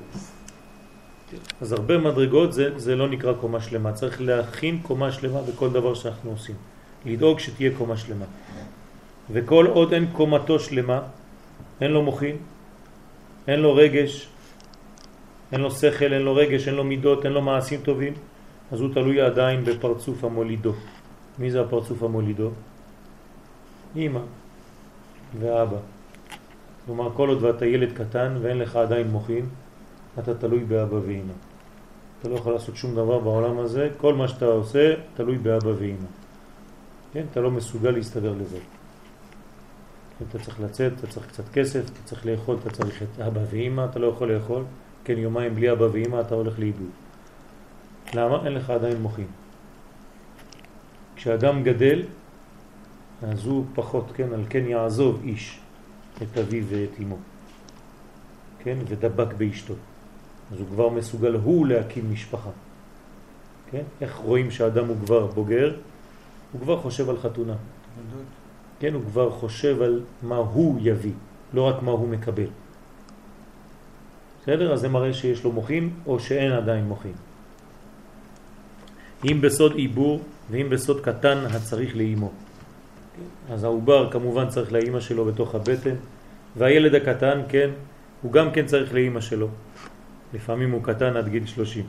[1.60, 5.94] אז הרבה מדרגות זה, זה לא נקרא קומה שלמה, צריך להכין קומה שלמה בכל דבר
[5.94, 6.54] שאנחנו עושים.
[7.06, 8.24] לדאוג שתהיה קומה שלמה.
[9.30, 11.00] וכל עוד אין קומתו שלמה,
[11.80, 12.36] אין לו מוחין,
[13.48, 14.28] אין לו רגש,
[15.52, 18.12] אין לו שכל, אין לו רגש, אין לו מידות, אין לו מעשים טובים,
[18.72, 20.72] אז הוא תלוי עדיין בפרצוף המולידו.
[21.38, 22.50] מי זה הפרצוף המולידו?
[23.96, 24.20] אמא
[25.40, 25.76] ואבא.
[26.86, 29.46] כלומר, כל עוד ואתה ילד קטן ואין לך עדיין מוחין,
[30.18, 31.32] אתה תלוי באבא ואמא.
[32.20, 36.10] אתה לא יכול לעשות שום דבר בעולם הזה, כל מה שאתה עושה תלוי באבא ואמא.
[37.12, 37.24] כן?
[37.30, 38.64] אתה לא מסוגל להסתדר לבד.
[40.28, 43.84] אתה צריך לצאת, אתה צריך קצת כסף, אתה צריך לאכול, אתה צריך את אבא ואמא,
[43.90, 44.62] אתה לא יכול לאכול,
[45.04, 46.90] כן, יומיים בלי אבא ואמא אתה הולך לאיבוד.
[48.14, 48.44] למה?
[48.44, 49.26] אין לך עדיין מוחים.
[51.16, 52.02] כשאדם גדל,
[53.22, 55.60] אז הוא פחות, כן, על כן יעזוב איש
[56.22, 57.16] את אביו ואת אמו,
[58.58, 59.74] כן, ודבק באשתו.
[60.52, 62.50] אז הוא כבר מסוגל הוא להקים משפחה.
[63.70, 63.82] כן?
[64.00, 65.76] איך רואים שהאדם הוא כבר בוגר?
[66.52, 67.54] הוא כבר חושב על חתונה.
[68.80, 71.12] כן, הוא כבר חושב על מה הוא יביא,
[71.54, 72.46] לא רק מה הוא מקבל.
[74.42, 74.72] בסדר?
[74.72, 77.12] אז זה מראה שיש לו מוחים או שאין עדיין מוחים.
[79.24, 82.32] אם בסוד עיבור ואם בסוד קטן הצריך לאימו.
[83.50, 85.94] אז העובר כמובן צריך לאימא שלו בתוך הבטן,
[86.56, 87.70] והילד הקטן, כן,
[88.22, 89.48] הוא גם כן צריך לאימא שלו.
[90.34, 91.84] לפעמים הוא קטן עד גיל 30.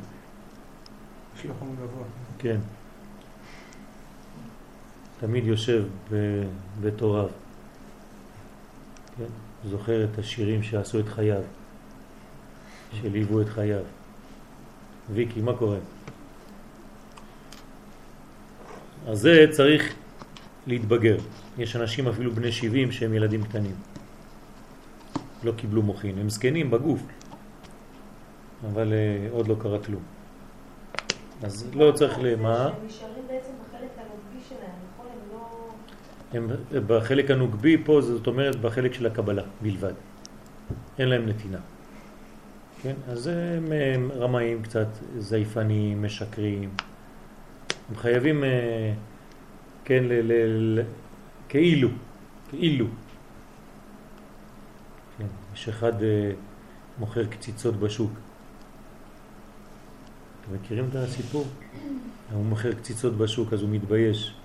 [1.37, 2.03] יש לו חום גבוה.
[2.39, 2.57] כן.
[5.19, 5.83] תמיד יושב
[6.81, 7.27] בתוריו.
[9.17, 9.23] כן?
[9.69, 11.41] זוכר את השירים שעשו את חייו,
[12.93, 13.83] שליוו את חייו.
[15.13, 15.77] ויקי, מה קורה?
[19.07, 19.93] אז זה צריך
[20.67, 21.17] להתבגר.
[21.57, 23.75] יש אנשים אפילו בני 70 שהם ילדים קטנים.
[25.43, 27.01] לא קיבלו מוחין, הם זקנים בגוף,
[28.71, 30.01] אבל uh, עוד לא קרה כלום.
[31.43, 32.65] אז לא צריך למה...
[32.65, 35.07] הם נשארים בעצם בחלק הנוגבי שלהם, נכון?
[36.33, 36.57] הם לא...
[36.77, 39.93] הם בחלק הנוגבי פה, זאת אומרת בחלק של הקבלה בלבד.
[40.99, 41.57] אין להם נתינה.
[42.81, 42.93] כן?
[43.07, 44.87] אז הם, הם רמאים קצת,
[45.17, 46.69] זייפנים, משקרים.
[47.89, 48.93] הם חייבים, אה,
[49.83, 50.83] כן, ל, ל, ל,
[51.49, 51.89] כאילו,
[52.49, 52.85] כאילו.
[55.17, 56.31] כן, יש אחד אה,
[56.99, 58.11] מוכר קציצות בשוק.
[60.41, 61.45] אתם מכירים את הסיפור?
[62.33, 64.35] הוא מוכר קציצות בשוק, אז הוא מתבייש.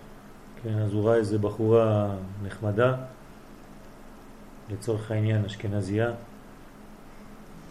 [0.62, 2.94] כן, אז הוא ראה איזה בחורה נחמדה,
[4.70, 6.10] לצורך העניין אשכנזייה,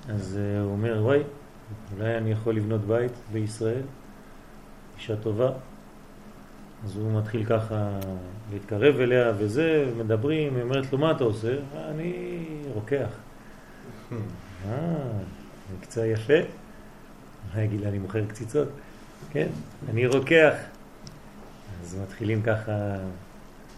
[0.10, 1.20] אז uh, הוא אומר, וואי,
[1.98, 3.82] אולי אני יכול לבנות בית בישראל,
[4.98, 5.52] אישה טובה.
[6.84, 8.00] אז הוא מתחיל ככה
[8.54, 11.56] להתקרב אליה וזה, מדברים, היא אומרת לו, מה אתה עושה?
[11.90, 12.38] אני
[12.74, 13.10] רוקח.
[14.12, 14.76] אה,
[15.78, 16.40] מקצוע יפה.
[17.54, 18.68] מה יגיד לה, אני מוכר קציצות?
[19.32, 19.48] כן,
[19.90, 20.54] אני רוקח.
[21.82, 22.96] אז מתחילים ככה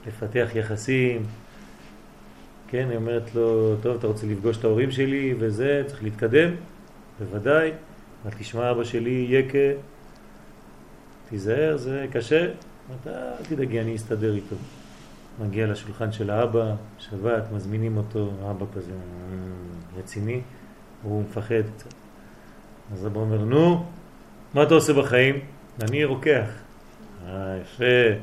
[0.08, 1.26] לפתח יחסים.
[2.68, 6.50] כן, היא אומרת לו, טוב, אתה רוצה לפגוש את ההורים שלי וזה, צריך להתקדם,
[7.20, 7.72] בוודאי.
[8.24, 9.80] אבל תשמע, אבא שלי יקה,
[11.30, 12.48] תיזהר, זה קשה.
[13.02, 14.56] אתה, אל תדאגי, אני אסתדר איתו.
[15.40, 20.42] מגיע לשולחן של האבא, שבת, מזמינים אותו, האבא כזה אה, רציני,
[21.04, 21.94] הוא מפחד קצת.
[22.94, 23.86] אז אבא אומר, נו,
[24.54, 25.40] מה אתה עושה בחיים?
[25.82, 26.50] אני רוקח.
[27.28, 28.20] אה, יפה,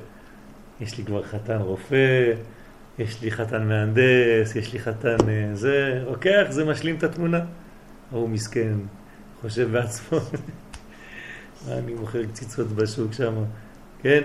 [0.81, 2.33] יש לי כבר חתן רופא,
[2.99, 7.41] יש לי חתן מהנדס, יש לי חתן אה, זה, רוקח, זה משלים את התמונה.
[8.11, 8.75] הוא מסכן,
[9.41, 10.19] חושב בעצמו,
[11.69, 13.35] אני מוכר קציצות בשוק שם,
[14.03, 14.21] כן?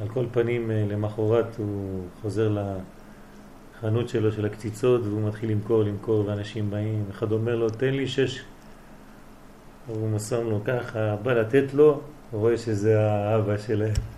[0.00, 2.56] על כל פנים, אה, למחרת הוא חוזר
[3.78, 8.08] לחנות שלו של הקציצות והוא מתחיל למכור, למכור, ואנשים באים, אחד אומר לו, תן לי
[8.08, 8.42] שש.
[9.86, 12.00] הוא מסר לו ככה, בא לתת לו,
[12.30, 14.15] הוא רואה שזה האבא שלהם.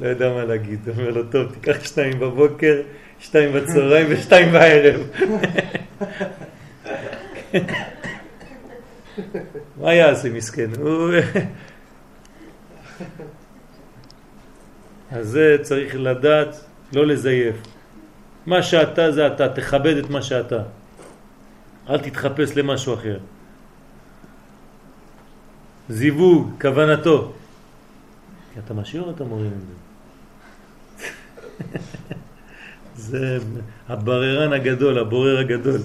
[0.00, 2.82] לא יודע מה להגיד, אומר לו, טוב, תיקח שתיים בבוקר,
[3.20, 5.00] שתיים בצהריים ושתיים בערב.
[9.80, 10.70] מה יעשה מסכן?
[15.10, 16.56] אז זה צריך לדעת,
[16.92, 17.56] לא לזייף.
[18.46, 20.62] מה שאתה זה אתה, תכבד את מה שאתה.
[21.90, 23.18] אל תתחפש למשהו אחר.
[25.88, 27.32] זיווג, כוונתו.
[28.64, 29.83] אתה משאיר או אתה מוריד את זה?
[32.96, 33.38] זה
[33.88, 35.80] הבררן הגדול, הבורר הגדול.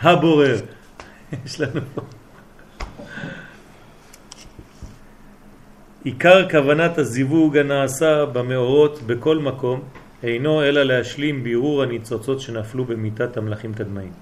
[0.00, 0.56] הבורר.
[1.44, 2.02] יש לנו פה.
[6.04, 9.80] עיקר כוונת הזיווג הנעשה במאורות בכל מקום
[10.22, 14.12] אינו אלא להשלים בירור הניצוצות שנפלו במיטת המלאכים קדמאים.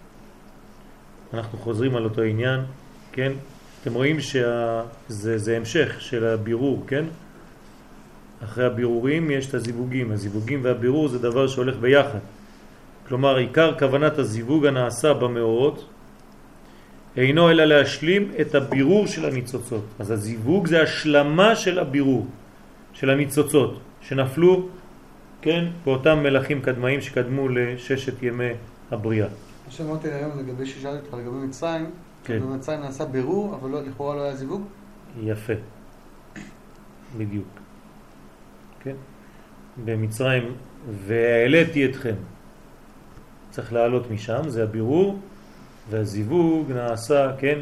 [1.35, 2.61] אנחנו חוזרים על אותו עניין,
[3.13, 3.33] כן?
[3.83, 7.05] אתם רואים שזה המשך של הבירור, כן?
[8.45, 10.13] אחרי הבירורים יש את הזיווגים.
[10.13, 12.19] הזיווגים והבירור זה דבר שהולך ביחד.
[13.09, 15.85] כלומר, עיקר כוונת הזיווג הנעשה במאורות
[17.17, 19.85] אינו אלא להשלים את הבירור של הניצוצות.
[19.99, 22.27] אז הזיווג זה השלמה של הבירור,
[22.93, 24.69] של הניצוצות, שנפלו,
[25.43, 28.51] כן, באותם מלאכים קדמאים שקדמו לששת ימי
[28.91, 29.29] הבריאה.
[29.67, 31.91] מה שאמרתי היום לגבי ששאלתי אותך לגבי מצרים,
[32.25, 32.41] כן.
[32.41, 34.63] במצרים נעשה בירור, אבל לא, לכאורה לא היה זיווג?
[35.23, 35.53] יפה,
[37.17, 37.68] בדיוק.
[38.81, 38.97] כן?
[39.85, 40.55] במצרים,
[41.07, 42.15] והעליתי אתכם.
[43.51, 45.19] צריך לעלות משם, זה הבירור,
[45.91, 47.59] והזיווג נעשה, כן?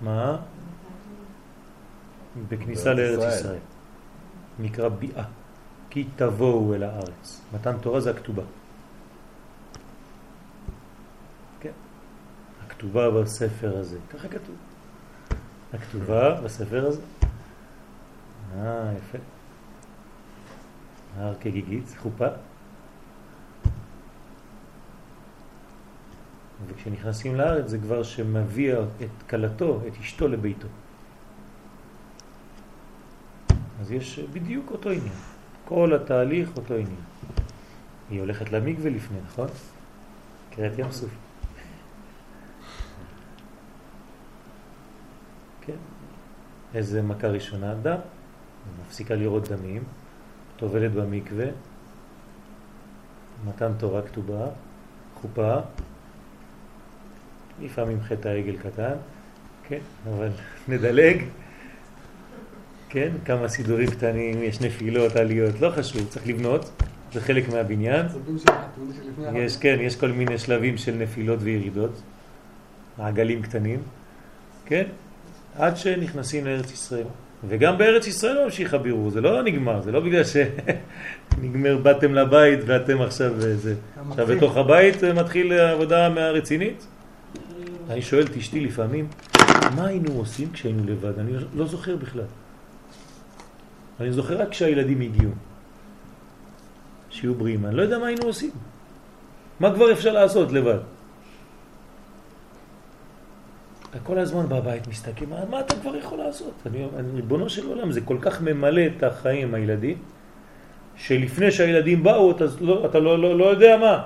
[0.00, 0.36] מה?
[2.48, 3.58] בכניסה לארץ ישראל.
[4.58, 5.24] נקרא ביאה.
[5.90, 7.40] כי תבואו אל הארץ.
[7.54, 8.42] מתן תורה זה הכתובה.
[11.60, 11.70] כן.
[12.66, 13.98] הכתובה בספר הזה.
[14.10, 14.56] ככה כתוב.
[15.72, 17.00] הכתובה בספר הזה.
[18.56, 19.18] אה, יפה.
[21.16, 22.26] הר כגיגית, חופה.
[26.66, 30.68] וכשנכנסים לארץ זה כבר שמביא את כלתו, את אשתו לביתו.
[33.80, 35.14] אז יש בדיוק אותו עניין.
[35.64, 37.00] כל התהליך אותו עניין.
[38.10, 39.48] היא הולכת למקווה לפני, נכון?
[40.50, 41.10] קריאת ים סוף.
[45.60, 45.76] כן.
[46.74, 47.74] איזה מכה ראשונה?
[47.74, 47.98] דם.
[48.80, 49.84] מפסיקה לראות דמים,
[50.60, 51.46] טובלת במקווה,
[53.48, 54.46] מתן תורה כתובה,
[55.14, 55.56] חופה,
[57.62, 58.94] לפעמים חטא העגל קטן,
[59.68, 59.78] כן,
[60.08, 60.28] אבל
[60.68, 61.24] נדלג,
[62.88, 66.70] כן, כמה סידורים קטנים, יש נפילות, עליות, לא חשוב, צריך לבנות,
[67.12, 68.06] זה חלק מהבניין.
[69.34, 72.02] יש, כן, יש כל מיני שלבים של נפילות וירידות,
[72.98, 73.82] מעגלים קטנים,
[74.64, 74.84] כן,
[75.56, 77.06] עד שנכנסים לארץ ישראל.
[77.48, 83.02] וגם בארץ ישראל ממשיך הבירור, זה לא נגמר, זה לא בגלל שנגמר, באתם לבית ואתם
[83.02, 83.74] עכשיו זה.
[84.10, 84.26] עכשיו.
[84.26, 86.86] בתוך הבית מתחיל עבודה רצינית.
[87.90, 89.08] אני שואל את אשתי לפעמים,
[89.76, 91.18] מה היינו עושים כשהיינו לבד?
[91.18, 92.24] אני לא זוכר בכלל.
[94.00, 95.32] אני זוכר רק כשהילדים הגיעו.
[97.10, 97.66] שיהיו בריאים.
[97.66, 98.50] אני לא יודע מה היינו עושים.
[99.60, 100.78] מה כבר אפשר לעשות לבד?
[104.02, 106.54] כל הזמן בבית מסתכל, מה, מה אתה כבר יכול לעשות?
[106.66, 109.98] אני, אני, ריבונו של עולם, זה כל כך ממלא את החיים הילדים,
[110.96, 114.02] שלפני שהילדים באו, אתה לא, אתה לא, לא, לא יודע מה.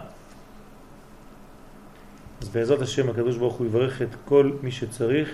[2.42, 5.28] אז בעזרת השם הקדוש ברוך הוא יברך את כל מי שצריך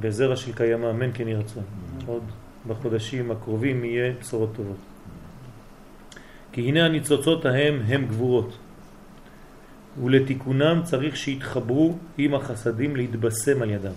[0.00, 1.62] בזרע של קיימא, אמן כן יהי רצון.
[2.06, 2.22] עוד
[2.66, 4.76] בחודשים הקרובים יהיה בשורות טובות.
[6.52, 8.58] כי הנה הניצוצות ההם הם גבורות,
[10.04, 13.92] ולתיקונם צריך שיתחברו עם החסדים להתבשם על ידם.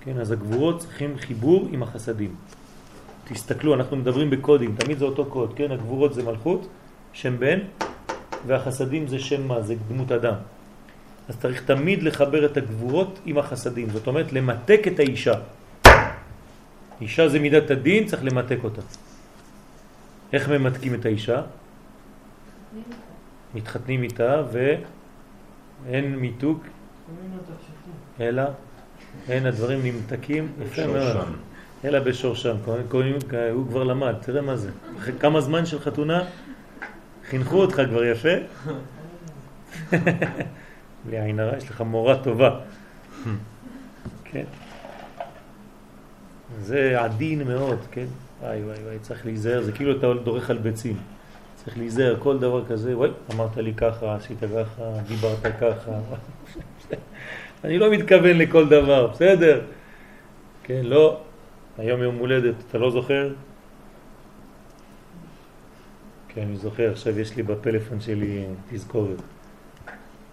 [0.00, 2.34] כן, אז הגבורות צריכים חיבור עם החסדים.
[3.24, 5.70] תסתכלו, אנחנו מדברים בקודים, תמיד זה אותו קוד, כן?
[5.70, 6.68] הגבורות זה מלכות,
[7.12, 7.58] שם בן,
[8.46, 9.62] והחסדים זה שם מה?
[9.62, 10.34] זה דמות אדם.
[11.28, 15.34] אז צריך תמיד לחבר את הגבורות עם החסדים, זאת אומרת למתק את האישה.
[17.00, 18.82] אישה זה מידת הדין, צריך למתק אותה.
[20.32, 21.42] איך ממתקים את האישה?
[23.54, 24.42] מתחתנים איתה
[25.86, 26.64] ואין מיתוק
[28.20, 28.42] אלא
[29.28, 31.16] אין הדברים נמתקים יפה מאוד.
[31.84, 32.56] אלא בשורשם
[33.52, 34.70] הוא כבר למד תראה מה זה.
[35.20, 36.24] כמה זמן של חתונה
[37.28, 38.28] חינכו אותך כבר יפה.
[41.06, 42.60] בלי עין הרע יש לך מורה טובה.
[44.24, 44.44] כן.
[46.60, 48.06] זה עדין מאוד כן?
[48.42, 50.96] וואי וואי וואי צריך להיזהר זה כאילו אתה דורך על ביצים
[51.64, 55.92] צריך להיזהר, כל דבר כזה, וואי, אמרת לי ככה, עשית ככה, דיברת ככה.
[57.64, 59.60] אני לא מתכוון לכל דבר, בסדר?
[60.62, 61.20] כן, לא.
[61.78, 63.32] היום יום הולדת, אתה לא זוכר?
[66.28, 69.22] כן, אני זוכר, עכשיו יש לי בפלאפון שלי תזכורת.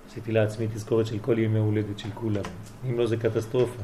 [0.08, 2.44] עשיתי לעצמי תזכורת של כל ימי הולדת של כולם.
[2.90, 3.82] אם לא זה קטסטרופה.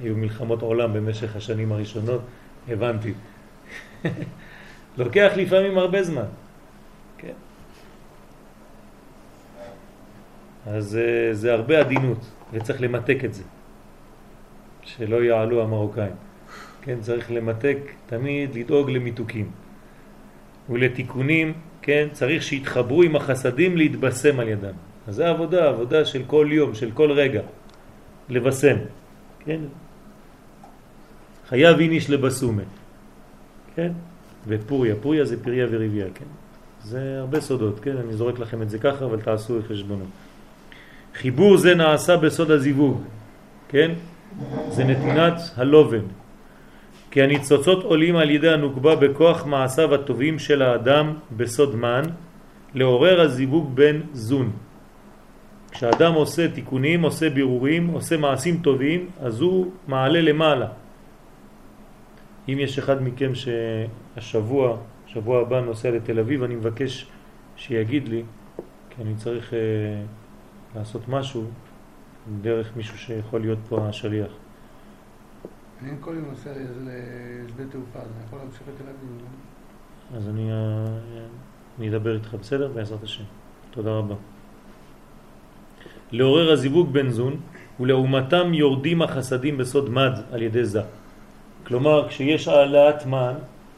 [0.00, 2.20] היו מלחמות עולם במשך השנים הראשונות,
[2.68, 3.12] הבנתי.
[4.98, 6.26] לוקח לפעמים הרבה זמן.
[10.70, 13.42] אז אה, זה הרבה עדינות, וצריך למתק את זה,
[14.82, 16.12] שלא יעלו המרוקאים.
[16.82, 19.50] כן, צריך למתק, תמיד לדאוג למיתוקים.
[20.70, 21.52] ולתיקונים,
[21.82, 24.74] כן, צריך שיתחברו עם החסדים להתבשם על ידם.
[25.08, 27.42] אז זה עבודה, עבודה של כל יום, של כל רגע,
[28.28, 28.76] לבשם,
[29.44, 29.60] כן?
[31.48, 32.62] חייב איניש לבסומה,
[33.74, 33.92] כן?
[34.46, 36.30] ופוריה, פוריה זה פריה וריביה, כן?
[36.82, 37.96] זה הרבה סודות, כן?
[37.96, 40.04] אני זורק לכם את זה ככה, אבל תעשו את חשבונו.
[41.20, 43.02] חיבור זה נעשה בסוד הזיווג,
[43.68, 43.90] כן?
[44.68, 46.04] זה נתינת הלובן.
[47.10, 52.02] כי הניצוצות עולים על ידי הנוקבה בכוח מעשיו הטובים של האדם בסוד מן,
[52.74, 54.50] לעורר הזיווג בין זון.
[55.70, 60.68] כשאדם עושה תיקונים, עושה בירורים, עושה מעשים טובים, אז הוא מעלה למעלה.
[62.48, 64.76] אם יש אחד מכם שהשבוע,
[65.06, 67.06] שבוע הבא נוסע לתל אביב, אני מבקש
[67.56, 68.22] שיגיד לי,
[68.90, 69.58] כי אני צריך אה,
[70.76, 71.44] לעשות משהו
[72.42, 74.30] דרך מישהו שיכול להיות פה השליח.
[75.82, 79.18] אני כל יום נוסע לשדה תעופה, אז אני יכול להמשיך לתל אביב.
[79.20, 80.16] לא?
[80.16, 81.26] אז אני, אה,
[81.78, 82.68] אני אדבר איתך, בסדר?
[82.74, 83.24] בעזרת השם.
[83.70, 84.14] תודה רבה.
[86.12, 87.40] לעורר הזיווג בן זון,
[87.80, 90.82] ולעומתם יורדים החסדים בסוד מד על ידי זה.
[91.66, 93.34] כלומר, כשיש העלאת מן,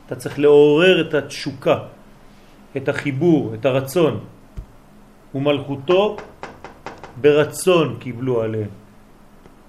[0.06, 1.78] אתה צריך לעורר את התשוקה,
[2.76, 4.24] את החיבור, את הרצון.
[5.34, 6.16] ומלכותו
[7.20, 8.68] ברצון קיבלו עליהם.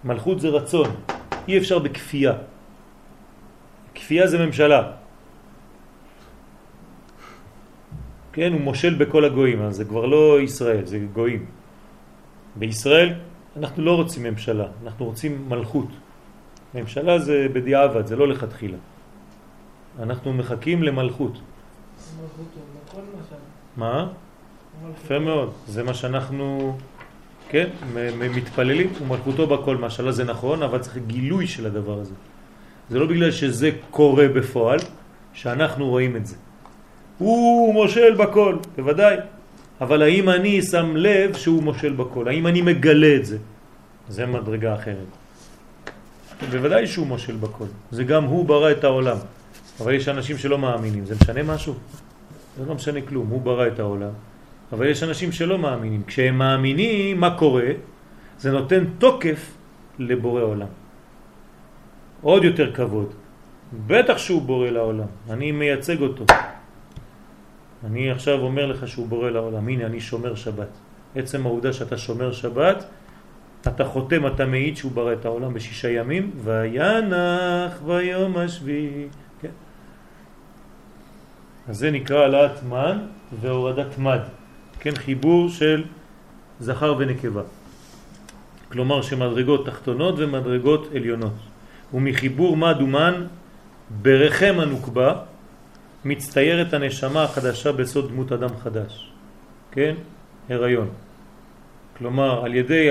[0.03, 0.89] מלכות זה רצון,
[1.47, 2.33] אי אפשר בכפייה.
[3.95, 4.91] כפייה זה ממשלה.
[8.33, 11.45] כן, הוא מושל בכל הגויים, אז זה כבר לא ישראל, זה גויים.
[12.55, 13.13] בישראל
[13.57, 15.87] אנחנו לא רוצים ממשלה, אנחנו רוצים מלכות.
[16.73, 18.77] ממשלה זה בדיעבד, זה לא לכתחילה.
[19.99, 21.37] אנחנו מחכים למלכות.
[23.77, 24.07] מה?
[24.93, 26.77] יפה מאוד, זה מה שאנחנו,
[27.53, 27.69] כן,
[28.35, 32.13] מתפללים, ומלכותו בכל משלה זה נכון, אבל צריך גילוי של הדבר הזה.
[32.89, 34.79] זה לא בגלל שזה קורה בפועל,
[35.33, 36.35] שאנחנו רואים את זה.
[37.17, 39.17] הוא מושל בכל, בוודאי.
[39.81, 42.27] אבל האם אני שם לב שהוא מושל בכל?
[42.27, 43.37] האם אני מגלה את זה?
[44.09, 45.09] זה מדרגה אחרת.
[46.51, 47.69] בוודאי שהוא מושל בכל.
[47.91, 49.17] זה גם הוא ברא את העולם.
[49.79, 51.05] אבל יש אנשים שלא מאמינים.
[51.05, 51.73] זה משנה משהו?
[52.57, 53.27] זה לא משנה כלום.
[53.27, 54.32] הוא ברא את העולם.
[54.73, 56.03] אבל יש אנשים שלא מאמינים.
[56.07, 57.69] כשהם מאמינים, מה קורה?
[58.37, 59.53] זה נותן תוקף
[59.99, 60.67] לבורא עולם.
[62.21, 63.13] עוד יותר כבוד.
[63.87, 65.07] בטח שהוא בורא לעולם.
[65.29, 66.25] אני מייצג אותו.
[67.85, 70.69] אני עכשיו אומר לך שהוא בורא לעולם, הנה אני שומר שבת.
[71.15, 72.85] עצם העובדה שאתה שומר שבת,
[73.67, 79.07] אתה חותם, אתה מעיד שהוא ברא את העולם בשישה ימים, וינח ביום השביעי.
[79.41, 79.53] כן.
[81.67, 82.97] אז זה נקרא העלאת מן
[83.41, 84.42] והורדת מד.
[84.83, 85.83] כן, חיבור של
[86.59, 87.41] זכר ונקבה.
[88.71, 91.33] כלומר שמדרגות תחתונות ומדרגות עליונות.
[91.93, 93.25] ומחיבור מד ומן
[94.01, 95.15] ברחם הנוקבה,
[96.05, 99.11] מצטיירת הנשמה החדשה בסוד דמות אדם חדש,
[99.71, 99.95] כן?
[100.49, 100.89] הריון.
[101.97, 102.89] כלומר, על ידי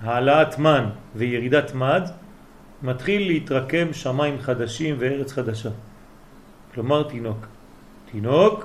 [0.00, 0.84] העלאת מן
[1.16, 2.02] וירידת מד,
[2.82, 5.70] מתחיל להתרקם שמיים חדשים וארץ חדשה.
[6.74, 7.46] כלומר, תינוק.
[8.10, 8.64] תינוק,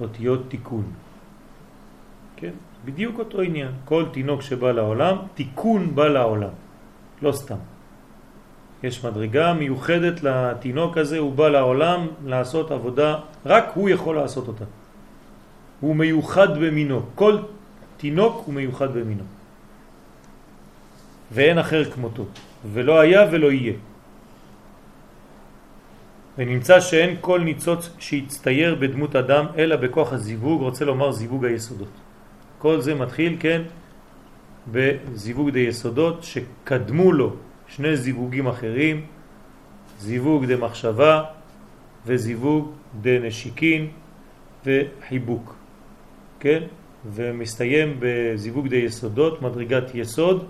[0.00, 1.05] אותיות תיקון.
[2.86, 3.72] בדיוק אותו עניין.
[3.84, 6.54] כל תינוק שבא לעולם, תיקון בא לעולם.
[7.22, 7.58] לא סתם.
[8.82, 14.64] יש מדרגה מיוחדת לתינוק הזה, הוא בא לעולם לעשות עבודה, רק הוא יכול לעשות אותה.
[15.80, 17.36] הוא מיוחד במינו, כל
[17.96, 19.24] תינוק הוא מיוחד במינו.
[21.32, 22.24] ואין אחר כמותו,
[22.72, 23.76] ולא היה ולא יהיה.
[26.38, 32.05] ונמצא שאין כל ניצוץ שיצטייר בדמות אדם אלא בכוח הזיווג, רוצה לומר זיווג היסודות.
[32.58, 33.62] כל זה מתחיל, כן,
[34.72, 37.36] בזיווג די יסודות שקדמו לו
[37.68, 39.06] שני זיווגים אחרים,
[39.98, 41.24] זיווג דה מחשבה
[42.06, 43.88] וזיווג דה נשיקין
[44.66, 45.54] וחיבוק,
[46.40, 46.62] כן?
[47.06, 50.46] ומסתיים בזיווג דה יסודות, מדרגת יסוד,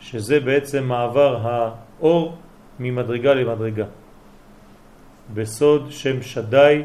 [0.00, 2.36] שזה בעצם מעבר האור
[2.80, 3.84] ממדרגה למדרגה,
[5.34, 6.82] בסוד שם שדאי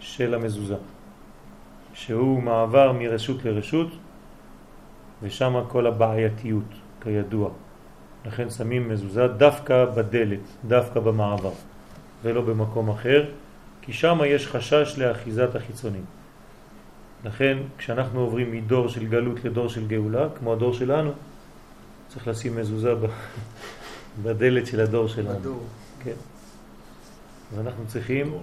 [0.00, 0.76] של המזוזה,
[1.94, 3.88] שהוא מעבר מרשות לרשות,
[5.22, 6.64] ושם כל הבעייתיות,
[7.02, 7.50] כידוע.
[8.26, 11.52] לכן שמים מזוזה דווקא בדלת, דווקא במעבר,
[12.22, 13.24] ולא במקום אחר,
[13.82, 16.04] כי שם יש חשש לאחיזת החיצונים.
[17.24, 21.10] לכן כשאנחנו עוברים מדור של גלות לדור של גאולה, כמו הדור שלנו,
[22.08, 22.94] צריך לשים מזוזה
[24.22, 25.38] בדלת של הדור שלנו.
[25.38, 25.62] בדור.
[26.04, 26.18] כן.
[27.52, 28.34] אז אנחנו צריכים...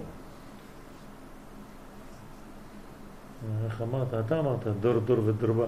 [3.66, 4.14] איך אמרת?
[4.14, 5.66] אתה אמרת, דור דור ודרבה.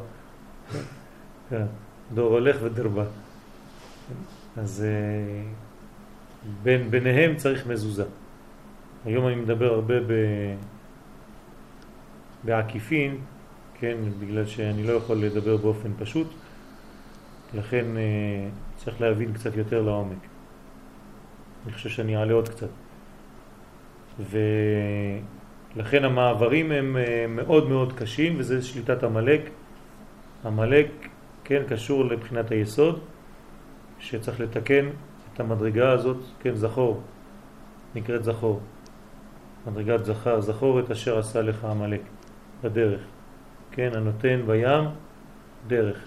[1.49, 1.65] כן.
[2.14, 3.03] דור הולך ודרבה.
[4.57, 5.43] אז אה,
[6.64, 8.06] בין, ביניהם צריך מזוזה.
[9.06, 10.14] היום אני מדבר הרבה ב...
[12.43, 13.18] בעקיפין,
[13.80, 16.27] כן, בגלל שאני לא יכול לדבר באופן פשוט,
[17.53, 20.18] לכן אה, צריך להבין קצת יותר לעומק.
[21.65, 22.69] אני חושב שאני אעלה עוד קצת.
[25.76, 29.41] ולכן המעברים הם אה, מאוד מאוד קשים, וזה שליטת המלאק.
[30.43, 30.88] המלאק,
[31.43, 32.99] כן, קשור לבחינת היסוד,
[33.99, 34.89] שצריך לתקן
[35.34, 37.02] את המדרגה הזאת, כן, זכור,
[37.95, 38.60] נקראת זכור.
[39.68, 42.02] מדרגת זכר, זכור את אשר עשה לך המלאק
[42.64, 43.02] בדרך.
[43.72, 44.84] כן, הנותן בים,
[45.68, 45.98] דרך.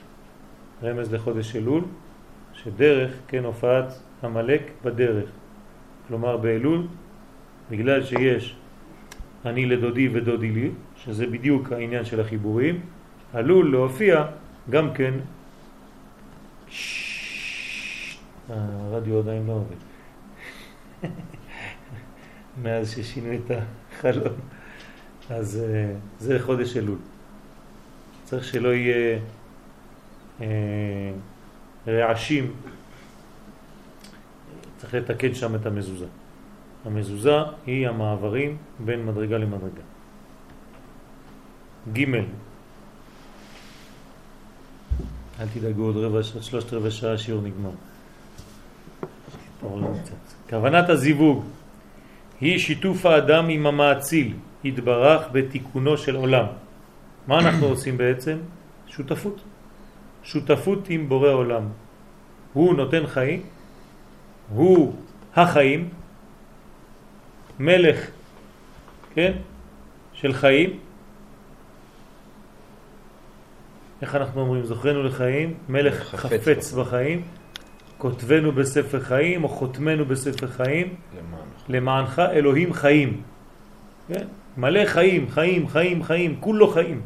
[0.82, 1.85] רמז לחודש אלול,
[2.53, 5.28] שדרך, כן, הופעת המלאק בדרך.
[6.09, 6.86] כלומר באלול,
[7.70, 8.57] בגלל שיש
[9.46, 12.80] אני לדודי ודודי לי, שזה בדיוק העניין של החיבורים,
[13.32, 14.24] עלול להופיע
[14.70, 15.14] גם כן
[18.48, 19.76] הרדיו עדיין לא עובד.
[22.62, 24.34] מאז ששינו את החלום.
[25.30, 26.98] אז אה, זה חודש אלול.
[28.24, 29.18] צריך שלא יהיה
[30.40, 31.12] אה,
[31.86, 32.52] רעשים,
[34.76, 36.06] צריך לתקן שם את המזוזה.
[36.85, 39.82] המזוזה היא המעברים בין מדרגה למדרגה.
[41.93, 42.05] ג'
[45.40, 47.70] אל תדאגו עוד רבע, שלושת רבע שעה השיעור נגמר.
[50.51, 51.44] כוונת הזיווג
[52.40, 54.35] היא שיתוף האדם עם המעציל,
[54.65, 56.47] התברך בתיקונו של עולם.
[57.27, 58.39] מה אנחנו עושים בעצם?
[58.86, 59.40] שותפות.
[60.23, 61.62] שותפות עם בורא עולם.
[62.52, 63.43] הוא נותן חיים,
[64.55, 64.94] הוא
[65.36, 65.89] החיים,
[67.59, 68.06] מלך,
[69.14, 69.32] כן,
[70.12, 70.78] של חיים.
[74.02, 74.64] איך אנחנו אומרים?
[74.64, 77.22] זוכרנו לחיים, מלך חפץ, חפץ בחיים,
[77.98, 83.22] כותבנו בספר חיים או חותמנו בספר חיים, למענך, למענך אלוהים חיים.
[84.09, 84.26] כן?
[84.56, 87.01] מלא חיים, חיים, חיים, חיים, כולו חיים.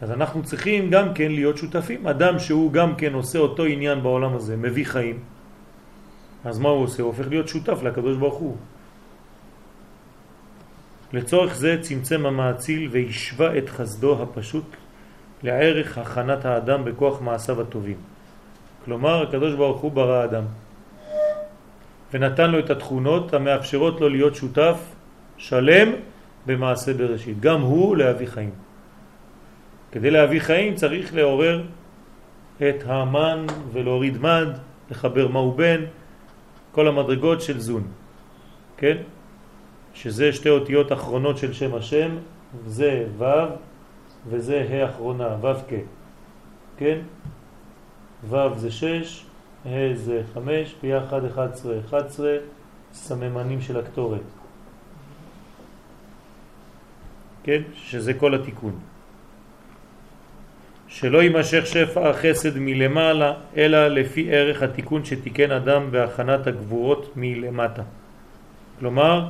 [0.00, 2.06] אז אנחנו צריכים גם כן להיות שותפים.
[2.06, 5.18] אדם שהוא גם כן עושה אותו עניין בעולם הזה, מביא חיים,
[6.44, 7.02] אז מה הוא עושה?
[7.02, 8.56] הוא הופך להיות שותף לקדוש ברוך הוא.
[11.12, 14.76] לצורך זה צמצם המעציל והשווה את חסדו הפשוט
[15.42, 17.96] לערך הכנת האדם בכוח מעשיו הטובים.
[18.84, 20.44] כלומר, הקדוש ברוך הוא ברא אדם
[22.12, 24.76] ונתן לו את התכונות המאפשרות לו להיות שותף
[25.36, 25.92] שלם
[26.46, 27.40] במעשה בראשית.
[27.40, 28.50] גם הוא להביא חיים.
[29.92, 31.62] כדי להביא חיים צריך לעורר
[32.56, 34.48] את המן ולהוריד מד,
[34.90, 35.80] לחבר מהו בן,
[36.72, 37.86] כל המדרגות של זון,
[38.76, 38.96] כן?
[39.94, 42.10] שזה שתי אותיות אחרונות של שם השם,
[42.66, 43.24] זה ו'
[44.28, 45.74] וזה ה' אחרונה, ו' כ',
[46.76, 46.98] כן?
[48.28, 49.24] ו' זה 6,
[49.64, 52.36] ה' זה 5, ביחד 11, 11
[52.92, 54.20] סממנים של הקטורת,
[57.42, 57.62] כן?
[57.74, 58.78] שזה כל התיקון.
[60.88, 67.82] שלא יימשך שפע החסד מלמעלה, אלא לפי ערך התיקון שתיקן אדם בהכנת הגבורות מלמטה.
[68.78, 69.28] כלומר,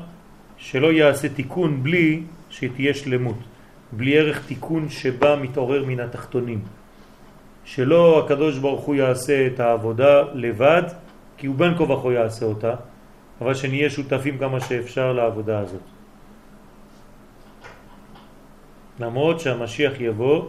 [0.57, 3.39] שלא יעשה תיקון בלי שתהיה שלמות,
[3.93, 6.61] בלי ערך תיקון שבא מתעורר מן התחתונים.
[7.65, 10.83] שלא הקדוש ברוך הוא יעשה את העבודה לבד,
[11.37, 12.75] כי הוא בין כה וכה יעשה אותה,
[13.41, 15.87] אבל שנהיה שותפים כמה שאפשר לעבודה הזאת.
[19.01, 20.45] למרות שהמשיח יבוא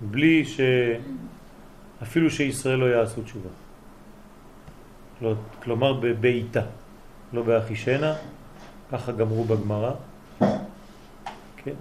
[0.00, 0.60] בלי ש...
[2.02, 3.48] אפילו שישראל לא יעשו תשובה.
[5.62, 6.60] כלומר בביתה,
[7.32, 8.14] לא באחישנה,
[8.92, 9.92] ככה גמרו בגמרא,
[11.56, 11.74] כן?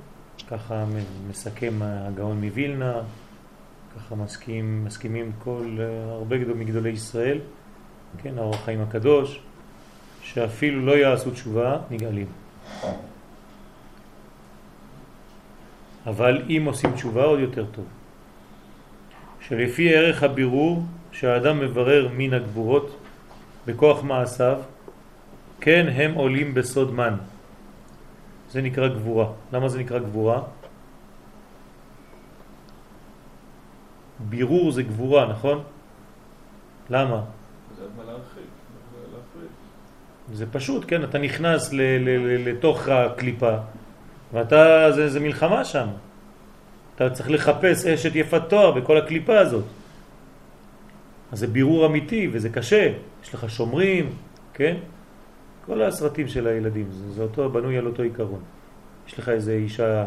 [0.48, 0.86] ככה
[1.30, 3.02] מסכם הגאון מווילנה,
[3.96, 5.78] ככה מסכים, מסכימים כל,
[6.10, 7.40] הרבה גדול מגדולי ישראל,
[8.18, 9.40] כן, האור החיים הקדוש,
[10.22, 12.28] שאפילו לא יעשו תשובה, נגאלים.
[16.06, 17.86] אבל אם עושים תשובה עוד יותר טוב.
[19.48, 22.98] שלפי ערך הבירור שהאדם מברר מן הגבורות
[23.66, 24.60] בכוח מעשיו,
[25.62, 27.14] כן הם עולים בסוד מן.
[28.50, 29.28] זה נקרא גבורה.
[29.54, 30.42] למה זה נקרא גבורה?
[34.20, 35.64] בירור זה גבורה, נכון?
[36.90, 37.22] למה?
[40.34, 41.04] זה פשוט, כן?
[41.04, 41.70] אתה נכנס
[42.46, 43.56] לתוך הקליפה
[44.34, 45.88] ואתה, זה, זה מלחמה שם.
[46.96, 49.64] אתה צריך לחפש אשת יפת תואר בכל הקליפה הזאת.
[51.32, 52.92] אז זה בירור אמיתי וזה קשה.
[53.24, 54.10] יש לך שומרים,
[54.54, 54.76] כן?
[55.66, 58.42] כל הסרטים של הילדים, זה, זה אותו, בנוי על אותו עיקרון.
[59.08, 60.06] יש לך איזה אישה,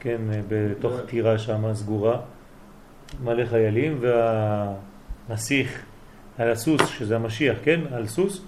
[0.00, 2.20] כן, בתוך טירה שם סגורה,
[3.24, 3.98] מלא חיילים,
[5.28, 5.82] והנסיך
[6.38, 7.80] על הסוס, שזה המשיח, כן?
[7.92, 8.42] על סוס,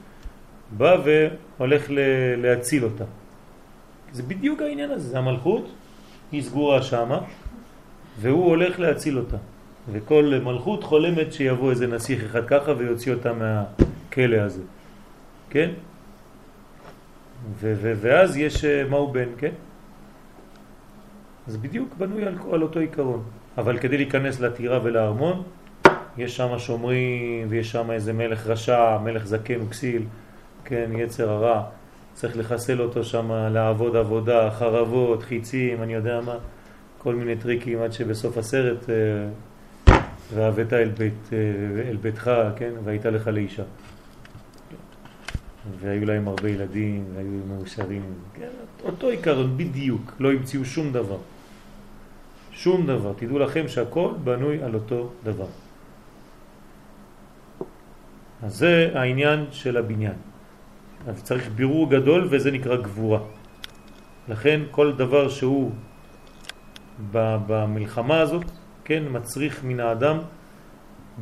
[0.77, 1.99] בא והולך ל-
[2.43, 3.05] להציל אותה.
[4.13, 5.73] זה בדיוק העניין הזה, זה המלכות,
[6.33, 7.21] היא סגורה שמה,
[8.21, 9.37] והוא הולך להציל אותה.
[9.93, 14.63] וכל מלכות חולמת שיבוא איזה נסיך אחד ככה ויוציא אותה מהכלא הזה,
[15.51, 15.71] כן?
[17.61, 19.51] ו- ו- ואז יש אה, מהו בן, כן?
[21.47, 23.23] זה בדיוק בנוי על, על אותו עיקרון.
[23.59, 25.43] אבל כדי להיכנס לטירה ולארמון,
[26.19, 30.03] יש שם שומרים ויש שם איזה מלך רשע, מלך זקן וכסיל,
[30.65, 31.63] כן, יצר הרע.
[32.15, 36.37] צריך לחסל אותו שם, לעבוד עבודה, חרבות, חיצים, אני יודע מה,
[37.05, 39.95] כל מיני טריקים עד שבסוף הסרט אה,
[40.35, 43.63] והבאת אל, בית, אה, אל ביתך, כן, והייתה לך לאישה.
[45.81, 48.03] והיו להם הרבה ילדים, והיו מאושרים.
[48.35, 48.49] כן,
[48.85, 51.19] אותו עיקרון בדיוק, לא המציאו שום דבר.
[52.53, 53.13] שום דבר.
[53.17, 55.49] תדעו לכם שהכל בנוי על אותו דבר.
[58.43, 60.17] אז זה העניין של הבניין.
[61.09, 63.21] אז צריך בירור גדול וזה נקרא גבורה.
[64.29, 65.73] לכן כל דבר שהוא
[67.13, 68.45] במלחמה הזאת,
[68.85, 70.19] כן, מצריך מן האדם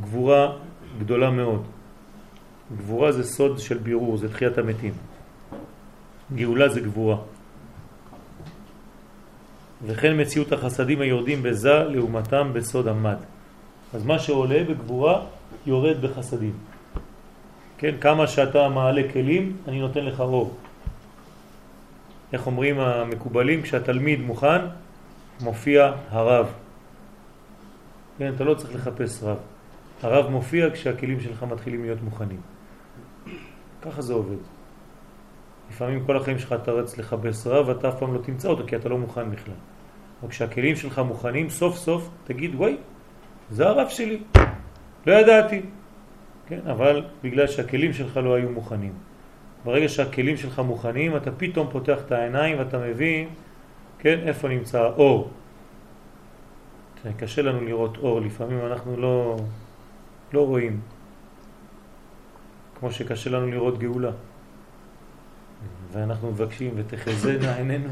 [0.01, 0.53] גבורה
[0.99, 1.63] גדולה מאוד.
[2.77, 4.93] גבורה זה סוד של בירור, זה תחיית המתים.
[6.35, 7.17] גאולה זה גבורה.
[9.87, 13.17] וכן מציאות החסדים היורדים בזה לעומתם בסוד המד.
[13.95, 15.25] אז מה שעולה בגבורה
[15.67, 16.53] יורד בחסדים.
[17.79, 20.57] כן, כמה שאתה מעלה כלים, אני נותן לך אור.
[22.33, 23.63] איך אומרים המקובלים?
[23.63, 24.61] כשהתלמיד מוכן,
[25.43, 26.53] מופיע הרב.
[28.19, 29.37] כן, אתה לא צריך לחפש רב.
[30.03, 32.41] הרב מופיע כשהכלים שלך מתחילים להיות מוכנים.
[33.83, 34.37] ככה זה עובד.
[35.71, 38.77] לפעמים כל החיים שלך אתה רץ לחפש רב ואתה אף פעם לא תמצא אותו כי
[38.77, 39.55] אתה לא מוכן בכלל.
[40.23, 42.77] אבל כשהכלים שלך מוכנים, סוף סוף תגיד, וואי,
[43.51, 44.23] זה הרב שלי.
[45.07, 45.61] לא ידעתי.
[46.47, 48.93] כן, אבל בגלל שהכלים שלך לא היו מוכנים.
[49.65, 53.29] ברגע שהכלים שלך מוכנים, אתה פתאום פותח את העיניים ואתה מבין,
[54.03, 55.31] כן, איפה נמצא האור.
[57.17, 59.37] קשה לנו לראות אור, לפעמים אנחנו לא,
[60.33, 60.81] לא רואים.
[62.81, 64.11] כמו שקשה לנו לראות גאולה.
[65.93, 67.89] ואנחנו מבקשים ותחזנה עינינו.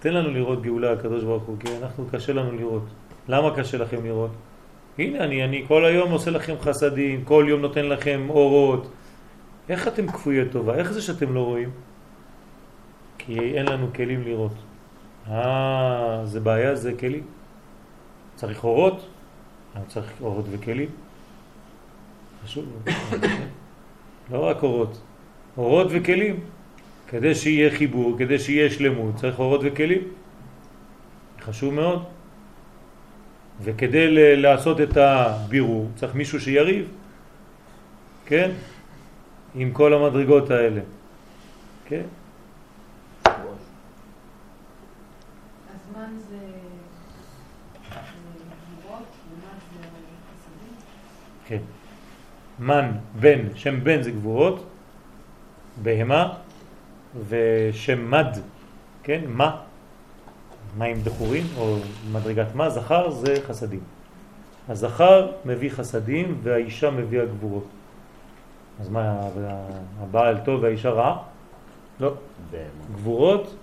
[0.00, 2.84] תן לנו לראות גאולה הקדוש ברוך הוא, כי אנחנו קשה לנו לראות.
[3.28, 4.30] למה קשה לכם לראות?
[4.98, 8.92] הנה אני, אני כל היום עושה לכם חסדים, כל יום נותן לכם אורות.
[9.68, 10.74] איך אתם כפויי טובה?
[10.74, 11.70] איך זה שאתם לא רואים?
[13.18, 14.71] כי אין לנו כלים לראות.
[15.30, 17.24] אה, זה בעיה, זה כלים.
[18.34, 19.06] צריך אורות,
[19.88, 20.88] צריך אורות וכלים.
[22.44, 22.64] חשוב.
[24.30, 25.00] לא רק אורות,
[25.56, 26.40] אורות וכלים.
[27.08, 30.00] כדי שיהיה חיבור, כדי שיהיה שלמות, צריך אורות וכלים.
[31.40, 32.04] חשוב מאוד.
[33.62, 36.88] וכדי לעשות את הבירור צריך מישהו שיריב,
[38.26, 38.50] כן?
[39.54, 40.80] עם כל המדרגות האלה,
[41.84, 42.02] כן?
[51.52, 51.62] כן.
[52.58, 54.64] מן, בן, שם בן זה גבורות,
[55.82, 56.32] בהמה,
[57.28, 58.38] ושם מד,
[59.02, 59.20] כן?
[59.26, 59.56] מה?
[60.78, 61.76] מים דחורים, או
[62.12, 63.80] מדרגת מה, זכר זה חסדים.
[64.68, 67.66] הזכר מביא חסדים והאישה מביאה גבורות.
[68.80, 69.20] אז מה,
[70.00, 71.22] הבעל טוב והאישה רע?
[72.00, 72.14] לא.
[72.94, 73.56] גבורות,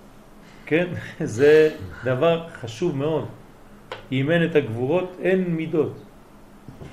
[0.66, 0.86] כן,
[1.36, 1.70] זה
[2.04, 3.26] דבר חשוב מאוד.
[4.12, 6.09] אם אין את הגבורות, אין מידות.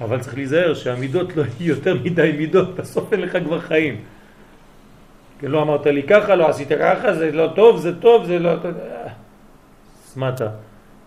[0.01, 4.01] אבל צריך להיזהר שהמידות לא יהיו יותר מדי מידות, בסוף אין לך כבר חיים.
[5.39, 8.51] כן, לא אמרת לי ככה, לא עשית ככה, זה לא טוב, זה טוב, זה לא.
[10.03, 10.49] סמטה,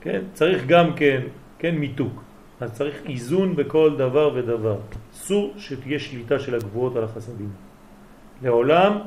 [0.01, 0.21] כן?
[0.33, 1.21] צריך גם כן,
[1.59, 2.23] כן, מיתוק.
[2.61, 4.77] אז צריך איזון בכל דבר ודבר.
[5.15, 7.51] אסור שתהיה שליטה של הגבורות על החסדים.
[8.43, 8.99] לעולם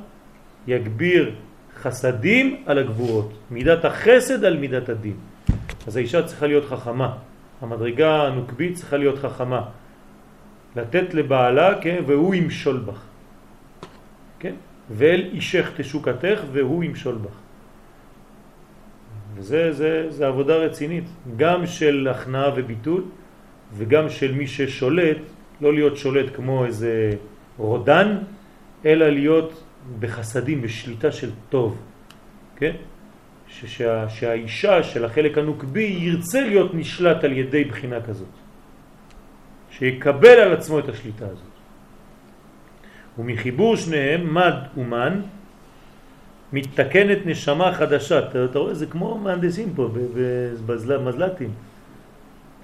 [0.67, 1.35] יגביר
[1.81, 3.33] חסדים על הגבורות.
[3.51, 5.15] מידת החסד על מידת הדין.
[5.87, 7.15] אז האישה צריכה להיות חכמה.
[7.63, 9.61] המדרגה הנוקבית צריכה להיות חכמה.
[10.75, 13.01] לתת לבעלה, כן, והוא ימשול בך.
[14.39, 14.55] כן?
[14.89, 17.37] ואל אישך תשוקתך והוא ימשול בך.
[19.35, 21.03] וזה זה, זה עבודה רצינית,
[21.37, 23.03] גם של הכנעה וביטול
[23.73, 25.17] וגם של מי ששולט,
[25.61, 27.11] לא להיות שולט כמו איזה
[27.57, 28.17] רודן,
[28.85, 29.63] אלא להיות
[29.99, 31.77] בחסדים, בשליטה של טוב,
[32.55, 32.75] כן?
[33.53, 38.33] שה, שהאישה של החלק הנוקבי ירצה להיות נשלט על ידי בחינה כזאת,
[39.71, 41.53] שיקבל על עצמו את השליטה הזאת.
[43.17, 45.21] ומחיבור שניהם, מד ומן,
[46.53, 48.19] מתתקנת נשמה חדשה.
[48.19, 49.89] אתה, אתה רואה, זה כמו מהנדסים פה,
[50.65, 51.51] במזל"טים.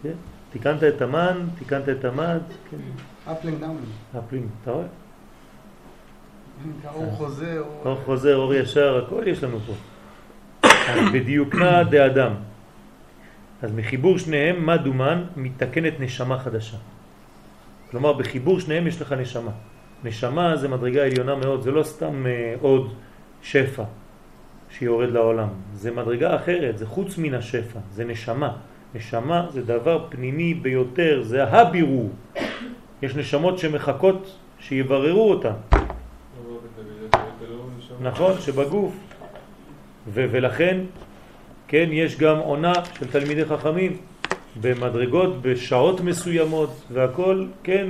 [0.03, 0.17] כן?
[0.51, 2.41] תיקנת את המן, תיקנת את המד,
[2.71, 2.77] כן,
[3.31, 3.85] uplink downlink.
[4.13, 4.85] uplink, אתה רואה?
[6.93, 7.63] אור חוזר.
[7.85, 9.73] אור חוזר, אור ישר, הכל יש לנו פה.
[10.93, 12.33] אז בדיוקנא דאדם.
[13.61, 16.77] אז מחיבור שניהם, מד ומן, מתקנת נשמה חדשה.
[17.91, 19.51] כלומר, בחיבור שניהם יש לך נשמה.
[20.03, 22.93] נשמה זה מדרגה עליונה מאוד, זה לא סתם אה, עוד
[23.41, 23.83] שפע
[24.69, 25.47] שיורד לעולם.
[25.73, 28.51] זה מדרגה אחרת, זה חוץ מן השפע, זה נשמה.
[28.95, 32.09] נשמה זה דבר פנימי ביותר, זה הבירור.
[33.01, 35.53] יש נשמות שמחכות שיבררו אותן.
[38.01, 39.08] נכון, שבגוף.
[40.07, 40.77] ו- ולכן,
[41.67, 43.97] כן, יש גם עונה של תלמידי חכמים
[44.61, 47.87] במדרגות, בשעות מסוימות, והכל, כן,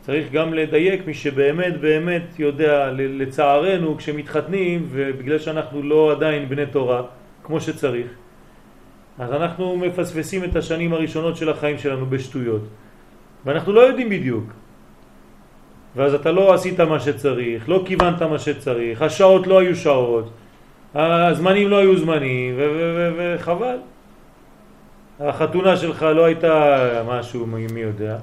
[0.00, 7.02] צריך גם לדייק מי שבאמת באמת יודע, לצערנו, כשמתחתנים, ובגלל שאנחנו לא עדיין בני תורה,
[7.42, 8.06] כמו שצריך,
[9.18, 12.62] אז אנחנו מפספסים את השנים הראשונות של החיים שלנו בשטויות,
[13.44, 14.44] ואנחנו לא יודעים בדיוק.
[15.96, 20.30] ואז אתה לא עשית מה שצריך, לא כיוונת מה שצריך, השעות לא היו שעות,
[20.96, 22.54] הזמנים לא היו זמנים,
[23.16, 23.78] וחבל.
[25.20, 28.18] החתונה שלך לא הייתה משהו, מי יודע,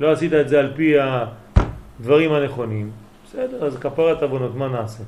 [0.00, 2.90] לא עשית את זה על פי הדברים הנכונים,
[3.24, 5.04] בסדר, אז כפרת עוונות, מה נעשה?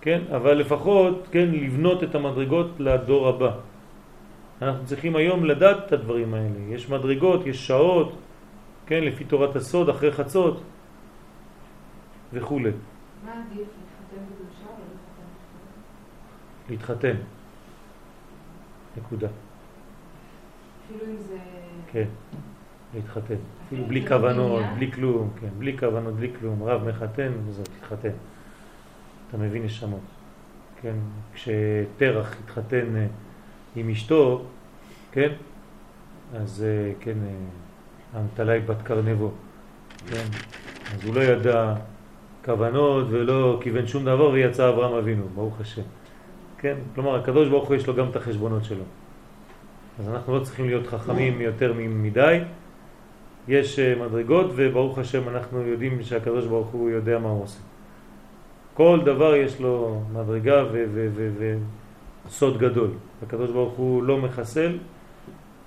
[0.00, 3.50] כן, אבל לפחות, כן, לבנות את המדרגות לדור הבא.
[4.62, 6.58] אנחנו צריכים היום לדעת את הדברים האלה.
[6.68, 8.12] יש מדרגות, יש שעות,
[8.86, 10.60] כן, לפי תורת הסוד, אחרי חצות
[12.32, 12.60] וכו'.
[12.60, 12.68] מה
[13.32, 15.82] עדיף, להתחתן בקדושה או להתחתן בקדושה?
[16.70, 17.16] להתחתן.
[18.96, 19.28] נקודה.
[20.86, 21.36] אפילו אם זה...
[21.92, 22.08] כן,
[22.94, 23.34] להתחתן.
[23.66, 24.64] אפילו בלי כוונות?
[24.76, 26.62] בלי כלום, כן, בלי כוונות, בלי כלום.
[26.62, 28.12] רב מחתן וזהו, תתחתן.
[29.28, 30.00] אתה מבין נשמות.
[30.82, 30.94] כן,
[31.34, 33.06] כשתרח התחתן אה,
[33.76, 34.44] עם אשתו,
[35.12, 35.32] כן,
[36.34, 39.30] אז אה, כן, אה, המטלה בת קרנבו,
[40.06, 40.24] כן,
[40.94, 41.74] אז הוא לא ידע
[42.44, 45.82] כוונות ולא כיוון שום דבר ויצא אברהם אבינו, ברוך השם.
[46.64, 48.84] כן, כלומר הקדוש ברוך הוא יש לו גם את החשבונות שלו.
[50.00, 52.38] אז אנחנו לא צריכים להיות חכמים יותר מדי,
[53.48, 57.60] יש אה, מדרגות וברוך השם אנחנו יודעים שהקדוש ברוך הוא יודע מה הוא עושה.
[58.74, 60.64] כל דבר יש לו מדרגה
[62.26, 62.90] וסוד גדול.
[63.22, 64.78] הקדוש ברוך הוא לא מחסל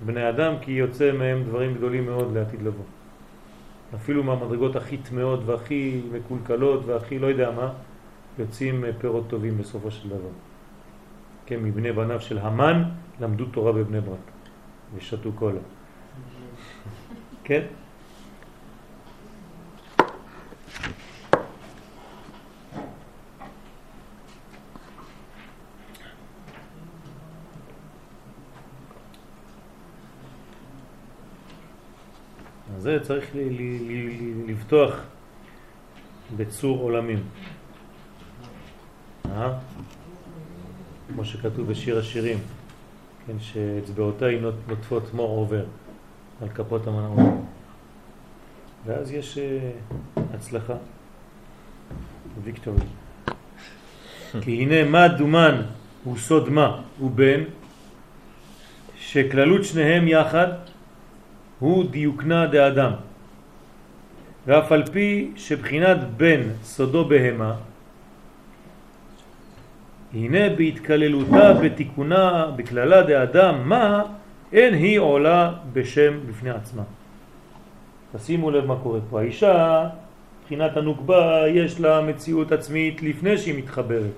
[0.00, 2.84] בני אדם כי יוצא מהם דברים גדולים מאוד לעתיד לבוא.
[3.94, 7.68] אפילו מהמדרגות הכי טמאות והכי מקולקלות והכי לא יודע מה,
[8.38, 10.47] יוצאים אה, פירות טובים בסופו של דבר.
[11.48, 12.82] כן, מבני בניו של המן
[13.20, 14.18] למדו תורה בבני ברק
[14.94, 15.60] ושתו קולה.
[17.44, 17.62] כן?
[32.78, 35.00] זה צריך ל- ל- ל- לבטוח
[36.36, 37.22] בצור עולמים.
[39.30, 39.58] אה?
[41.14, 42.38] כמו שכתוב בשיר השירים,
[43.26, 45.64] כן, שאצבעותיי נוטפות מור עובר
[46.42, 47.34] על כפות המנעות.
[48.86, 49.70] ואז יש אה,
[50.34, 50.74] הצלחה,
[52.44, 52.80] ויקטורי.
[54.42, 55.62] כי הנה מה דומן
[56.04, 57.40] הוא סוד מה הוא בן,
[58.98, 60.48] שכללות שניהם יחד
[61.58, 62.92] הוא דיוקנה דאדם.
[64.46, 67.54] ואף על פי שבחינת בן סודו בהמה,
[70.14, 74.02] הנה בהתקללותה בתיקונה בכללה דאדם מה
[74.52, 76.82] אין היא עולה בשם בפני עצמה.
[78.16, 79.20] תשימו לב מה קורה פה.
[79.20, 79.88] האישה,
[80.40, 84.16] מבחינת הנוקבה, יש לה מציאות עצמית לפני שהיא מתחברת.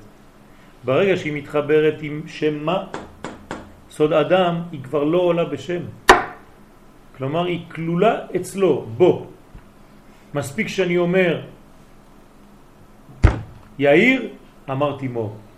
[0.85, 2.85] ברגע שהיא מתחברת עם שם מה,
[3.91, 5.83] סוד אדם, היא כבר לא עולה בשם.
[7.19, 9.27] כלומר, היא כלולה אצלו, בו.
[10.35, 11.41] מספיק שאני אומר
[13.79, 14.29] יאיר,
[14.71, 15.50] אמרתי מור.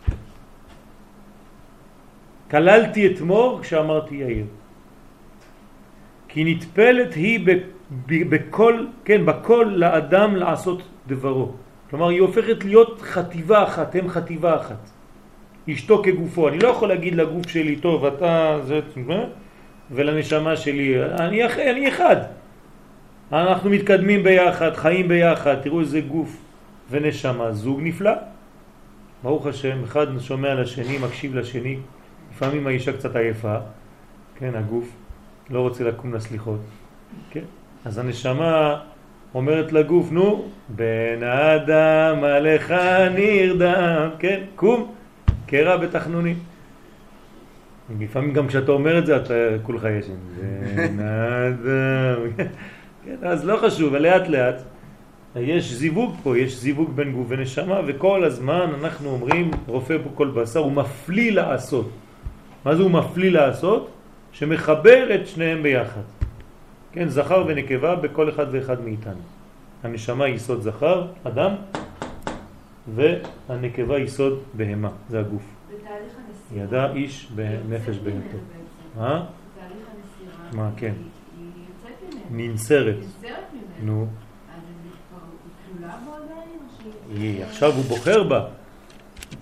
[2.53, 4.47] כללתי את מור כשאמרתי יאיר.
[6.29, 7.41] כי נטפלת היא
[8.07, 11.53] בכל, כן, בכל לאדם לעשות דברו.
[11.91, 14.91] כלומר, היא הופכת להיות חטיבה אחת, הם חטיבה אחת.
[15.71, 16.49] אשתו כגופו.
[16.49, 18.81] אני לא יכול להגיד לגוף שלי, טוב, אתה זה,
[19.11, 19.25] אה?
[19.91, 22.17] ולנשמה שלי, אני, אני אחד.
[23.33, 26.37] אנחנו מתקדמים ביחד, חיים ביחד, תראו איזה גוף
[26.91, 28.13] ונשמה, זוג נפלא.
[29.23, 31.77] ברוך השם, אחד שומע לשני, מקשיב לשני,
[32.43, 33.57] לפעמים האישה קצת עייפה,
[34.39, 34.89] כן, הגוף,
[35.51, 36.61] לא רוצה לקום לסליחות,
[37.31, 37.45] כן?
[37.85, 38.81] אז הנשמה
[39.35, 42.75] אומרת לגוף, נו, בן האדם עליך
[43.15, 44.93] נרדם, כן, קום,
[45.47, 46.37] קרע בתחנונים.
[48.01, 50.13] לפעמים גם כשאתה אומר את זה, אתה כולך ישן.
[50.37, 52.15] זה נאדה.
[53.05, 54.63] כן, אז לא חשוב, לאט לאט.
[55.37, 60.29] יש זיווג פה, יש זיווג בין גוף ונשמה, וכל הזמן אנחנו אומרים, רופא פה כל
[60.29, 61.91] בשר, הוא מפליא לעשות.
[62.65, 63.91] מה זה הוא מפליא לעשות?
[64.33, 66.01] שמחבר את שניהם ביחד.
[66.93, 69.21] כן, זכר ונקבה בכל אחד ואחד מאיתנו.
[69.83, 71.55] הנשמה יסוד זכר, אדם,
[72.95, 75.43] והנקבה יסוד בהמה, זה הגוף.
[75.69, 76.65] בתהליך הנסירה.
[76.65, 78.37] ידע איש בנפש היא בהמתו.
[78.97, 79.25] מה?
[79.57, 80.63] בתהליך הנסירה.
[80.65, 80.93] מה, כן.
[81.39, 82.31] היא היא יוצאת.
[82.31, 82.97] ננסרת.
[82.97, 83.45] ננסרת
[83.81, 84.01] ממנו.
[84.01, 87.23] נו, אז היא כבר היא כלולה בו עדיין?
[87.23, 88.47] היא, עכשיו הוא בוחר בה.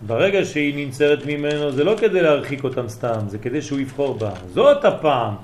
[0.06, 4.30] ברגע שהיא נמצרת ממנו זה לא כדי להרחיק אותם סתם, זה כדי שהוא יבחור בה.
[4.52, 5.34] זאת הפעם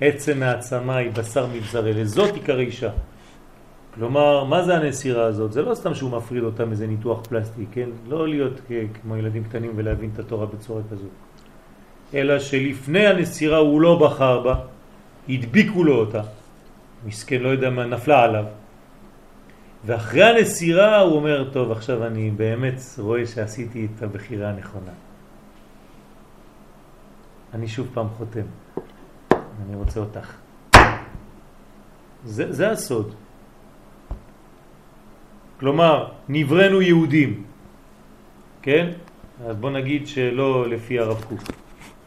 [0.00, 2.90] עצם מעצמה היא בשר מבשרי, לזאת עיקר אישה.
[3.94, 5.52] כלומר, מה זה הנסירה הזאת?
[5.52, 7.88] זה לא סתם שהוא מפריד אותם איזה ניתוח פלסטי, כן?
[8.08, 8.60] לא להיות
[9.02, 11.06] כמו ילדים קטנים ולהבין את התורה בצורה כזו.
[12.14, 14.54] אלא שלפני הנסירה הוא לא בחר בה,
[15.28, 16.20] הדביקו לו אותה.
[17.06, 18.44] מסכן, לא יודע מה, נפלה עליו.
[19.86, 24.92] ואחרי הנסירה הוא אומר, טוב, עכשיו אני באמת רואה שעשיתי את הבחירה הנכונה.
[27.54, 28.46] אני שוב פעם חותם.
[29.32, 30.32] אני רוצה אותך.
[32.24, 33.14] זה, זה הסוד.
[35.60, 37.44] כלומר, נברנו יהודים,
[38.62, 38.90] כן?
[39.46, 41.40] אז בוא נגיד שלא לפי הרב קוק.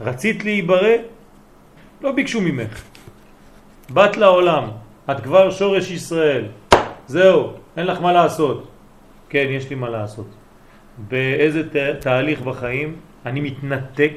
[0.01, 0.95] רצית להיברא?
[2.01, 2.83] לא ביקשו ממך.
[3.89, 4.63] באת לעולם,
[5.11, 6.45] את כבר שורש ישראל.
[7.07, 8.67] זהו, אין לך מה לעשות.
[9.29, 10.27] כן, יש לי מה לעשות.
[11.07, 12.95] באיזה תה- תהליך בחיים
[13.25, 14.13] אני מתנתק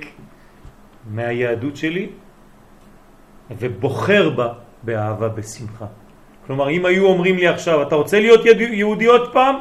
[1.11, 2.09] מהיהדות שלי
[3.59, 4.49] ובוחר בה
[4.83, 5.87] באהבה, בשמחה.
[6.47, 8.41] כלומר, אם היו אומרים לי עכשיו, אתה רוצה להיות
[8.73, 9.57] יהודי עוד פעם?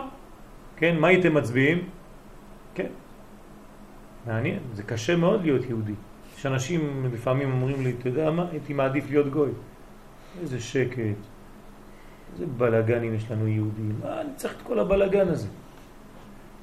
[0.78, 1.90] כן, מה הייתם מצביעים?
[2.76, 2.90] כן.
[4.28, 5.94] מעניין, זה קשה מאוד להיות יהודי.
[6.38, 9.52] יש אנשים לפעמים אומרים לי, אתה יודע מה, הייתי מעדיף להיות גוי.
[10.42, 11.22] איזה שקט,
[12.34, 15.48] איזה בלגנים יש לנו יהודים, מה אני צריך את כל הבלגן הזה?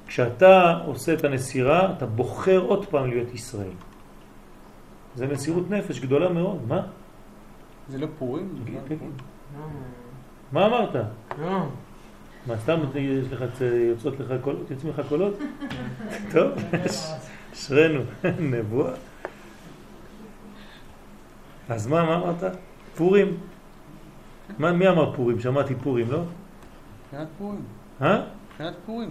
[0.07, 3.71] כשאתה עושה את הנסירה, אתה בוחר עוד פעם להיות ישראל.
[5.15, 6.81] זה מסירות נפש גדולה מאוד, מה?
[7.89, 8.49] זה לא פורים?
[8.57, 8.97] זה תגיד.
[8.99, 9.11] פורים?
[10.51, 10.95] מה אמרת?
[12.47, 15.33] מה, סתם יש לך, יוצאות לך קולות, יוצאים לך קולות?
[16.33, 16.51] טוב,
[17.53, 18.01] אשרנו,
[18.51, 18.93] נבואה.
[21.69, 22.55] אז מה, מה אמרת?
[22.95, 23.37] פורים.
[24.57, 25.39] מה, מי אמר פורים?
[25.39, 26.21] שמעתי פורים, לא?
[27.05, 27.61] מבחינת פורים.
[28.01, 28.21] אה?
[28.51, 29.09] מבחינת פורים.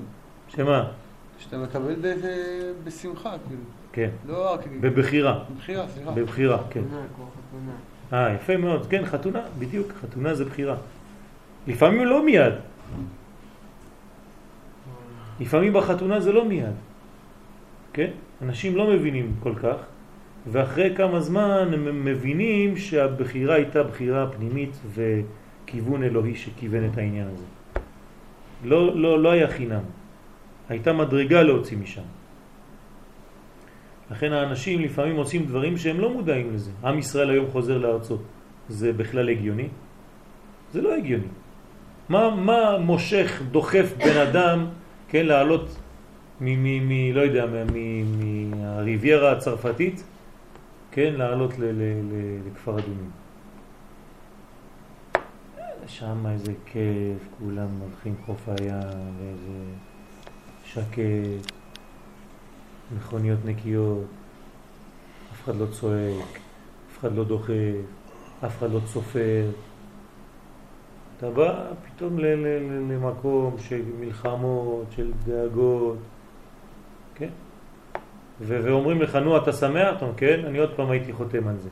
[0.48, 0.84] שמה?
[1.38, 2.14] שאתה מקבל ב-
[2.84, 3.62] בשמחה, כאילו.
[3.92, 4.60] כן, לא רק...
[4.80, 5.44] בבחירה.
[5.54, 6.10] בבחירה, סליחה.
[6.10, 6.80] בבחירה, כן.
[6.88, 7.72] חתונה, כמו חתונה.
[8.28, 8.86] אה, יפה מאוד.
[8.86, 9.92] כן, חתונה, בדיוק.
[10.02, 10.76] חתונה זה בחירה.
[11.66, 12.52] לפעמים לא מיד.
[15.40, 16.74] לפעמים בחתונה זה לא מיד.
[17.92, 18.10] כן?
[18.42, 19.76] אנשים לא מבינים כל כך,
[20.52, 27.44] ואחרי כמה זמן הם מבינים שהבחירה הייתה בחירה פנימית וכיוון אלוהי שכיוון את העניין הזה.
[28.64, 29.82] לא, לא, לא היה חינם.
[30.68, 32.02] הייתה מדרגה להוציא משם.
[34.10, 36.70] לכן האנשים לפעמים עושים דברים שהם לא מודעים לזה.
[36.84, 38.18] עם ישראל היום חוזר לארצו.
[38.68, 39.68] זה בכלל הגיוני?
[40.72, 41.32] זה לא הגיוני.
[42.08, 44.66] מה, מה מושך, דוחף בן אדם,
[45.08, 45.76] כן, לעלות
[46.40, 46.44] מ...
[46.44, 47.46] מ, מ לא יודע,
[48.56, 50.04] מהריביירה הצרפתית,
[50.98, 51.52] כן, לעלות
[52.46, 53.10] לכפר אדומים.
[55.86, 59.64] שם איזה כיף, כולם הולכים חוף הים, ואיזה
[60.64, 61.52] שקט,
[62.96, 64.04] מכוניות נקיות,
[65.32, 66.38] אף אחד לא צועק,
[66.92, 67.84] אף אחד לא דוחף,
[68.46, 69.50] אף אחד לא צופר.
[71.16, 75.98] אתה בא פתאום למקום של מלחמות, של דאגות,
[77.14, 77.30] כן?
[78.40, 79.96] ואומרים לך, נו, אתה שמח?
[79.96, 81.68] אתה אומר, כן, אני עוד פעם הייתי חותם על זה.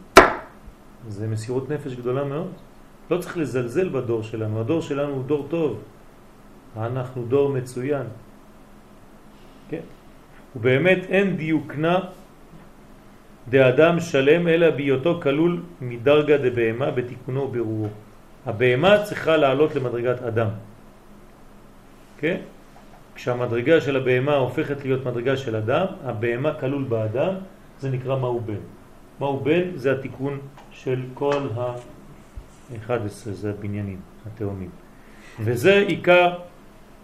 [1.09, 2.53] זה מסירות נפש גדולה מאוד.
[3.11, 5.83] לא צריך לזלזל בדור שלנו, הדור שלנו הוא דור טוב.
[6.77, 8.07] אנחנו דור מצוין.
[9.69, 9.85] כן?
[10.57, 11.99] ובאמת אין דיוקנה
[13.49, 17.89] דאדם שלם אלא בהיותו כלול מדרגה דבהמה בתיקונו ובירורו.
[18.47, 20.49] הבהמה צריכה לעלות למדרגת אדם.
[22.19, 22.41] כן?
[23.17, 27.35] כשהמדרגה של הבהמה הופכת להיות מדרגה של אדם, הבהמה כלול באדם,
[27.81, 28.63] זה נקרא מהו בן.
[29.21, 30.39] מהו בן זה התיקון
[30.71, 32.91] של כל ה-11,
[33.33, 34.71] זה הבניינים, התאומים.
[35.41, 36.35] וזה עיקר,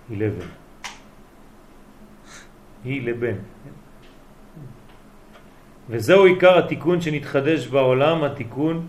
[0.09, 0.47] היא לבן.
[2.85, 3.37] היא לבן.
[5.91, 8.87] וזהו עיקר התיקון שנתחדש בעולם, התיקון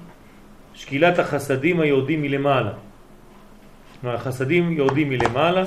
[0.73, 2.73] שקילת החסדים היורדים מלמעלה.
[4.01, 5.63] כלומר, החסדים יורדים מלמעלה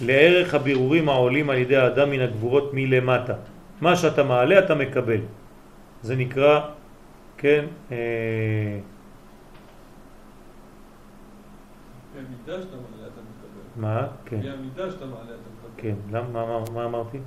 [0.00, 3.34] לערך הבירורים העולים על ידי האדם מן הגבורות מלמטה.
[3.80, 5.20] מה שאתה מעלה אתה מקבל.
[6.02, 6.60] זה נקרא,
[7.36, 8.78] כן, אה,
[13.08, 13.20] אתה.
[13.76, 14.06] מה?
[14.26, 14.40] כן,
[14.72, 15.82] אתה.
[15.82, 17.18] כן, למה, מה, מה, אמרתי?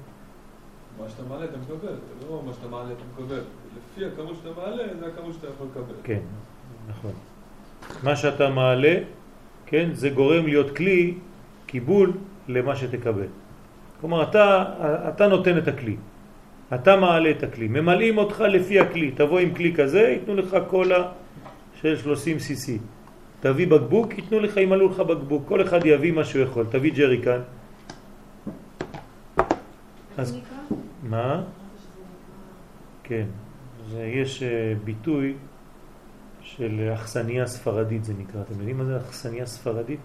[1.00, 3.42] מה שאתה מעלה אתה מקבל, זה לא מה שאתה מעלה אתה מקבל.
[3.78, 5.96] לפי הכמות שאתה מעלה, זה הכמות שאתה יכול לקבל.
[6.04, 6.20] כן,
[6.90, 7.12] נכון.
[8.04, 8.96] מה שאתה מעלה,
[9.66, 11.18] כן, זה גורם להיות כלי,
[11.66, 12.14] קיבול,
[12.48, 13.28] למה שתקבל.
[14.02, 14.64] כלומר, אתה,
[15.10, 15.96] אתה נותן את הכלי.
[16.76, 17.68] אתה מעלה את הכלי.
[17.68, 19.12] ממלאים אותך לפי הכלי.
[19.12, 21.12] תבוא עם כלי כזה, ייתנו לך קולה
[21.82, 22.70] של 30 cc.
[23.40, 25.44] תביא בקבוק, ייתנו לך, ימלאו לך בקבוק.
[25.48, 26.66] כל אחד יביא מה שהוא יכול.
[26.72, 27.40] תביא ג'ריקן.
[30.18, 30.38] אז-?
[31.04, 31.44] מה?
[33.04, 33.26] כן.
[33.90, 35.34] זה, יש אה, ביטוי
[36.42, 38.42] של אכסניה ספרדית זה נקרא.
[38.42, 40.00] אתם יודעים מה זה אכסניה ספרדית?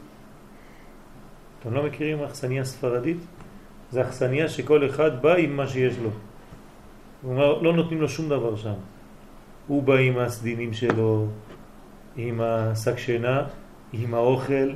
[1.60, 3.16] אתם לא מכירים אכסניה ספרדית?
[3.90, 6.10] זה אכסניה שכל אחד בא עם מה שיש לו.
[7.22, 8.74] הוא אומר, לא נותנים לו שום דבר שם.
[9.66, 11.26] הוא בא עם הסדינים שלו,
[12.16, 13.42] עם השק שינה,
[13.92, 14.72] עם האוכל,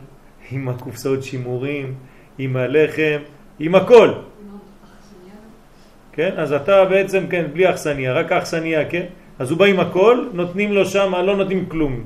[0.50, 1.94] עם הקופסאות שימורים,
[2.38, 3.18] עם הלחם,
[3.58, 4.12] עם הכל.
[6.12, 6.34] כן?
[6.36, 9.06] אז אתה בעצם, כן, בלי אכסניה, רק אכסניה, כן?
[9.38, 12.04] אז הוא בא עם הכל, נותנים לו שם, לא נותנים כלום.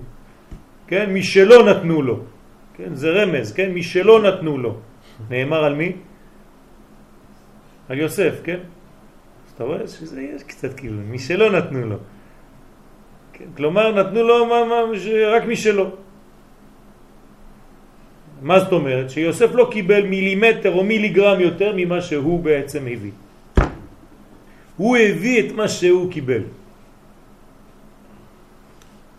[0.87, 1.11] כן?
[1.11, 2.21] מי שלא נתנו לו.
[2.77, 2.95] כן?
[2.95, 3.71] זה רמז, כן?
[3.73, 4.73] מי שלא נתנו לו.
[5.31, 5.93] נאמר על מי?
[7.89, 8.59] על יוסף, כן?
[9.47, 11.97] אז אתה רואה שזה יש קצת כאילו, מי שלא נתנו לו.
[13.33, 13.45] כן?
[13.57, 15.87] כלומר, נתנו לו מה, מה, ש- רק מי שלא.
[18.43, 19.11] מה זאת אומרת?
[19.11, 23.13] שיוסף לא קיבל מילימטר או מיליגרם יותר ממה שהוא בעצם הביא.
[24.77, 26.43] הוא הביא את מה שהוא קיבל.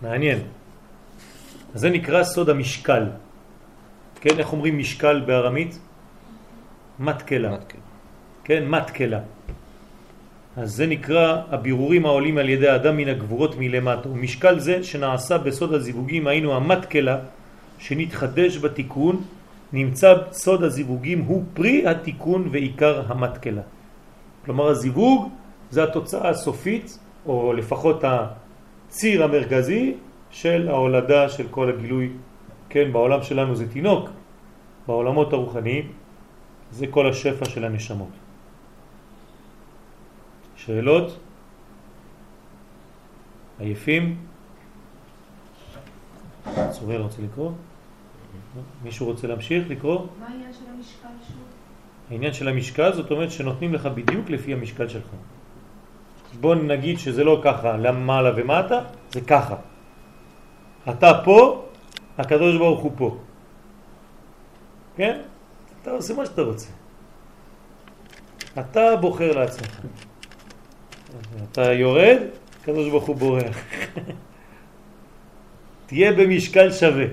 [0.02, 0.40] מעניין.
[1.76, 3.04] אז זה נקרא סוד המשקל.
[4.22, 5.80] כן, איך אומרים משקל בארמית?
[7.00, 7.52] מתקלה.
[7.52, 7.82] מתקלה.
[8.44, 9.20] כן, מתקלה.
[10.58, 14.10] אז זה נקרא הבירורים העולים על ידי האדם מן הגבורות מלמטה.
[14.10, 17.18] ומשקל זה שנעשה בסוד הזיווגים, היינו המתקלה
[17.80, 19.24] שנתחדש בתיקון,
[19.74, 23.62] נמצא סוד הזיווגים הוא פרי התיקון ועיקר המתקלה.
[24.46, 25.30] כלומר הזיווג
[25.70, 29.94] זה התוצאה הסופית, או לפחות הציר המרכזי
[30.32, 32.10] של ההולדה של כל הגילוי.
[32.70, 34.10] כן, בעולם שלנו זה תינוק,
[34.88, 35.92] בעולמות הרוחניים
[36.72, 38.12] זה כל השפע של הנשמות.
[40.56, 41.20] שאלות?
[43.60, 44.18] עייפים?
[46.72, 47.52] צורר רוצה לקרוא?
[48.84, 50.00] מישהו רוצה להמשיך לקרוא?
[50.20, 51.38] מה העניין של המשקל שוב?
[52.12, 55.10] העניין של המשקל זאת אומרת שנותנים לך בדיוק לפי המשקל שלך.
[56.42, 58.80] בוא נגיד שזה לא ככה, למעלה ומטה,
[59.12, 59.56] זה ככה.
[60.90, 61.67] אתה פה,
[62.18, 63.18] הקדוש ברוך הוא פה.
[64.96, 65.22] כן?
[65.82, 66.70] אתה עושה מה שאתה רוצה.
[68.60, 69.82] אתה בוחר לעצמך.
[71.44, 72.18] אתה יורד,
[72.62, 73.58] הקדוש ברוך הוא בורח.
[75.86, 77.06] תהיה במשקל שווה.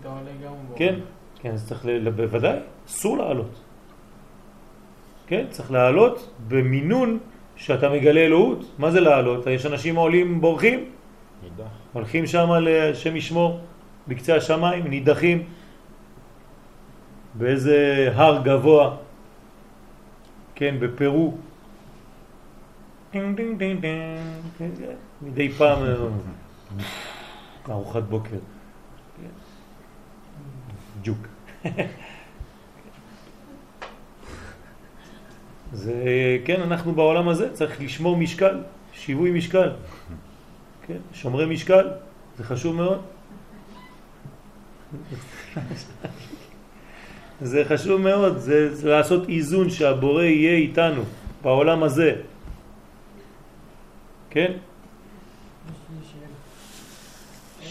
[0.00, 0.52] אתה עולה גם.
[0.76, 0.94] כן,
[1.40, 1.86] כן, אז צריך,
[2.16, 3.60] בוודאי, אסור לעלות.
[5.26, 7.18] כן, צריך לעלות במינון
[7.56, 8.64] שאתה מגלה אלוהות.
[8.78, 9.46] מה זה לעלות?
[9.46, 10.84] יש אנשים עולים בורחים.
[11.92, 13.60] הולכים שם לשם ישמור,
[14.08, 15.42] בקצה השמיים, נידחים
[17.34, 18.96] באיזה הר גבוה,
[20.54, 21.34] כן, בפרו.
[25.22, 25.94] מדי פעם אה,
[27.68, 28.36] ארוחת בוקר.
[31.02, 31.18] ג'וק.
[35.72, 35.94] זה,
[36.44, 38.62] כן, אנחנו בעולם הזה צריך לשמור משקל,
[38.92, 39.70] שיווי משקל.
[40.86, 41.88] כן, שומרי משקל,
[42.38, 43.17] זה חשוב מאוד.
[47.40, 51.02] זה חשוב מאוד, זה, זה לעשות איזון שהבורא יהיה איתנו
[51.42, 52.22] בעולם הזה.
[54.30, 54.52] כן?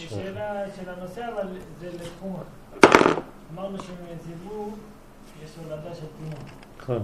[0.10, 0.64] שאלה.
[0.76, 1.48] של הנושא, אבל
[1.80, 2.44] זה לתחום.
[3.54, 4.76] אמרנו שמזיווג
[5.44, 6.40] יש הולדה של תינוק.
[6.78, 7.04] נכון,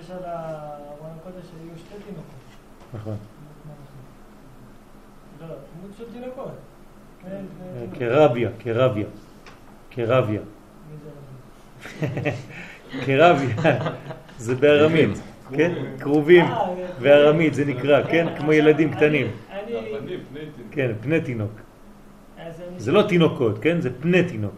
[0.00, 2.24] יש על הארון הקודש שהיו שתי תינוקות.
[2.94, 3.16] נכון.
[5.40, 6.52] לא, תמות של תינוקות.
[7.98, 9.06] קרביה, קרביה,
[9.90, 10.40] קרביה.
[13.04, 13.56] קרביה,
[14.38, 15.20] זה בארמית,
[15.50, 15.72] כן?
[15.98, 16.44] קרובים
[17.02, 18.26] בארמית זה נקרא, כן?
[18.38, 19.26] כמו ילדים קטנים.
[20.70, 21.52] כן, פני תינוק.
[22.76, 23.80] זה לא תינוקות, כן?
[23.80, 24.54] זה פני תינוק.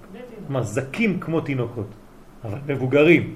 [0.47, 1.90] כלומר, זקים כמו תינוקות,
[2.45, 3.35] אבל מבוגרים.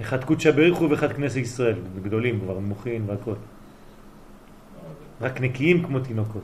[0.00, 3.34] אחד קודשא בריחו ואחד כנסת ישראל, גדולים כבר, מוחין והכל.
[5.20, 6.42] רק נקיים כמו תינוקות.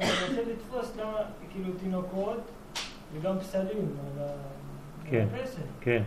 [0.00, 1.18] אני רוצה לתפוס למה,
[1.52, 2.40] כאילו, תינוקות
[3.14, 3.88] וגם פסלים
[4.18, 4.26] על.
[5.10, 5.26] כן.
[5.80, 6.02] כן.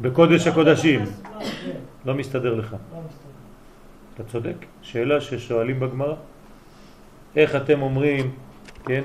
[0.00, 2.72] בקודש הקודשים, מה, כן, לא מסתדר לך.
[2.72, 3.30] לא מסתדר.
[4.14, 4.56] אתה צודק.
[4.82, 6.14] שאלה ששואלים בגמרא.
[7.36, 8.30] איך אתם אומרים,
[8.84, 9.02] כן,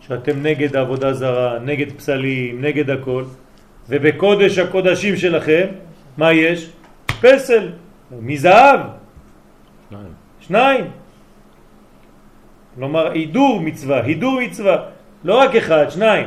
[0.00, 3.24] שאתם נגד העבודה זרה, נגד פסלים, נגד הכל,
[3.88, 5.66] ובקודש הקודשים שלכם,
[6.16, 6.70] מה יש?
[7.20, 7.72] פסל,
[8.20, 8.80] מזהב,
[9.90, 10.12] שניים.
[10.40, 11.03] שניים.
[12.74, 14.76] כלומר, הידור מצווה, הידור מצווה,
[15.24, 16.26] לא רק אחד, שניים.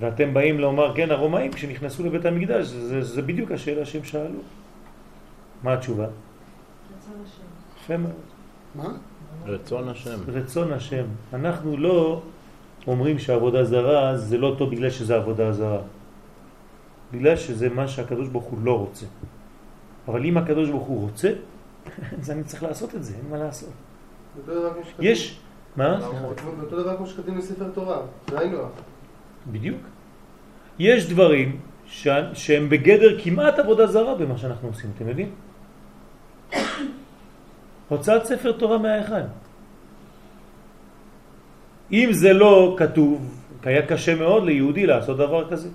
[0.00, 4.40] ואתם באים לומר, כן, הרומאים כשנכנסו לבית המקדש, זה, זה, זה בדיוק השאלה שהם שאלו.
[5.62, 6.06] מה התשובה?
[6.06, 7.42] רצון השם.
[7.84, 8.12] יפה מאוד.
[8.74, 8.88] מה?
[9.46, 10.18] רצון השם.
[10.28, 11.04] רצון השם.
[11.34, 12.22] אנחנו לא
[12.86, 15.80] אומרים שעבודה זרה זה לא טוב בגלל שזה עבודה זרה.
[17.12, 19.06] בגלל שזה מה שהקדוש ברוך הוא לא רוצה.
[20.08, 21.30] אבל אם הקדוש ברוך הוא רוצה,
[22.20, 23.72] אז אני צריך לעשות את זה, אין מה לעשות.
[25.00, 25.38] יש,
[25.76, 25.98] מה?
[26.62, 27.98] אותו דבר כמו שכתוב בספר תורה,
[28.30, 28.58] זה היינו.
[29.52, 29.80] בדיוק.
[30.78, 32.08] יש דברים ש...
[32.32, 35.30] שהם בגדר כמעט עבודה זרה במה שאנחנו עושים, אתם יודעים?
[37.88, 39.22] הוצאת ספר תורה מהאחד.
[41.92, 45.68] אם זה לא כתוב, היה קשה מאוד ליהודי לעשות דבר כזה.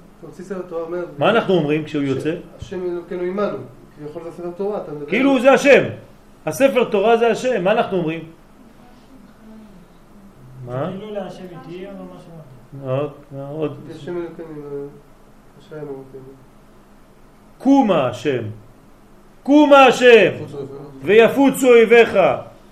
[1.18, 2.36] מה אנחנו אומרים כשהוא יוצא?
[2.58, 3.58] השם אלוקינו עמנו.
[3.98, 5.10] כביכול זה ספר תורה, אתה מדבר...
[5.10, 5.84] כאילו זה השם.
[6.46, 8.39] הספר תורה זה השם, מה אנחנו אומרים?
[10.66, 10.90] מה?
[10.90, 12.32] כאילו להשם איתי או משהו.
[12.84, 13.12] עוד,
[13.50, 13.78] עוד.
[13.90, 14.16] השם.
[17.58, 18.44] קומה השם.
[19.44, 20.32] קומה השם.
[21.02, 22.20] ויפוצו אויביך,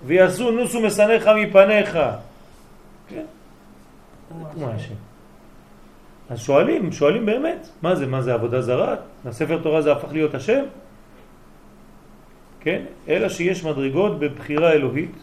[0.06, 1.98] ויעשו נוסו משנאיך מפניך.
[3.08, 3.24] כן,
[4.28, 4.94] קומה השם.
[6.30, 8.94] אז שואלים, שואלים באמת, מה זה, מה זה עבודה זרה?
[9.26, 10.64] הספר תורה זה הפך להיות השם?
[12.60, 15.16] כן, אלא שיש מדרגות בבחירה אלוהית,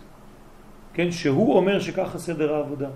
[0.95, 2.89] כן, שהוא אומר שככה סדר העבודה.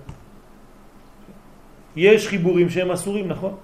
[1.96, 3.56] יש חיבורים שהם אסורים, נכון?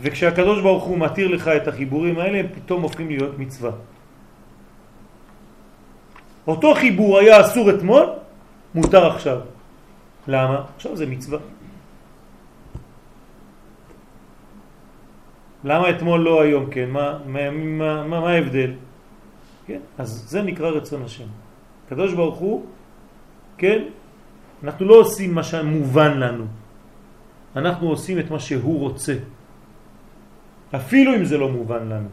[0.00, 3.70] וכשהקדוש ברוך הוא מתיר לך את החיבורים האלה, הם פתאום הופכים להיות מצווה.
[6.46, 8.06] אותו חיבור היה אסור אתמול,
[8.74, 9.38] מותר עכשיו.
[10.28, 10.64] למה?
[10.76, 11.38] עכשיו זה מצווה.
[15.64, 16.90] למה אתמול לא היום כן?
[16.90, 18.72] מה, מה, מה, מה, ההבדל?
[19.66, 19.80] כן?
[19.98, 21.28] אז זה נקרא רצון השם.
[21.86, 22.66] הקדוש ברוך הוא,
[23.62, 23.94] כן?
[24.64, 26.44] אנחנו לא עושים מה שמובן לנו.
[27.56, 29.14] אנחנו עושים את מה שהוא רוצה.
[30.74, 32.10] אפילו אם זה לא מובן לנו.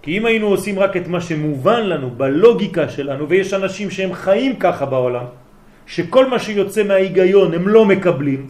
[0.00, 4.56] כי אם היינו עושים רק את מה שמובן לנו, בלוגיקה שלנו, ויש אנשים שהם חיים
[4.56, 5.36] ככה בעולם,
[5.84, 8.46] שכל מה שיוצא מההיגיון הם לא מקבלים,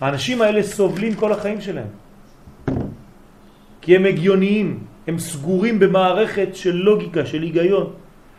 [0.00, 1.92] האנשים האלה סובלים כל החיים שלהם.
[3.84, 4.68] כי הם הגיוניים,
[5.06, 7.86] הם סגורים במערכת של לוגיקה, של היגיון.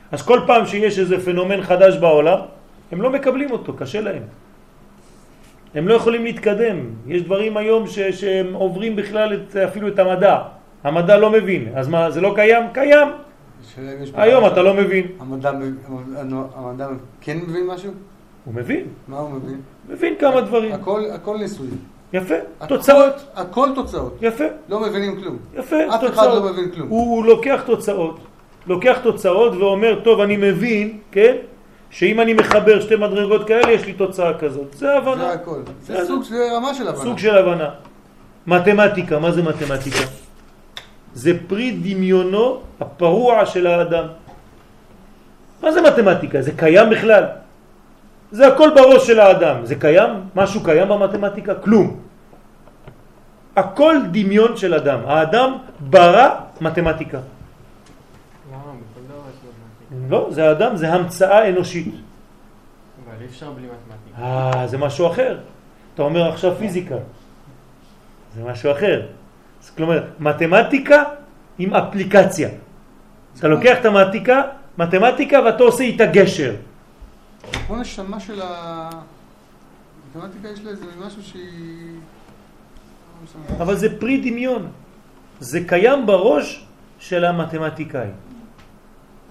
[0.09, 2.57] אז כל פעם שיש איזה פנומן חדש בעולם,
[2.91, 4.23] הם לא מקבלים אותו, קשה להם.
[5.75, 6.77] הם לא יכולים להתקדם.
[7.07, 10.37] יש דברים היום ש, שהם עוברים בכלל את, אפילו את המדע.
[10.83, 11.67] המדע לא מבין.
[11.75, 12.63] אז מה, זה לא קיים?
[12.73, 13.07] קיים.
[14.13, 14.45] היום.
[14.47, 15.07] אתה לא מבין.
[15.19, 15.51] המדע
[16.55, 16.87] המדע
[17.21, 17.91] כן מבין משהו?
[18.45, 18.85] הוא מבין.
[19.07, 19.61] מה הוא מבין?
[19.89, 20.71] מבין כמה דברים.
[20.73, 21.67] הכל הכל ניסוי.
[22.13, 22.35] יפה.
[22.59, 23.13] הכל- תוצאות.
[23.35, 24.17] הכל תוצאות.
[24.21, 24.43] יפה.
[24.69, 25.37] לא מבינים כלום.
[25.57, 25.75] יפה.
[25.85, 26.43] אף אחד תוצאות.
[26.43, 26.87] לא מבין כלום.
[26.89, 28.19] הוא, הוא לוקח תוצאות.
[28.67, 31.35] לוקח תוצאות ואומר, טוב, אני מבין, כן?
[31.89, 34.73] שאם אני מחבר שתי מדרגות כאלה, יש לי תוצאה כזאת.
[34.73, 35.15] זה הבנה.
[35.17, 35.59] זה הכל.
[35.81, 36.05] זה.
[36.07, 37.03] סוג של רמה של הבנה.
[37.03, 37.69] סוג של הבנה.
[38.47, 40.05] מתמטיקה, מה זה מתמטיקה?
[41.13, 44.05] זה פרי דמיונו הפרוע של האדם.
[45.61, 46.41] מה זה מתמטיקה?
[46.41, 47.23] זה קיים בכלל?
[48.31, 49.65] זה הכל בראש של האדם.
[49.65, 50.09] זה קיים?
[50.35, 51.55] משהו קיים במתמטיקה?
[51.55, 51.99] כלום.
[53.55, 54.99] הכל דמיון של אדם.
[55.05, 55.49] האדם
[55.79, 56.29] ברא
[56.61, 57.17] מתמטיקה.
[57.17, 58.71] למה?
[58.77, 59.98] בכל דבר יש מתמטיקה.
[60.09, 61.93] לא, זה האדם, זה המצאה אנושית.
[63.05, 64.21] אבל אי אפשר בלי מתמטיקה.
[64.21, 65.39] אה, זה משהו אחר.
[65.93, 66.95] אתה אומר עכשיו פיזיקה.
[68.35, 69.07] זה משהו אחר.
[69.63, 71.03] אז כלומר, מתמטיקה
[71.59, 72.49] עם אפליקציה.
[73.39, 74.41] אתה לוקח את המתמטיקה,
[74.77, 76.55] מתמטיקה ואתה עושה איתה גשר.
[77.67, 78.89] כמו נשמה של ה...
[80.09, 81.99] מתמטיקה יש לה איזה משהו שהיא...
[83.59, 84.67] אבל זה פרי דמיון.
[85.39, 86.65] זה קיים בראש
[86.99, 88.07] של המתמטיקאי.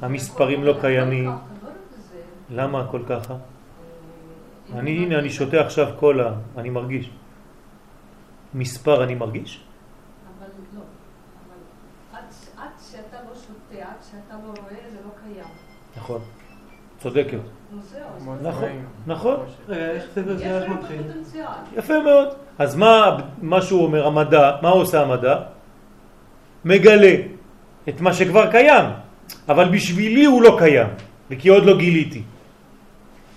[0.02, 1.30] המספרים לא קיימים.
[2.50, 3.34] למה הכל ככה?
[4.74, 7.10] אני, הנה, אני שותה עכשיו קולה, אני מרגיש.
[8.54, 9.64] מספר אני מרגיש?
[10.38, 10.80] אבל לא.
[11.42, 12.20] אבל
[12.62, 15.48] עד, שאתה לא שותה, עד שאתה לא רואה, זה לא קיים.
[15.96, 16.20] נכון.
[16.98, 17.38] צודקת.
[18.42, 18.68] נכון.
[19.06, 19.36] נכון.
[19.68, 21.02] רגע, איך מתחיל?
[21.02, 21.44] פוטנציאל.
[21.76, 22.28] יפה מאוד.
[22.58, 25.36] אז מה, מה שהוא אומר, המדע, מה עושה המדע?
[26.64, 27.14] מגלה
[27.88, 28.84] את מה שכבר קיים,
[29.48, 30.88] אבל בשבילי הוא לא קיים,
[31.30, 32.22] וכי עוד לא גיליתי.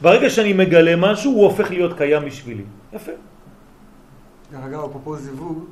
[0.01, 2.63] ברגע שאני מגלה משהו, הוא הופך להיות קיים בשבילי.
[2.93, 3.11] יפה.
[4.51, 5.63] דרך אגב, אפרופו זיווג,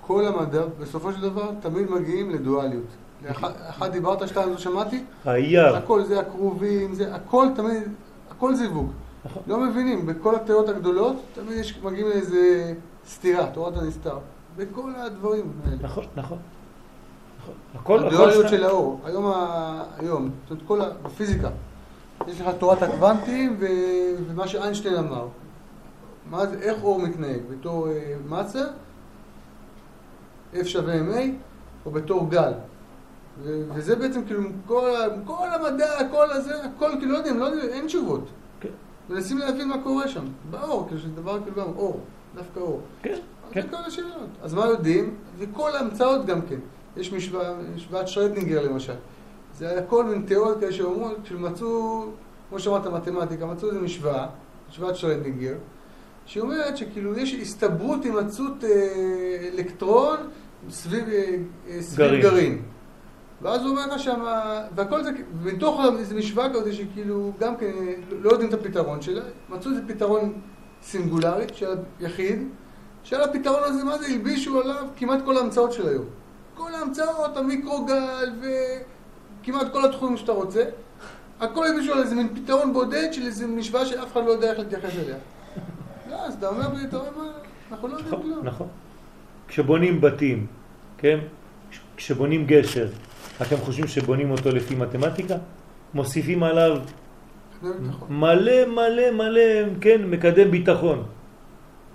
[0.00, 2.86] כל המדע, בסופו של דבר, תמיד מגיעים לדואליות.
[3.70, 5.04] אחד דיברת, שתיים לא שמעתי?
[5.24, 5.76] האייר.
[5.76, 7.82] הכל זה הכרובים, זה הכל תמיד,
[8.30, 8.90] הכל זיווג.
[9.24, 9.42] נכון.
[9.46, 12.74] לא מבינים, בכל התיאוריות הגדולות, תמיד יש, מגיעים לאיזה
[13.08, 14.18] סתירה, תורת הנסתר.
[14.56, 15.76] בכל הדברים האלה.
[15.82, 16.38] נכון, נכון.
[17.74, 18.06] נכון.
[18.06, 19.00] הכל, הכל של האור.
[19.04, 19.32] היום,
[19.98, 20.90] היום, זאת אומרת, כל ה...
[21.02, 21.48] בפיזיקה.
[22.28, 23.66] יש לך תורת הקוונטים ו...
[24.26, 25.26] ומה שאיינשטיין אמר.
[26.30, 27.40] מה זה, איך אור מתנהג?
[27.50, 28.64] בתור אה, מסה,
[30.54, 31.20] F שווה ma,
[31.86, 32.52] או בתור גל.
[33.42, 33.62] ו...
[33.74, 35.06] וזה בעצם כאילו כל, ה...
[35.24, 38.28] כל המדע, כל הזה, הכל כאילו לא יודעים, לא יודעים, אין תשובות.
[38.60, 38.68] כן.
[39.10, 40.24] מנסים להבין מה קורה שם.
[40.50, 42.00] באור, כאילו שזה דבר כאילו גם אור,
[42.34, 42.80] דווקא אור.
[43.02, 43.14] כן,
[43.50, 43.62] כן.
[43.62, 44.28] זה כל השאלות.
[44.42, 45.14] אז מה יודעים?
[45.38, 46.58] וכל ההמצאות גם כן.
[46.96, 48.94] יש משוואה, משוואת שרדנינגר למשל.
[49.54, 52.04] זה הכל מין תיאוריות כאלה שאומרות, כשמצאו,
[52.48, 54.26] כמו שאמרת מתמטיקה, מצאו איזו משוואה,
[54.68, 55.54] משוואת שרדנינגר,
[56.26, 60.16] שאומרת שכאילו יש הסתברות הימצאות אה, אלקטרון
[60.70, 61.36] סביב, אה,
[61.68, 62.22] אה, סביב גרעין.
[62.22, 62.62] גרעין.
[63.42, 65.10] ואז הוא אומר לך שמה, והכל זה,
[65.42, 67.72] מתוך איזו משוואה כזאת שכאילו גם כן
[68.10, 70.32] לא יודעים את הפתרון שלה, מצאו איזה פתרון
[70.82, 72.48] סינגולרי של יחיד,
[73.02, 76.04] שעל הפתרון הזה, מה זה, הלבישו עליו כמעט כל ההמצאות של היום.
[76.60, 80.64] כל ההמצאות, המיקרוגל וכמעט כל התחומים שאתה רוצה,
[81.40, 84.90] הכל על איזה מין פתרון בודד של איזה משוואה שאף אחד לא יודע איך להתייחס
[85.04, 85.16] אליה.
[86.10, 87.24] לא, אז אתה אומר, אתה אומר, מה,
[87.72, 88.44] אנחנו לא יודעים נכון, כלום.
[88.46, 88.66] נכון.
[89.48, 90.46] כשבונים בתים,
[90.98, 91.18] כן?
[91.70, 92.88] כש- כשבונים גשר,
[93.42, 95.34] אתם חושבים שבונים אותו לפי מתמטיקה?
[95.94, 96.78] מוסיפים עליו.
[98.08, 99.40] מלא מלא מלא,
[99.80, 101.02] כן, מקדם ביטחון,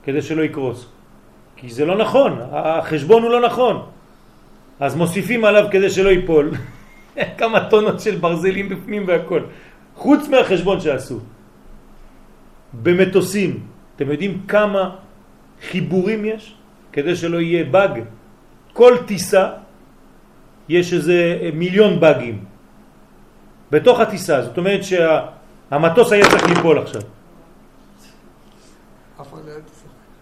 [0.04, 0.86] כדי שלא יקרוס.
[1.56, 3.86] כי זה לא נכון, החשבון הוא לא נכון.
[4.80, 6.52] אז מוסיפים עליו כדי שלא ייפול.
[7.40, 9.42] כמה טונות של ברזלים בפנים והכל.
[9.96, 11.20] חוץ מהחשבון שעשו.
[12.84, 13.64] במטוסים,
[13.96, 14.96] אתם יודעים כמה
[15.70, 16.56] חיבורים יש?
[16.92, 18.04] כדי שלא יהיה באג.
[18.74, 19.50] כל טיסה
[20.70, 22.44] יש איזה מיליון באגים.
[23.72, 27.02] בתוך הטיסה, זאת אומרת שהמטוס היה צריך ליפול עכשיו.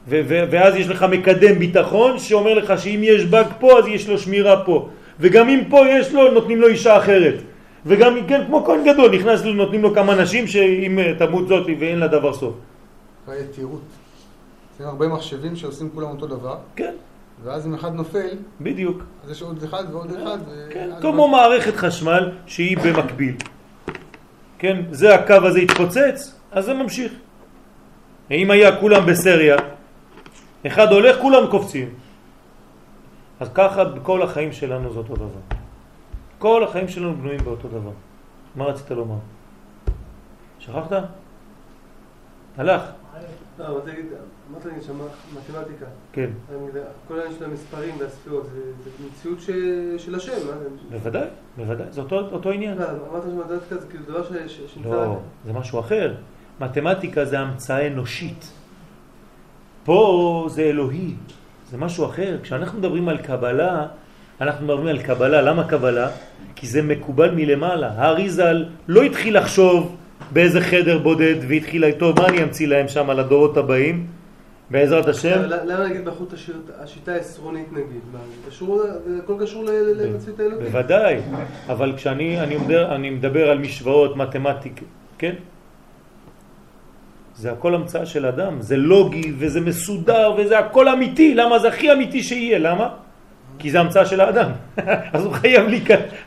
[0.07, 4.65] ואז יש לך מקדם ביטחון שאומר לך שאם יש באג פה אז יש לו שמירה
[4.65, 4.89] פה.
[5.19, 7.35] וגם אם פה יש לו נותנים לו אישה אחרת.
[7.85, 11.67] וגם כן כמו כהן גדול נכנס לו נותנים לו כמה נשים שאם אה, תמות זאת
[11.79, 12.53] ואין לה דבר סוף.
[13.39, 13.81] יתירות.
[14.79, 16.93] זה הרבה מחשבים שעושים כולם אותו דבר, כן.
[17.43, 18.29] ואז אם אחד נופל,
[18.61, 19.03] בדיוק.
[19.25, 20.37] אז יש עוד אחד ועוד אחד.
[20.47, 23.35] ו- כן, כמו מערכת חשמל שהיא במקביל.
[24.59, 27.11] כן זה הקו הזה התפוצץ אז זה ממשיך.
[28.31, 29.55] אם היה כולם בסריה
[30.67, 31.89] אחד הולך כולם קופצים
[33.39, 35.41] אז ככה בכל החיים שלנו זה אותו דבר
[36.39, 37.91] כל החיים שלנו בנויים באותו דבר
[38.55, 39.15] מה רצית לומר?
[40.59, 40.91] שכחת?
[42.57, 42.81] הלך
[43.59, 44.05] לא, אבל תגיד,
[44.51, 44.97] אמרת לי שם
[45.33, 45.85] מתמטיקה.
[46.13, 46.29] כן
[47.07, 48.45] כל העניין של המספרים והספירות,
[48.83, 49.41] זה מציאות
[49.97, 50.31] של השם?
[50.91, 51.27] בוודאי,
[51.57, 54.89] בוודאי, זה אותו, עניין לא, אמרת שמתמטיקה זה כאילו דבר שנמצא...
[54.89, 56.15] לא, זה משהו אחר.
[56.59, 58.51] מתמטיקה זה המצאה אנושית.
[59.85, 61.11] פה זה אלוהי,
[61.71, 62.37] זה משהו אחר.
[62.43, 63.85] כשאנחנו מדברים על קבלה,
[64.41, 65.41] אנחנו מדברים על קבלה.
[65.41, 66.09] למה קבלה?
[66.55, 67.91] כי זה מקובל מלמעלה.
[67.97, 69.95] האריזל לא התחיל לחשוב
[70.31, 74.07] באיזה חדר בודד והתחיל איתו, מה אני אמציא להם שם לדורות הבאים?
[74.71, 75.41] בעזרת השם.
[75.41, 78.01] למה נגיד השיר- השיטה העשרונית נגיד?
[78.49, 79.63] זה הכל קשור
[79.95, 80.67] למציאות האלוקית.
[80.67, 81.17] בוודאי,
[81.69, 84.81] אבל כשאני אני מדבר, אני מדבר על משוואות מתמטיק,
[85.17, 85.33] כן?
[87.35, 91.91] זה הכל המצאה של אדם, זה לוגי וזה מסודר וזה הכל אמיתי, למה זה הכי
[91.91, 92.89] אמיתי שיהיה, למה?
[93.59, 94.51] כי זה המצאה של האדם,
[95.13, 95.65] אז הוא חייב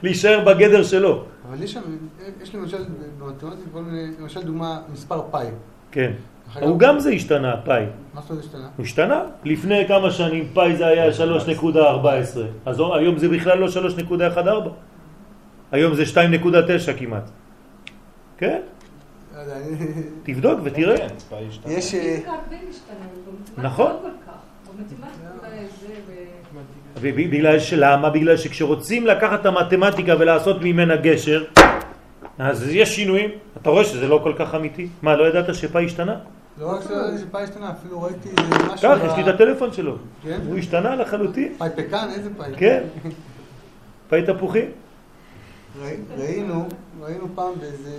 [0.03, 1.81] להישאר בגדר שלו, אבל יש שם,
[2.43, 2.85] יש למשל
[4.21, 5.47] למשל דוגמה, מספר פאי.
[5.91, 6.13] כן.
[6.61, 7.85] הוא גם זה השתנה, פאי.
[8.15, 8.69] מה זאת אומרת השתנה?
[8.77, 9.23] הוא השתנה.
[9.45, 11.67] לפני כמה שנים פאי זה היה 3.14,
[12.67, 14.39] אז היום זה בכלל לא 3.14,
[15.73, 17.31] היום זה 2.9 כמעט.
[18.39, 18.61] כן?
[19.47, 19.87] לא יודע,
[20.23, 20.97] תבדוק ותראה.
[20.99, 21.07] כן,
[21.49, 21.73] השתנה.
[21.73, 21.95] יש...
[21.95, 22.19] אה,
[23.57, 23.93] נכון.
[24.03, 24.33] לא כך.
[27.01, 28.11] וב- בגלל שלמה?
[28.11, 31.45] בגלל שכשרוצים לקחת את המתמטיקה ולעשות ממנה גשר,
[32.39, 33.31] אז יש שינויים.
[33.63, 34.89] אתה רואה שזה לא כל כך אמיתי.
[35.03, 36.17] מה, לא ידעת שפאי השתנה?
[36.61, 38.29] לא רק שלא ידעתי שפאי השתנה, אפילו ראיתי
[38.75, 38.89] משהו...
[38.91, 39.97] ב- יש לי את הטלפון שלו.
[40.23, 40.39] כן?
[40.47, 41.53] הוא השתנה לחלוטין.
[41.59, 42.53] פאי פקן, איזה פאי?
[42.57, 42.83] כן.
[44.09, 44.65] פאי תפוחים.
[45.83, 46.67] ראי- ראינו,
[47.01, 47.91] ראינו פעם באיזה...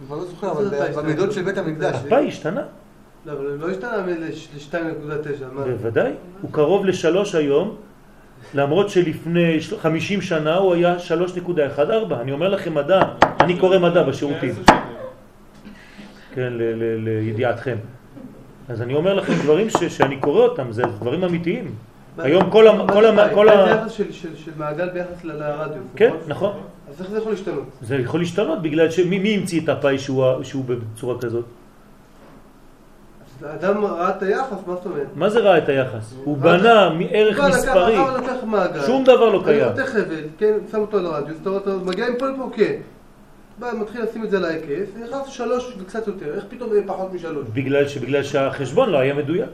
[0.00, 0.68] אני כבר לא זוכר, אבל
[1.02, 1.32] במידות?
[1.32, 1.96] של בית המקדש.
[2.06, 2.62] הפאי השתנה.
[3.26, 4.76] לא, אבל לא השתנה ל-2.9,
[5.52, 5.64] מה?
[5.64, 6.12] בוודאי.
[6.42, 7.76] הוא קרוב לשלוש היום,
[8.54, 11.50] למרות שלפני של- 50 שנה הוא היה 3.14.
[12.20, 13.00] אני אומר לכם מדע,
[13.40, 14.54] אני קורא מדע בשירותים.
[16.34, 17.76] כן, ל- ל- לידיעתכם.
[18.68, 21.74] אז אני אומר לכם דברים ש, שאני קורא אותם, זה דברים אמיתיים.
[22.18, 23.34] היום כל ה- כל זה ה-?
[23.34, 25.86] כל ה- זה של- מעגל ביחס ל- לרדיוס.
[25.96, 26.52] כן, נכון.
[26.90, 27.64] אז איך זה יכול להשתנות?
[27.82, 30.24] זה יכול להשתנות בגלל שמי מי המציא את הפאי שהוא,
[30.66, 31.44] בצורה כזאת?
[33.42, 35.06] אז האדם ראה את היחס, מה זאת אומרת?
[35.14, 36.14] מה זה ראה את היחס?
[36.24, 37.96] הוא בנה מערך מספרי.
[38.86, 39.64] שום דבר לא אני קיים.
[39.72, 42.72] חותך חבל, כן, שם אותו על הרדיוס, אתה מגיע מפה לפה, כן.
[43.58, 44.66] בא, מתחיל לשים את זה על ההיקף,
[44.96, 47.46] ונכנס לשלוש וקצת יותר, איך פתאום יהיה פחות משלוש?
[47.54, 49.48] בגלל שהחשבון לא היה מדויק.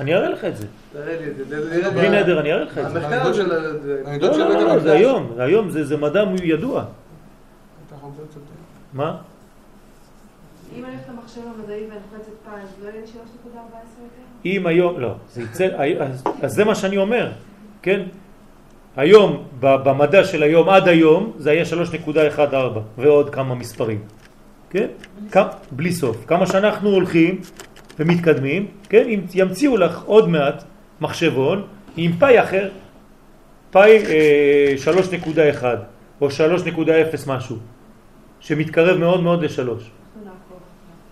[0.00, 0.66] אני אראה לך את זה.
[0.92, 2.98] תראה לי את זה, בלי לי- נדר, אני אראה לך את זה.
[3.06, 4.82] המחקר של לא, לא, לא, המקדש.
[4.82, 6.84] זה היום, היום זה זה מדע ידוע.
[8.92, 9.16] מה?
[10.76, 12.54] אם אני הולכת למחשב המדעי ואני לוחצת פעם,
[12.84, 13.16] לא יהיה לי 3.14
[13.54, 14.58] יותר?
[14.58, 15.68] אם היום, לא, זה יצא,
[16.42, 17.30] אז, זה מה שאני אומר,
[17.82, 18.00] כן?
[18.96, 22.54] היום, ב- במדע של היום עד היום, זה היה 3.14
[22.98, 24.00] ועוד כמה מספרים,
[24.70, 24.86] כן?
[25.72, 26.24] בלי סוף.
[26.26, 27.40] כמה שאנחנו הולכים
[27.98, 29.04] ומתקדמים, כן?
[29.08, 30.64] אם ימציאו לך עוד מעט
[31.00, 31.66] מחשבון
[31.96, 32.70] עם פאי אחר,
[33.70, 34.74] פאי אה,
[35.60, 35.64] 3.1
[36.20, 36.32] או 3.0
[37.26, 37.56] משהו,
[38.40, 39.90] שמתקרב מאוד מאוד לשלוש.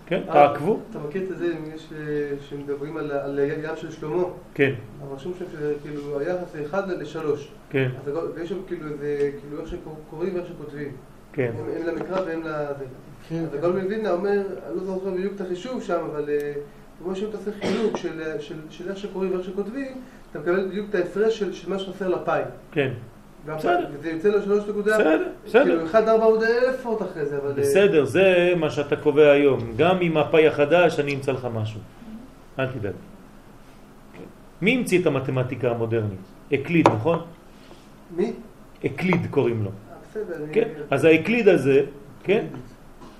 [0.07, 0.21] כן?
[0.29, 4.23] אה, תעקבו, אתה מכיר את זה, אם יש, אה, שמדברים על על ים של שלמה,
[4.53, 7.17] כן, אבל רשום שם שזה כאילו היחס זה 1 ל-3.
[7.69, 10.91] כן, אז ויש שם כאילו איזה, כאילו איך שקוראים ואיך שכותבים.
[11.33, 11.51] כן.
[11.59, 12.85] הם הם למקרא והם לזה.
[13.29, 13.43] כן.
[13.43, 16.53] אז הגאון מווילנה אומר, אני לא זוכר בדיוק את החישוב שם, אבל אה,
[16.99, 20.67] הוא אומר שאם אתה עושה חילוק של, אה, של, איך שקוראים ואיך שכותבים, אתה מקבל
[20.67, 22.41] בדיוק את ההפרש של, מה שחסר לפאי.
[22.71, 22.91] כן,
[23.45, 23.87] בסדר.
[23.99, 25.63] וזה יוצא לו שלוש נקודה, בסדר, בסדר.
[25.63, 27.49] כאילו 1 4 עוד אלף פרוט אחרי זה, אבל...
[27.49, 29.59] אה, בסדר, זה מה שאתה קובע היום.
[29.77, 31.79] גם עם הפאי החדש אני אמצא לך משהו.
[32.59, 32.93] אל תדאג.
[34.61, 36.19] מי המציא את המתמטיקה המודרנית?
[36.53, 37.19] אקליד, נכון?
[38.15, 38.33] מי?
[38.85, 39.69] אקליד קוראים לו.
[39.69, 40.45] אה, בסדר.
[40.51, 40.69] כן?
[40.91, 41.81] אז האקליד הזה,
[42.23, 42.45] כן?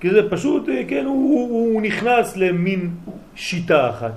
[0.00, 2.90] כי זה פשוט, אה, כן, הוא, הוא, הוא נכנס למין
[3.34, 4.16] שיטה אחת.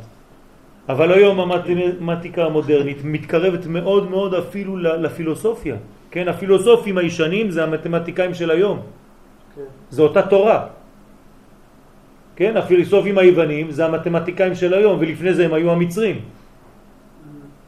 [0.90, 5.76] אבל היום המתמטיקה המודרנית מתקרבת מאוד מאוד אפילו לפילוסופיה.
[6.12, 8.80] כן, הפילוסופים הישנים זה המתמטיקאים של היום.
[9.56, 9.70] כן.
[9.90, 10.60] זה אותה תורה.
[12.36, 16.18] כן, הפילוסופים היוונים זה המתמטיקאים של היום, ולפני זה הם היו המצרים.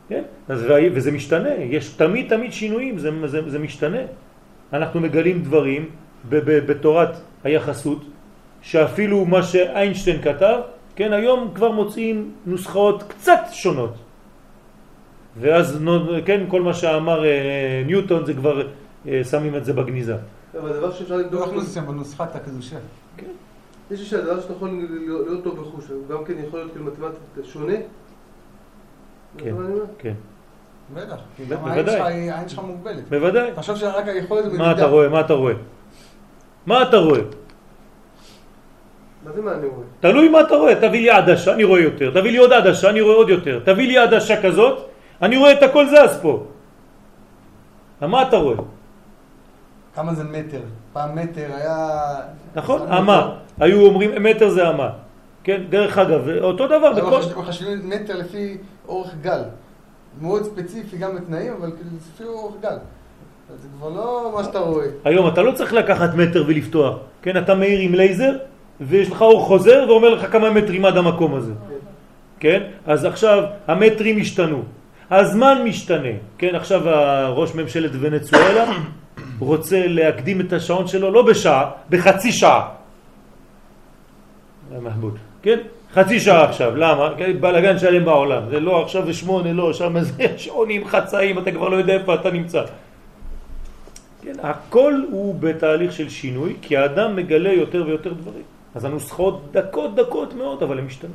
[0.09, 0.23] כן?
[0.49, 4.03] אז, וזה משתנה, יש תמיד תמיד שינויים, זה, זה, זה משתנה.
[4.73, 5.85] אנחנו מגלים דברים
[6.29, 7.13] בתורת
[7.43, 8.03] היחסות,
[8.61, 10.59] שאפילו מה שאיינשטיין כתב,
[10.95, 13.93] כן, היום כבר מוצאים נוסחאות קצת שונות.
[15.39, 15.79] ואז,
[16.25, 18.67] כן, כל מה שאמר אה, ניוטון זה כבר
[19.07, 20.15] אה, שמים את זה בגניזה.
[20.59, 22.75] אבל הדבר שאפשר לא לבדוק, הכניסו שם בנוסחת הקדושה.
[23.91, 26.85] יש לי שהדבר שאתה יכול לראות לראות אותו בחוש, הוא גם כן יכול להיות כאילו
[26.85, 27.73] מתמטית שונה.
[29.37, 29.55] כן.
[29.97, 30.13] כן,
[30.93, 31.15] בטח.
[31.37, 33.09] כי גם העין שלך מוגבלת.
[33.09, 33.51] בוודאי.
[33.55, 35.09] תחשוב שרק היכולת מה אתה רואה?
[35.09, 35.53] מה אתה רואה?
[36.65, 37.19] מה אתה רואה?
[39.25, 39.85] מה זה מה אני רואה?
[39.99, 43.01] תלוי מה אתה רואה, תביא לי עדשה, אני רואה יותר, תביא לי עוד עדשה, אני
[43.01, 44.89] רואה עוד יותר, תביא לי עדשה כזאת,
[45.21, 46.45] אני רואה את הכל זז פה.
[48.01, 48.57] מה אתה רואה?
[49.95, 50.61] כמה זה מטר?
[50.93, 51.77] פעם מטר היה...
[52.55, 52.91] נכון?
[52.91, 53.35] אמה.
[53.59, 54.89] היו אומרים מטר זה אמה.
[55.43, 56.93] כן, דרך אגב, אותו דבר.
[56.93, 57.15] בכל...
[57.15, 58.57] אנחנו מחשבים מטר לפי
[58.87, 59.41] אורך גל.
[60.21, 62.77] מאוד ספציפי גם בתנאים, אבל כאילו זה לפי אורך גל.
[63.57, 64.85] זה כבר לא מה שאתה רואה.
[65.05, 66.95] היום אתה לא צריך לקחת מטר ולפתוח.
[67.21, 68.31] כן, אתה מאיר עם לייזר,
[68.81, 71.53] ויש לך אור חוזר ואומר לך כמה מטרים עד המקום הזה.
[72.39, 72.61] כן?
[72.85, 74.63] אז עכשיו המטרים השתנו.
[75.11, 76.15] הזמן משתנה.
[76.37, 76.81] כן, עכשיו
[77.35, 78.73] ראש ממשלת ונצואלה
[79.39, 82.69] רוצה להקדים את השעון שלו לא בשעה, בחצי שעה.
[84.69, 85.17] זה מחבוד.
[85.41, 85.59] כן?
[85.93, 87.09] חצי שעה עכשיו, למה?
[87.39, 88.43] בלגן שלם בעולם.
[88.49, 92.13] זה לא עכשיו זה שמונה, לא, שם זה שעונים, חצאים, אתה כבר לא יודע איפה
[92.13, 92.61] אתה נמצא.
[94.21, 98.43] כן, הכל הוא בתהליך של שינוי, כי האדם מגלה יותר ויותר דברים.
[98.75, 101.11] אז הנוסחאות דקות דקות מאוד, אבל הן משתנות.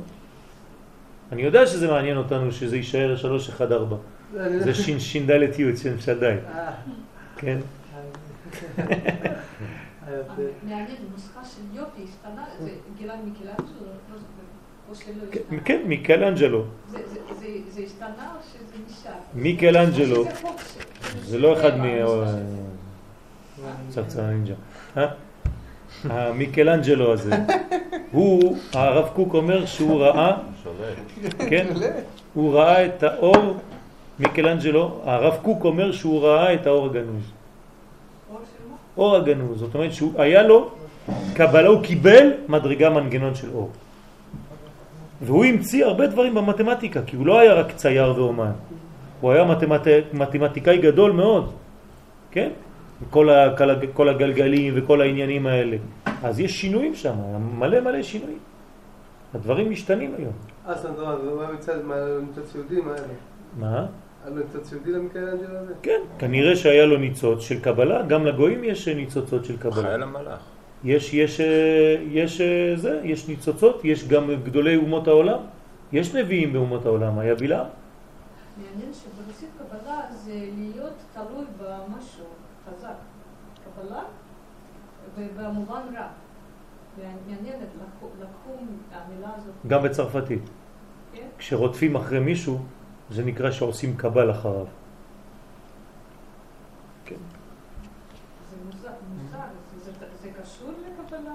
[1.31, 3.97] אני יודע שזה מעניין אותנו שזה יישאר 314.
[4.39, 6.25] אני- זה שין שין דלת י' שם שדי,
[6.55, 6.71] אה,
[7.37, 7.57] כן?
[10.63, 13.85] מעניין, נוסחה של יופי השתנה, זה גילה מיקלנג'לו,
[15.19, 15.41] לא כן.
[15.65, 16.63] כן, מיקלנג'לו.
[16.91, 16.97] זה-
[17.85, 19.11] השתנה או שזה נשאר?
[19.35, 20.25] מיקלנג'לו.
[21.21, 21.83] זה לא אחד מ...
[23.89, 24.53] צרצר נינג'ה.
[24.97, 25.07] אה?
[26.09, 27.35] המיקלנג'לו הזה,
[28.11, 30.37] הוא, הרב קוק אומר שהוא ראה,
[31.49, 31.67] כן?
[32.33, 33.57] הוא ראה את האור,
[34.19, 37.23] מיקלנג'לו, הרב קוק אומר שהוא ראה את האור הגנוז.
[38.97, 40.69] אור הגנוז, זאת אומרת שהוא היה לו
[41.33, 43.69] קבלה, הוא קיבל מדרגה מנגנון של אור.
[45.21, 48.51] והוא המציא הרבה דברים במתמטיקה, כי הוא לא היה רק צייר ואומן.
[49.21, 49.87] הוא היה מתמט...
[50.13, 51.51] מתמטיקאי גדול מאוד,
[52.31, 52.49] כן?
[53.09, 53.55] כל, ה...
[53.93, 55.77] כל, הגלגלים וכל העניינים האלה.
[56.23, 57.15] אז יש שינויים שם,
[57.59, 58.39] מלא מלא שינויים.
[59.33, 60.33] הדברים משתנים היום.
[60.67, 61.95] אה, סנדרה, ומה מצד, מה
[62.27, 63.03] ניצוץ יהודי, מה היה?
[63.57, 63.85] מה?
[64.25, 65.73] היה לו ניצוץ יהודי למיקלאנג'לו הזה?
[65.81, 69.83] כן, כנראה שהיה לו ניצוץ של קבלה, גם לגויים יש ניצוצות של קבלה.
[69.83, 70.41] חייל המלאך.
[70.83, 71.41] יש, יש,
[72.11, 75.39] יש, אה, זה, יש ניצוצות, יש גם גדולי אומות העולם.
[75.91, 77.65] יש נביאים באומות העולם, היה בלעם.
[78.57, 82.25] מעניין שברוסית קבלה זה להיות תלוי במשהו
[82.69, 82.93] חזק.
[83.75, 84.01] קבלה,
[85.17, 86.07] ובמובן רע.
[86.97, 87.55] מעניין,
[88.21, 88.51] לקחו
[88.91, 89.53] המילה הזאת.
[89.67, 90.41] גם בצרפתית.
[91.13, 91.27] כן?
[91.37, 92.59] כשרודפים אחרי מישהו,
[93.09, 94.65] זה נקרא שעושים קבל אחריו.
[97.05, 97.15] כן.
[98.51, 98.89] זה מוזר,
[99.23, 99.37] מוזר.
[99.83, 101.33] זה- זה- זה קשור לקבלה?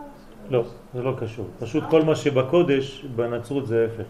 [0.50, 0.64] לא,
[0.94, 1.46] זה לא קשור.
[1.58, 4.08] פשוט כל מה שבקודש, בנצרות זה ההפך.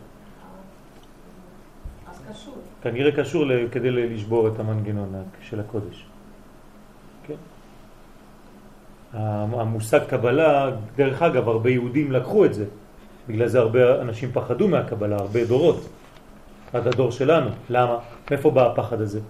[2.11, 2.55] אז קשור.
[2.83, 6.07] כנראה קשור כדי לשבור את המנגנון של הקודש.
[7.27, 7.35] כן.
[7.35, 7.37] ה-
[9.13, 12.65] המושג קבלה, דרך אגב, הרבה יהודים לקחו את זה.
[13.29, 15.89] בגלל זה הרבה אנשים פחדו מהקבלה, הרבה דורות.
[16.73, 17.51] עד הדור שלנו.
[17.71, 17.97] למה?
[18.31, 19.21] מאיפה בא הפחד הזה?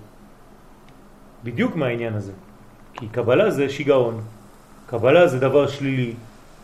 [1.45, 2.33] בדיוק מהעניין הזה.
[2.95, 4.21] כי קבלה זה שיגעון.
[4.87, 6.15] קבלה זה דבר שלילי.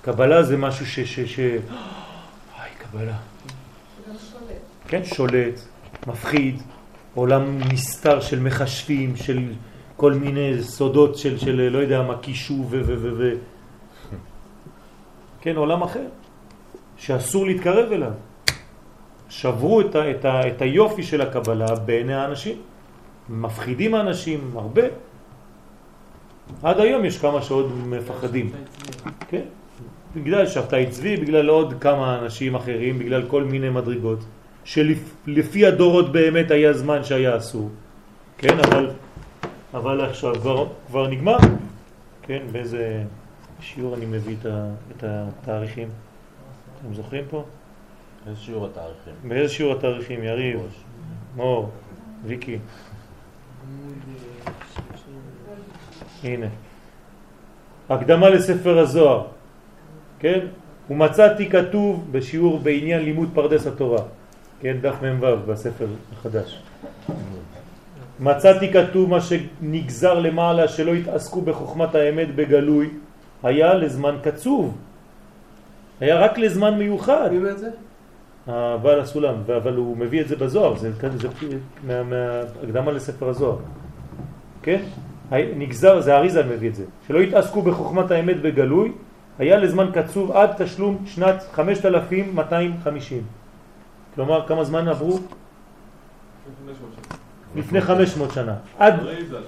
[0.02, 1.00] קבלה זה משהו ש...
[1.00, 1.20] ש...
[1.20, 1.38] ש...
[1.38, 3.16] איי, קבלה.
[4.06, 4.60] שולט.
[4.88, 5.60] כן, שולט,
[6.06, 6.62] מפחיד,
[7.14, 9.52] עולם נסתר של מחשבים, של
[9.98, 12.80] כל מיני סודות של, של לא יודע מה, קישוב ו...
[12.86, 12.94] ו...
[13.02, 13.10] ו...
[13.18, 13.34] ו...
[15.40, 16.06] כן, עולם אחר,
[16.96, 18.12] שאסור להתקרב אליו.
[19.28, 22.56] שברו את, ה, את, ה, את היופי של הקבלה בעיני האנשים.
[23.28, 24.82] מפחידים האנשים הרבה.
[26.62, 28.50] עד היום יש כמה שעוד מפחדים.
[29.28, 29.44] כן?
[30.16, 34.18] בגלל שבתאי צבי, בגלל עוד כמה אנשים אחרים, בגלל כל מיני מדרגות,
[34.64, 37.70] שלפי הדורות באמת היה זמן שהיה אסור.
[38.38, 38.90] כן, אבל,
[39.78, 41.38] אבל עכשיו כבר, כבר נגמר.
[42.22, 43.02] כן, באיזה
[43.60, 45.88] שיעור אני מביא את, ה, את התאריכים?
[46.80, 47.44] אתם זוכרים פה?
[48.26, 49.12] איזה שיעור התאריכים?
[49.28, 50.24] באיזה שיעור התאריכים?
[50.24, 50.60] יריב,
[51.36, 51.70] מור,
[52.24, 52.58] ויקי.
[56.22, 56.46] הנה.
[57.88, 59.26] הקדמה לספר הזוהר,
[60.18, 60.46] כן?
[60.90, 64.02] ומצאתי כתוב בשיעור בעניין לימוד פרדס התורה,
[64.60, 64.76] כן?
[64.80, 66.62] דף מ"ו בספר החדש.
[68.20, 72.90] מצאתי כתוב מה שנגזר למעלה שלא התעסקו בחוכמת האמת בגלוי
[73.42, 74.76] היה לזמן קצוב.
[76.00, 77.28] היה רק לזמן מיוחד.
[77.32, 77.70] מי אומר את זה?
[78.46, 81.28] הבעל הסולם, אבל הוא מביא את זה בזוהר, זה, זה
[81.86, 83.56] מה- מההקדמה לספר הזוהר.
[84.62, 84.80] כן?
[85.32, 86.84] נגזר, זה אריזל מביא את זה.
[87.06, 88.92] שלא התעסקו בחוכמת האמת בגלוי,
[89.38, 93.22] היה לזמן קצוב עד תשלום שנת 5250.
[94.14, 95.18] כלומר, כמה זמן עברו?
[97.56, 98.54] לפני 500 שנה.
[98.78, 98.94] עד.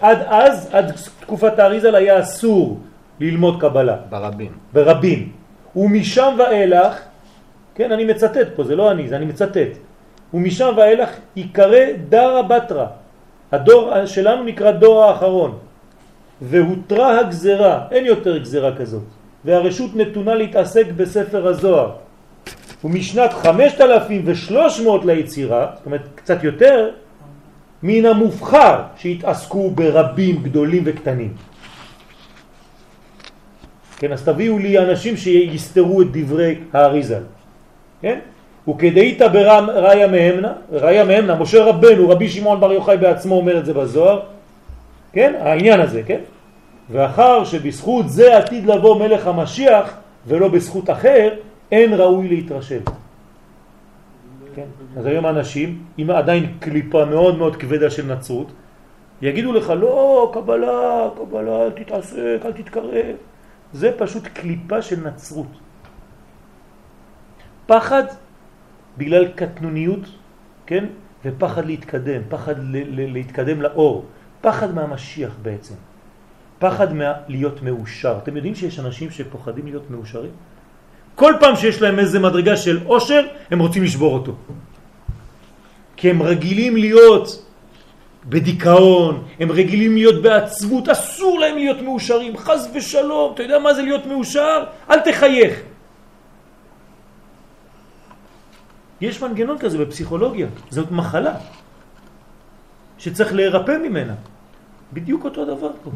[0.01, 2.81] עד אז, עד תקופת האריזל היה אסור
[3.21, 3.97] ללמוד קבלה.
[4.11, 4.53] ברבים.
[4.73, 5.33] ברבים.
[5.77, 6.99] ומשם ואילך,
[7.75, 9.79] כן, אני מצטט פה, זה לא אני, זה אני מצטט.
[10.35, 12.87] ומשם ואילך יקרא דרה בתרה.
[13.53, 15.59] הדור שלנו נקרא דור האחרון.
[16.43, 19.03] והותרה הגזרה, אין יותר גזרה כזאת.
[19.45, 21.91] והרשות נתונה להתעסק בספר הזוהר.
[22.85, 26.91] ומשנת 5300 ליצירה, זאת אומרת קצת יותר,
[27.82, 31.32] מן המובחר שהתעסקו ברבים גדולים וקטנים.
[33.98, 37.23] כן, אז תביאו לי אנשים שיסתרו את דברי האריזל.
[38.02, 38.19] כן?
[38.69, 43.74] וכדאית בראיה מהמנה, ראיה מהמנה, משה רבנו, רבי שמעון בר יוחאי בעצמו אומר את זה
[43.74, 44.20] בזוהר,
[45.12, 45.35] כן?
[45.40, 46.20] העניין הזה, כן?
[46.90, 49.94] ואחר שבזכות זה עתיד לבוא מלך המשיח
[50.27, 51.28] ולא בזכות אחר,
[51.73, 52.81] אין ראוי להתרשם.
[54.55, 54.67] כן?
[54.97, 58.53] אז היום אנשים, עם עדיין קליפה מאוד מאוד כבדה של נצרות,
[59.23, 63.17] יגידו לך, לא, קבלה, קבלה, אל תתעסק, אל תתקרב.
[63.73, 65.47] זה פשוט קליפה של נצרות.
[67.67, 68.03] פחד
[68.99, 70.01] בגלל קטנוניות,
[70.67, 70.85] כן?
[71.25, 72.55] ופחד להתקדם, פחד
[72.89, 74.05] להתקדם לאור,
[74.41, 75.75] פחד מהמשיח בעצם,
[76.59, 78.19] פחד מה- להיות מאושר.
[78.23, 80.31] אתם יודעים שיש אנשים שפוחדים להיות מאושרים?
[81.15, 84.35] כל פעם שיש להם איזה מדרגה של עושר, הם רוצים לשבור אותו.
[85.97, 87.45] כי הם רגילים להיות
[88.24, 93.82] בדיכאון, הם רגילים להיות בעצבות, אסור להם להיות מאושרים, חז ושלום, אתה יודע מה זה
[93.82, 94.65] להיות מאושר?
[94.91, 95.61] אל תחייך.
[99.01, 101.35] יש מנגנון כזה בפסיכולוגיה, זאת מחלה
[102.99, 104.15] שצריך להירפא ממנה.
[104.93, 105.91] בדיוק אותו דבר פה.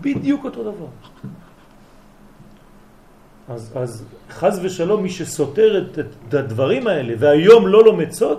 [0.00, 0.86] בדיוק אותו דבר.
[3.48, 8.38] אז, אז חז ושלום מי שסותר את, את הדברים האלה והיום לא לומד סוד,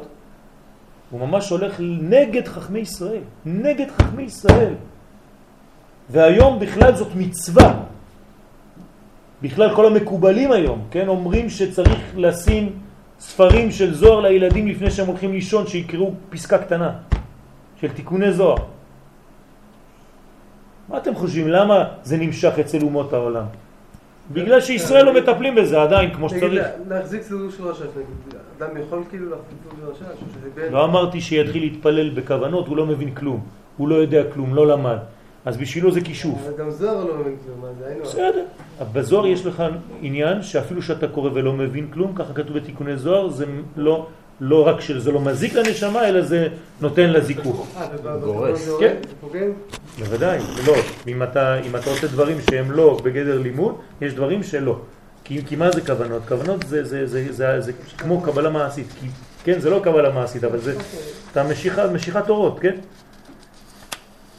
[1.10, 4.74] הוא ממש הולך נגד חכמי ישראל, נגד חכמי ישראל.
[6.10, 7.74] והיום בכלל זאת מצווה.
[9.42, 12.80] בכלל כל המקובלים היום, כן, אומרים שצריך לשים
[13.20, 16.92] ספרים של זוהר לילדים לפני שהם הולכים לישון, שיקראו פסקה קטנה
[17.82, 18.58] של תיקוני זוהר.
[20.90, 21.48] מה אתם חושבים?
[21.48, 23.46] למה זה נמשך אצל אומות העולם?
[24.32, 26.66] בגלל שישראל לא מטפלים בזה עדיין כמו שצריך.
[26.90, 27.82] להחזיק סידור של רש"ש,
[28.60, 30.72] אדם יכול כאילו להחזיק סידור של רש"ש.
[30.72, 33.44] לא אמרתי שיתחיל להתפלל בכוונות, הוא לא מבין כלום.
[33.78, 34.98] הוא לא יודע כלום, לא למד.
[35.46, 36.40] אז בשבילו זה כישוף.
[36.46, 38.04] אבל גם זוהר לא מבין כלום, זה היינו...
[38.04, 38.46] בסדר.
[38.94, 39.64] בזוהר יש לך
[40.02, 43.46] עניין שאפילו שאתה קורא ולא מבין כלום, ככה כתוב בתיקוני זוהר, זה
[43.78, 44.08] לא,
[44.42, 46.48] לא רק שזה לא מזיק לנשמה, אלא זה
[46.82, 47.68] נותן לה זיכוך.
[48.24, 48.70] גורס.
[48.80, 48.96] כן.
[50.00, 50.76] בוודאי, לא.
[51.08, 54.80] אם אתה, אם אתה עושה דברים שהם לא בגדר לימוד, יש דברים שלא.
[55.24, 56.22] כי, כי מה זה כוונות?
[56.28, 58.88] כוונות זה, זה, זה, זה, זה, זה כמו קבלה מעשית.
[59.00, 59.08] כי,
[59.44, 60.76] כן, זה לא קבלה מעשית, אבל זה
[61.32, 62.76] אתה משיכה, משיכת אורות, כן?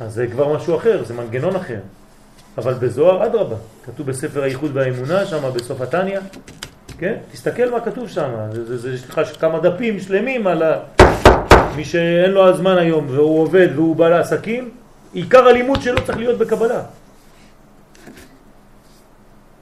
[0.01, 1.78] אז זה כבר משהו אחר, זה מנגנון אחר.
[2.59, 3.56] אבל בזוהר אדרבה,
[3.86, 6.20] כתוב בספר הייחוד והאמונה, שם בסוף התניא,
[7.01, 7.14] כן?
[7.32, 8.31] תסתכל מה כתוב שם,
[8.94, 10.78] יש לך כמה דפים שלמים על ה...
[11.77, 14.70] מי שאין לו הזמן היום והוא עובד והוא בעל העסקים,
[15.12, 16.82] עיקר הלימוד שלו צריך להיות בקבלה.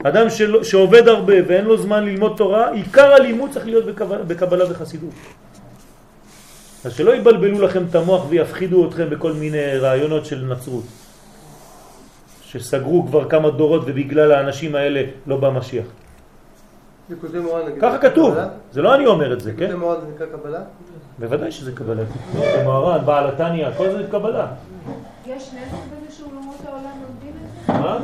[0.02, 4.64] אדם של, שעובד הרבה ואין לו זמן ללמוד תורה, עיקר הלימוד צריך להיות בקבלה, בקבלה
[4.70, 5.14] וחסידות.
[6.84, 10.84] אז שלא יבלבלו לכם את המוח ויפחידו אתכם בכל מיני רעיונות של נצרות.
[12.44, 15.86] שסגרו כבר כמה דורות ובגלל האנשים האלה לא בא משיח.
[17.10, 17.80] ליקוטי מורן, נגיד.
[17.80, 18.34] ככה כתוב?
[18.72, 19.76] זה לא אני אומר את זה, ליקוטי כן?
[19.76, 20.60] מורן זה נקרא קבלה?
[21.18, 22.02] בוודאי שזה קבלה.
[22.64, 24.46] מוהר"ן, בעל התניא, כל זה קבלה.
[25.26, 27.72] יש נזק בזה שאומות העולם לומדים את זה?
[27.72, 27.98] מה?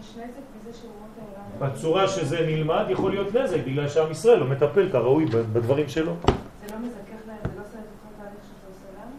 [0.00, 1.72] יש נזק בזה שאומות העולם...
[1.72, 6.12] בצורה שזה נלמד יכול להיות נזק, בגלל שעם ישראל לא מטפל כראוי בדברים שלו.
[6.22, 9.14] זה לא מזכך להם, זה לא עושה את אותו תהליך שאתה עושה לנו?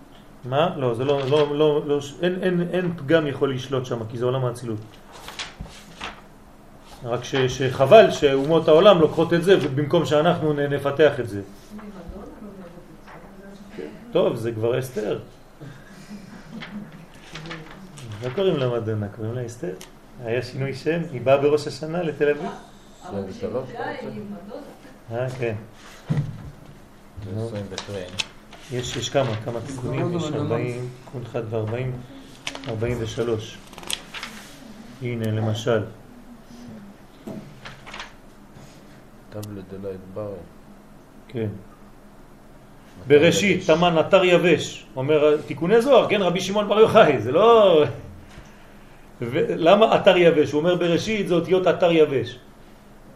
[0.45, 0.77] מה?
[0.77, 4.25] לא, זה לא, לא, לא, לא אין, אין, אין פגם יכול לשלוט שם, כי זה
[4.25, 4.79] עולם האצילות.
[7.03, 11.41] רק ש, שחבל שאומות העולם לוקחות את זה, במקום שאנחנו נפתח את זה.
[14.11, 15.19] טוב, זה כבר אסתר.
[18.23, 19.73] לא קוראים לה מדונה, קוראים לה אסתר.
[20.25, 22.49] היה שינוי שם, היא באה בראש השנה לתל אביב.
[25.11, 25.55] אה, כן.
[27.33, 27.47] נו.
[27.47, 27.97] 23.
[28.71, 33.57] יש, יש כמה, כמה תיקונים, יש 40, תיקון 1 ו-40, 43.
[35.01, 35.83] הנה, למשל,
[39.29, 40.33] טבלט דלא יתברר.
[41.27, 41.47] כן.
[43.07, 47.83] בראשית, תמן אתר יבש, אומר תיקוני זוהר, כן, רבי שמעון בר יוחאי, זה לא...
[49.49, 50.51] למה אתר יבש?
[50.51, 52.39] הוא אומר בראשית זה אותיות אתר יבש.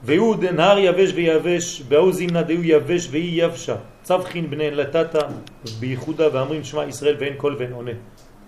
[0.04, 3.76] והוא דנהר יבש ויבש, בהוא זימנה דהו יבש והיא יבשה.
[4.04, 5.20] צבחין בני לטאטה
[5.80, 7.92] בייחודה ואמרים שמע ישראל ואין קול ואין עונה.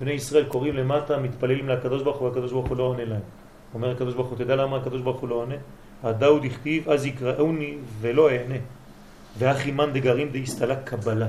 [0.01, 3.21] בני ישראל קוראים למטה, מתפללים לקדוש ברוך הוא, והקדוש ברוך הוא לא עונה להם.
[3.73, 5.55] אומר הקדוש ברוך הוא, תדע למה הקדוש ברוך הוא לא עונה?
[6.05, 8.55] הדאו דכתיב אז יקראוני ולא אענה.
[9.37, 11.27] ואחי מן דגרים דהסתלק קבלה.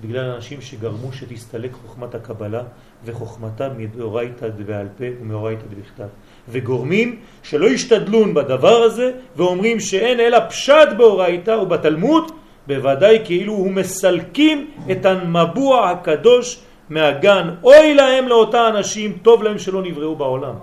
[0.00, 2.62] בגלל אנשים שגרמו שתסתלק חוכמת הקבלה
[3.04, 6.08] וחוכמתה מדאורייתא דבעל פה ומאורייתא דבכתב.
[6.48, 12.32] וגורמים שלא ישתדלון בדבר הזה ואומרים שאין אלא פשט באורייתא ובתלמוד
[12.66, 16.60] בוודאי כאילו הוא מסלקים את המבוע הקדוש
[16.90, 17.50] מהגן.
[17.62, 20.54] אוי להם לאותה אנשים, טוב להם שלא נבראו בעולם.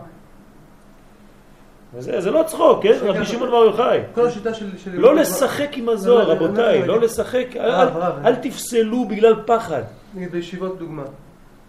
[1.94, 2.94] וזה, זה לא צחוק, כן?
[3.02, 4.00] רבי שמעון בר יוחאי.
[4.16, 4.66] כל השיטה של...
[4.78, 7.02] של- לא לשחק עם הזוהר, לא, לא, רבותיי, לא, לא לא.
[7.02, 8.26] לשחק, אל- רב.
[8.26, 9.82] אל תפסלו בגלל פחד.
[10.16, 11.04] נגיד בישיבות דוגמה.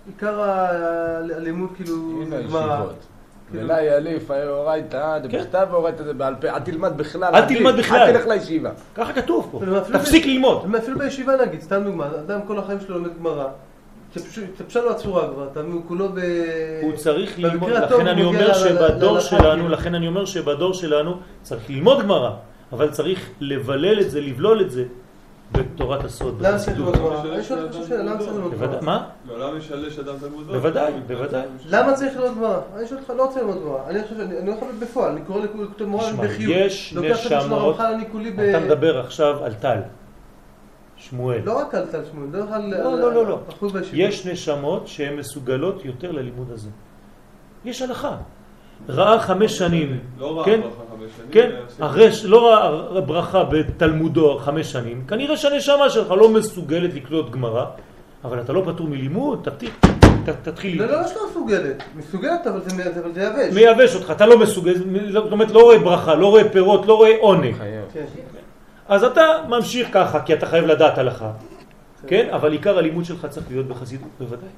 [0.07, 0.41] עיקר
[1.37, 1.95] הלימוד כאילו...
[3.53, 6.49] ולה יליף, אורייתא, דבכתב ואורייתא דבעל פה.
[6.49, 7.35] אל תלמד בכלל.
[7.35, 7.99] אל תלמד תל- בכלל.
[8.01, 8.71] אל תלך לישיבה.
[8.95, 9.61] ככה כתוב פה.
[9.93, 10.75] תפסיק ללמוד.
[10.79, 13.47] אפילו בישיבה נגיד, סתם דוגמה, אדם כל החיים שלו לומד גמרא.
[14.17, 16.19] התלבשה לו הצורה כבר, אתה מבין, הוא כולו ב...
[16.83, 19.69] הוא צריך ללמוד, לכן אני אומר שבדור שלנו, כאילו.
[19.69, 22.31] לכן אני אומר שבדור שלנו צריך ללמוד גמרא,
[22.73, 24.85] אבל צריך לבלל את זה, לבלול את זה
[25.53, 26.79] בתורת הסוד, למה צריך.
[26.79, 27.35] ללמוד גמרא?
[27.35, 28.81] אני שואל אותך שאלה, למה צריך ללמוד גמרא?
[28.81, 29.07] מה?
[29.29, 30.59] לעולם ישלש אדם תלמוד תורה.
[30.59, 31.43] בוודאי, בוודאי.
[31.69, 32.59] למה צריך ללמוד גמרא?
[32.77, 33.79] אני שואל אותך, לא רוצה ללמוד גמרא.
[33.89, 36.53] אני חושב שאני אני לא יכול בפועל, אני קורא לכתוב מורה בחיוב.
[36.55, 38.41] יש נשמות, הרמח"ל, אני כולי ב...
[38.41, 39.79] אתה מדבר עכשיו על טל,
[40.99, 41.41] שמואל.
[41.45, 42.75] לא רק על טל שמואל, על...
[42.83, 43.39] לא, על- לא, לא, לא.
[43.61, 43.85] בישיבות.
[43.93, 46.69] יש נשמות שהן מסוגלות יותר ללימוד הזה.
[47.65, 48.17] יש הלכה.
[48.89, 50.61] ראה חמש שנים, לא ראה כן?
[50.61, 51.29] ברכה חמש שנים.
[51.31, 51.51] כן,
[51.81, 57.65] אחרי שלא ראה ברכה בתלמודו חמש שנים, כנראה שהנשמה שלך לא מסוגלת לקלוט גמרא,
[58.25, 59.49] אבל אתה לא פטור מלימוד,
[60.43, 61.01] תתחיל, לא, ללמוד.
[61.03, 61.83] לא, שלא מסוגלת.
[61.97, 63.55] מסוגלת, אבל זה אבל זה יבש.
[63.55, 64.75] מייבש אותך, אתה לא מסוגל,
[65.13, 67.55] זאת אומרת לא רואה ברכה, לא רואה פירות, לא רואה עונג.
[68.89, 71.31] אז אתה ממשיך ככה, כי אתה חייב לדעת הלכה,
[72.07, 72.29] כן?
[72.33, 74.49] אבל עיקר הלימוד שלך צריך להיות בחסידות, בוודאי.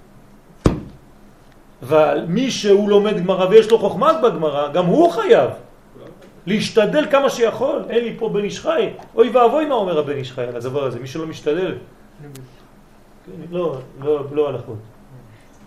[1.82, 5.50] ומי שהוא לומד גמרא ויש לו חוכמה בגמרא, גם הוא חייב
[6.46, 7.84] להשתדל כמה שיכול.
[7.90, 8.90] אין לי פה בן איש חי.
[9.14, 11.74] אוי ואבוי מה אומר הבן איש חי על הדבר הזה, מי שלא משתדל.
[13.26, 14.78] כן, לא, לא, לא הלכות.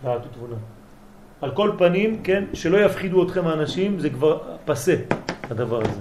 [0.04, 0.56] דעת ותבונה.
[1.42, 4.96] על כל פנים, כן, שלא יפחידו אתכם האנשים, זה כבר פסה,
[5.50, 6.00] הדבר הזה.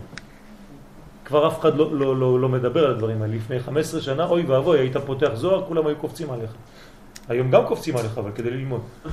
[1.32, 3.34] כבר אף אחד לא, לא, לא, לא מדבר על הדברים האלה.
[3.36, 6.50] לפני 15 שנה, אוי ואבוי, היית פותח זוהר, כולם היו קופצים עליך.
[7.28, 8.80] היום גם קופצים עליך, אבל כדי ללמוד.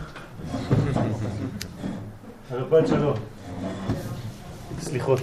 [2.51, 3.13] הרבן שלום.
[4.79, 5.19] סליחות.